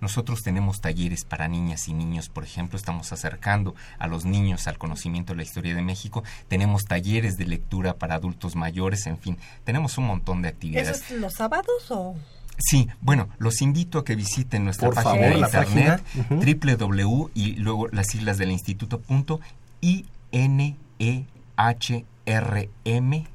Nosotros 0.00 0.40
tenemos 0.42 0.80
talleres 0.80 1.24
para 1.24 1.48
niñas 1.48 1.88
y 1.88 1.92
niños, 1.92 2.28
por 2.28 2.44
ejemplo, 2.44 2.76
estamos 2.78 3.12
acercando 3.12 3.74
a 3.98 4.06
los 4.06 4.24
niños 4.24 4.66
al 4.66 4.78
conocimiento 4.78 5.32
de 5.32 5.38
la 5.38 5.42
historia 5.42 5.74
de 5.74 5.82
México. 5.82 6.22
Tenemos 6.48 6.84
talleres 6.84 7.36
de 7.36 7.46
lectura 7.46 7.94
para 7.94 8.14
adultos 8.14 8.56
mayores, 8.56 9.06
en 9.06 9.18
fin, 9.18 9.38
tenemos 9.64 9.98
un 9.98 10.06
montón 10.06 10.42
de 10.42 10.48
¿Eso 10.48 10.54
actividades. 10.56 11.10
es 11.10 11.18
los 11.18 11.34
sábados 11.34 11.90
o...? 11.90 12.14
Sí, 12.62 12.88
bueno, 13.00 13.30
los 13.38 13.62
invito 13.62 13.98
a 13.98 14.04
que 14.04 14.14
visiten 14.14 14.64
nuestra 14.64 14.88
Por 14.88 14.96
página 14.96 15.28
favor, 15.28 15.50
de 15.50 15.58
internet 15.58 16.02
página. 16.02 16.76
www 16.76 17.30
y 17.34 17.54
luego 17.56 17.88
las 17.88 18.08
siglas 18.08 18.36
del 18.36 18.50
instituto 18.50 19.00
punto 19.00 19.40
i 19.80 20.04
n 20.30 20.76
e 20.98 21.24
h 21.56 22.04
r 22.26 22.70
m 22.84 23.26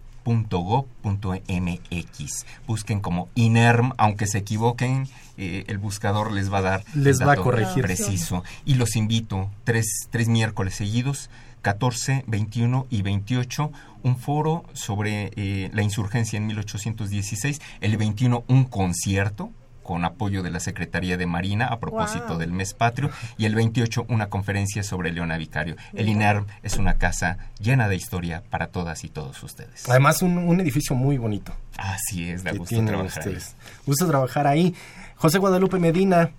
mx. 1.48 2.46
Busquen 2.68 3.00
como 3.00 3.30
INERM, 3.36 3.94
aunque 3.98 4.28
se 4.28 4.40
equivoquen, 4.40 5.08
eh, 5.38 5.64
el 5.68 5.78
buscador 5.78 6.32
les 6.32 6.52
va 6.52 6.60
a 6.60 6.62
dar 6.62 6.84
Les 6.94 7.20
el 7.22 7.28
va 7.28 7.34
a 7.34 7.38
corregir. 7.38 7.84
preciso. 7.84 8.44
Y 8.66 8.76
los 8.76 8.96
invito 8.96 9.50
tres, 9.64 10.08
tres 10.10 10.28
miércoles 10.28 10.76
seguidos, 10.76 11.30
14, 11.62 12.24
21 12.28 12.88
y 12.90 13.02
28, 13.02 13.72
un 14.04 14.18
foro 14.18 14.66
sobre 14.74 15.32
eh, 15.36 15.70
la 15.74 15.82
insurgencia 15.82 16.38
en 16.38 16.48
1816, 16.48 17.62
el 17.82 17.98
21 17.98 18.44
un 18.48 18.66
concierto 18.66 19.52
con 19.86 20.04
apoyo 20.04 20.44
de 20.44 20.50
la 20.50 20.60
Secretaría 20.60 21.16
de 21.16 21.26
Marina 21.26 21.68
a 21.68 21.80
propósito 21.80 22.30
Wow. 22.30 22.38
del 22.40 22.52
mes 22.52 22.74
patrio 22.74 23.10
y 23.38 23.46
el 23.46 23.56
28 23.56 24.06
una 24.10 24.28
conferencia 24.30 24.84
sobre 24.84 25.12
Leona 25.14 25.38
Vicario. 25.38 25.76
El 25.94 26.06
Wow. 26.08 26.16
INERM 26.16 26.46
es 26.64 26.78
una 26.78 26.96
casa 26.96 27.38
llena 27.60 27.88
de 27.88 27.96
historia 27.96 28.44
para 28.50 28.68
todas 28.68 29.04
y 29.04 29.10
todos 29.10 29.42
ustedes. 29.44 29.88
Además, 29.88 30.22
un, 30.22 30.38
un 30.38 30.60
edificio 30.60 30.96
muy 30.96 31.18
bonito. 31.18 31.54
Así 31.78 32.30
es, 32.30 32.44
da 32.44 32.52
gusto 32.52 32.76
trabajar 32.86 33.28
ahí. 33.28 33.38
Gusto 33.86 34.08
trabajar 34.08 34.48
ahí. 34.48 34.76
José 35.18 35.38
Guadalupe 35.38 35.78
Medina 35.80 36.32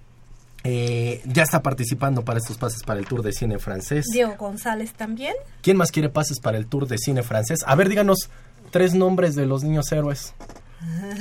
eh, 0.64 1.22
ya 1.26 1.44
está 1.44 1.62
participando 1.62 2.24
para 2.24 2.38
estos 2.40 2.58
pases 2.58 2.82
para 2.82 2.98
el 2.98 3.06
Tour 3.06 3.22
de 3.22 3.32
Cine 3.32 3.58
Francés. 3.60 4.06
Diego 4.12 4.34
González 4.36 4.92
también. 4.94 5.34
¿Quién 5.62 5.76
más 5.76 5.92
quiere 5.92 6.08
pases 6.08 6.40
para 6.40 6.58
el 6.58 6.66
Tour 6.66 6.88
de 6.88 6.98
Cine 6.98 7.22
Francés? 7.22 7.60
A 7.66 7.74
ver, 7.76 7.88
díganos 7.88 8.28
tres 8.72 8.92
nombres 8.94 9.36
de 9.36 9.46
los 9.46 9.62
niños 9.62 9.92
héroes. 9.92 10.34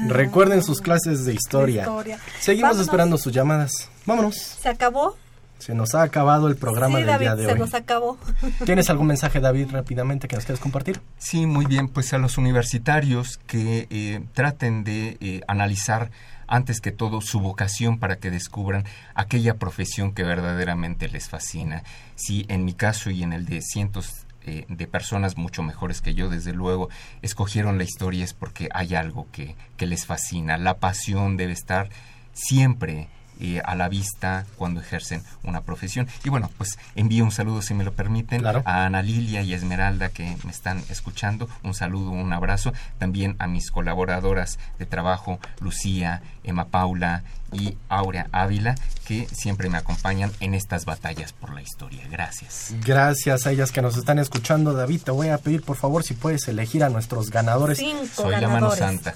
Recuerden 0.08 0.64
sus 0.64 0.82
clases 0.82 1.26
de 1.26 1.34
historia. 1.34 1.84
De 1.84 1.90
historia. 1.90 2.20
Seguimos 2.40 2.70
Vámonos. 2.72 2.86
esperando 2.88 3.18
sus 3.18 3.34
llamadas. 3.34 3.90
Vámonos. 4.06 4.36
¿Se 4.36 4.70
acabó? 4.70 5.16
Se 5.58 5.74
nos 5.74 5.96
ha 5.96 6.04
acabado 6.04 6.48
el 6.48 6.58
programa 6.58 6.98
sí, 6.98 7.04
del 7.04 7.08
David, 7.08 7.22
día 7.26 7.36
de 7.36 7.46
se 7.46 7.52
hoy. 7.54 7.60
nos 7.60 7.74
acabó. 7.74 8.18
¿Tienes 8.66 8.90
algún 8.90 9.08
mensaje, 9.08 9.40
David, 9.40 9.70
rápidamente 9.72 10.28
que 10.28 10.36
nos 10.36 10.46
quieras 10.46 10.60
compartir? 10.60 11.02
Sí, 11.18 11.46
muy 11.46 11.66
bien. 11.66 11.88
Pues 11.88 12.14
a 12.14 12.18
los 12.18 12.38
universitarios 12.38 13.40
que 13.48 13.88
eh, 13.90 14.22
traten 14.34 14.84
de 14.84 15.18
eh, 15.22 15.42
analizar 15.48 16.12
antes 16.48 16.82
que 16.82 16.92
todo 16.92 17.22
su 17.22 17.40
vocación 17.40 17.98
para 17.98 18.18
que 18.18 18.30
descubran 18.30 18.86
aquella 19.16 19.56
profesión 19.56 20.14
que 20.14 20.24
verdaderamente 20.24 21.08
les 21.08 21.30
fascina. 21.30 21.84
Si 22.16 22.46
en 22.50 22.66
mi 22.66 22.74
caso 22.74 23.10
y 23.10 23.24
en 23.24 23.34
el 23.34 23.46
de 23.46 23.62
cientos 23.62 24.25
eh, 24.46 24.66
de 24.70 24.88
personas 24.88 25.38
mucho 25.38 25.64
mejores 25.64 26.02
que 26.02 26.14
yo, 26.14 26.30
desde 26.30 26.54
luego, 26.54 26.90
escogieron 27.22 27.78
la 27.78 27.84
historia 27.84 28.24
es 28.24 28.34
porque 28.34 28.70
hay 28.74 28.96
algo 28.96 29.28
que, 29.32 29.56
que 29.78 29.88
les 29.88 30.06
fascina. 30.06 30.58
La 30.58 30.78
pasión 30.78 31.36
debe 31.36 31.54
estar 31.54 31.90
siempre 32.34 33.08
eh, 33.38 33.62
a 33.66 33.76
la 33.76 33.90
vista 33.90 34.46
cuando 34.56 34.80
ejercen 34.80 35.22
una 35.44 35.62
profesión. 35.62 36.08
Y 36.24 36.30
bueno, 36.30 36.50
pues 36.58 36.80
envío 36.96 37.26
un 37.26 37.32
saludo, 37.32 37.62
si 37.62 37.74
me 37.74 37.84
lo 37.84 37.92
permiten, 37.92 38.46
a 38.46 38.86
Ana 38.86 39.02
Lilia 39.02 39.42
y 39.42 39.52
a 39.52 39.58
Esmeralda 39.58 40.08
que 40.08 40.38
me 40.46 40.52
están 40.52 40.82
escuchando. 40.90 41.50
Un 41.62 41.74
saludo, 41.74 42.12
un 42.12 42.32
abrazo. 42.32 42.72
También 42.98 43.36
a 43.40 43.48
mis 43.48 43.72
colaboradoras 43.72 44.58
de 44.80 44.86
trabajo, 44.86 45.40
Lucía, 45.60 46.22
Emma 46.46 46.68
Paula 46.68 47.24
y 47.56 47.78
Aurea 47.90 48.28
Ávila, 48.32 48.76
que 49.06 49.28
siempre 49.32 49.70
me 49.70 49.78
acompañan 49.78 50.32
en 50.40 50.54
estas 50.54 50.86
batallas 50.86 51.34
por 51.34 51.54
la 51.54 51.62
historia. 51.62 52.04
Gracias. 52.10 52.74
Gracias 52.84 53.46
a 53.48 53.52
ellas 53.52 53.72
que 53.72 53.82
nos 53.82 53.98
están 53.98 54.20
escuchando. 54.20 54.74
David, 54.74 55.02
te 55.04 55.12
voy 55.12 55.30
a 55.30 55.38
pedir 55.38 55.62
por 55.64 55.78
favor 55.78 56.04
si 56.04 56.14
puedes 56.14 56.48
elegir 56.48 56.84
a 56.84 56.90
nuestros 56.90 57.30
ganadores. 57.30 57.78
Cinco 57.78 58.06
Soy 58.14 58.32
la 58.40 58.48
mano 58.48 58.72
santa. 58.72 59.16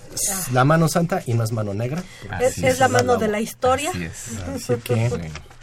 La 0.51 0.63
mano 0.63 0.87
santa 0.87 1.21
y 1.25 1.33
no 1.33 1.43
es 1.43 1.51
mano 1.51 1.73
negra. 1.73 2.03
Es, 2.39 2.57
es 2.57 2.79
la 2.79 2.87
mano 2.87 3.17
de 3.17 3.27
la 3.27 3.39
historia. 3.41 3.89
Así 3.89 4.03
es. 4.03 4.29
Así 4.55 4.75
que- 4.75 5.31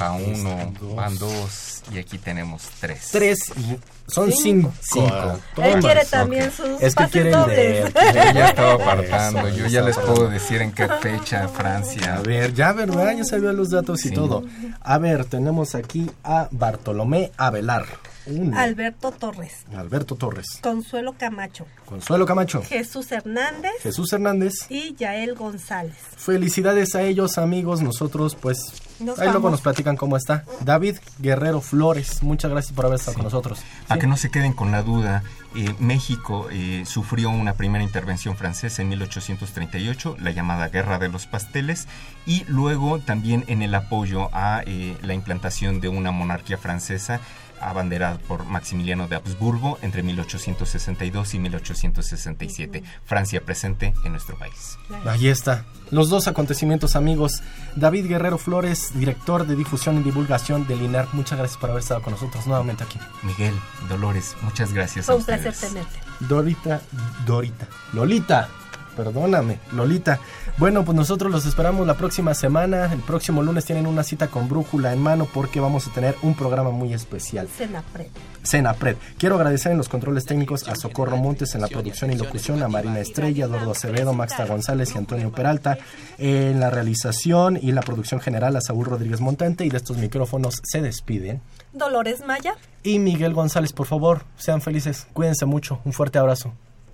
Va 0.00 0.12
uno, 0.12 0.72
van 0.94 1.16
dos 1.18 1.82
y 1.92 1.98
aquí 1.98 2.18
tenemos 2.18 2.62
tres. 2.80 3.08
Tres 3.12 3.38
y 3.56 3.78
son 4.10 4.30
cinco. 4.32 4.72
Cinco. 4.80 5.38
Él 5.56 5.80
quiere 5.80 6.04
también 6.04 6.52
sus 6.52 6.80
Es 6.80 6.94
que 6.94 7.04
pases 7.04 7.10
quiere 7.12 7.28
el 7.30 7.34
dobles. 7.34 7.94
de- 7.94 8.00
Yo 8.12 8.32
ya 8.34 8.48
estaba 8.48 8.72
apartando, 8.74 9.48
yo 9.48 9.66
ya 9.66 9.82
les 9.82 9.96
puedo 9.98 10.28
decir 10.28 10.62
en 10.62 10.72
qué 10.72 10.88
fecha 11.00 11.48
Francia. 11.48 12.16
A 12.16 12.20
ver, 12.20 12.52
ya, 12.54 12.72
¿verdad? 12.72 13.14
Ya 13.16 13.24
sabía 13.24 13.52
los 13.52 13.70
datos 13.70 14.04
y 14.04 14.08
Sí. 14.10 14.14
todo. 14.14 14.44
A 14.80 14.98
ver, 14.98 15.24
tenemos 15.24 15.74
aquí 15.74 16.10
a 16.24 16.48
Bartolomé 16.50 17.32
Avelar. 17.36 17.86
Uno. 18.26 18.58
Alberto 18.58 19.10
Torres. 19.12 19.64
Alberto 19.74 20.14
Torres. 20.16 20.46
Consuelo 20.62 21.14
Camacho. 21.18 21.66
Consuelo 21.86 22.26
Camacho. 22.26 22.62
Jesús 22.62 23.10
Hernández. 23.12 23.72
Jesús 23.82 24.12
Hernández. 24.12 24.52
Y 24.68 24.94
Yael 24.96 25.34
González. 25.34 25.96
Felicidades 26.16 26.94
a 26.94 27.02
ellos, 27.02 27.38
amigos. 27.38 27.80
Nosotros, 27.82 28.36
pues, 28.36 28.58
Nos 29.00 29.18
ahí 29.18 29.30
luego 29.30 29.50
nos 29.50 29.62
platican 29.62 29.96
cómo 29.96 30.16
está. 30.16 30.44
David 30.64 30.96
Guerrero 31.18 31.60
Flores, 31.60 32.22
muchas 32.22 32.50
gracias 32.50 32.74
por 32.74 32.86
haber 32.86 32.98
estado 32.98 33.14
con 33.14 33.24
nosotros. 33.24 33.60
Para 33.88 33.98
Sí. 33.98 34.00
que 34.02 34.06
no 34.06 34.16
se 34.16 34.30
queden 34.30 34.52
con 34.52 34.70
la 34.70 34.82
duda, 34.82 35.22
eh, 35.56 35.74
México 35.78 36.48
eh, 36.52 36.84
sufrió 36.86 37.30
una 37.30 37.54
primera 37.54 37.82
intervención 37.82 38.36
francesa 38.36 38.82
en 38.82 38.90
1838, 38.90 40.16
la 40.20 40.30
llamada 40.30 40.68
Guerra 40.68 40.98
de 40.98 41.08
los 41.08 41.26
Pasteles, 41.26 41.88
y 42.26 42.44
luego 42.46 42.98
también 43.00 43.44
en 43.48 43.62
el 43.62 43.74
apoyo 43.74 44.28
a 44.32 44.62
eh, 44.66 44.96
la 45.02 45.14
implantación 45.14 45.80
de 45.80 45.88
una 45.88 46.10
monarquía 46.12 46.58
francesa 46.58 47.20
abanderada 47.60 48.18
por 48.18 48.44
Maximiliano 48.44 49.08
de 49.08 49.16
Habsburgo 49.16 49.78
entre 49.82 50.02
1862 50.02 51.34
y 51.34 51.38
1867. 51.38 52.82
Francia 53.04 53.40
presente 53.44 53.94
en 54.04 54.12
nuestro 54.12 54.38
país. 54.38 54.78
Ahí 55.04 55.28
está. 55.28 55.64
Los 55.90 56.08
dos 56.08 56.28
acontecimientos, 56.28 56.96
amigos. 56.96 57.42
David 57.76 58.06
Guerrero 58.06 58.38
Flores, 58.38 58.92
director 58.94 59.46
de 59.46 59.56
difusión 59.56 59.98
y 59.98 60.02
divulgación 60.02 60.66
del 60.66 60.82
INER. 60.82 61.06
Muchas 61.12 61.38
gracias 61.38 61.58
por 61.58 61.70
haber 61.70 61.82
estado 61.82 62.02
con 62.02 62.12
nosotros 62.12 62.46
nuevamente 62.46 62.84
aquí. 62.84 62.98
Miguel, 63.22 63.54
Dolores, 63.88 64.36
muchas 64.42 64.72
gracias 64.72 65.06
Fue 65.06 65.14
a 65.14 65.18
un 65.18 65.24
placer 65.24 65.54
tenerte. 65.54 65.98
Dorita, 66.20 66.80
Dorita, 67.26 67.66
Lolita, 67.92 68.48
perdóname, 68.96 69.58
Lolita. 69.72 70.20
Bueno, 70.58 70.84
pues 70.84 70.94
nosotros 70.94 71.32
los 71.32 71.46
esperamos 71.46 71.86
la 71.86 71.94
próxima 71.94 72.34
semana. 72.34 72.92
El 72.92 73.00
próximo 73.00 73.42
lunes 73.42 73.64
tienen 73.64 73.86
una 73.86 74.02
cita 74.02 74.28
con 74.28 74.48
Brújula 74.48 74.92
en 74.92 75.00
mano 75.00 75.26
porque 75.32 75.60
vamos 75.60 75.86
a 75.86 75.92
tener 75.92 76.16
un 76.22 76.34
programa 76.34 76.70
muy 76.70 76.92
especial. 76.92 77.48
Senapred. 77.56 78.08
Cenapred. 78.42 78.96
Quiero 79.18 79.36
agradecer 79.36 79.72
en 79.72 79.78
los 79.78 79.88
controles 79.88 80.26
técnicos 80.26 80.68
a 80.68 80.74
Socorro 80.74 81.16
Montes 81.16 81.54
en 81.54 81.62
la 81.62 81.68
producción 81.68 82.12
y 82.12 82.16
locución, 82.16 82.62
a 82.62 82.68
Marina 82.68 83.00
Estrella, 83.00 83.46
Eduardo 83.46 83.72
Acevedo, 83.72 84.12
Maxta 84.12 84.46
González 84.46 84.92
y 84.94 84.98
Antonio 84.98 85.32
Peralta 85.32 85.78
en 86.18 86.60
la 86.60 86.70
realización 86.70 87.58
y 87.60 87.72
la 87.72 87.82
producción 87.82 88.20
general 88.20 88.56
a 88.56 88.60
Saúl 88.60 88.86
Rodríguez 88.86 89.20
Montante 89.20 89.64
y 89.64 89.70
de 89.70 89.76
estos 89.78 89.96
micrófonos 89.96 90.60
se 90.62 90.82
despiden. 90.82 91.40
Dolores 91.72 92.24
Maya. 92.26 92.54
Y 92.82 92.98
Miguel 92.98 93.34
González, 93.34 93.72
por 93.72 93.86
favor, 93.86 94.24
sean 94.36 94.60
felices, 94.60 95.06
cuídense 95.12 95.46
mucho, 95.46 95.80
un 95.84 95.92
fuerte 95.92 96.18
abrazo. 96.18 96.52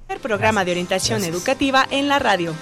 El 0.09 0.20
programa 0.20 0.64
de 0.64 0.72
orientación 0.72 1.24
educativa 1.24 1.86
en 1.90 2.09
la 2.09 2.18
radio. 2.18 2.52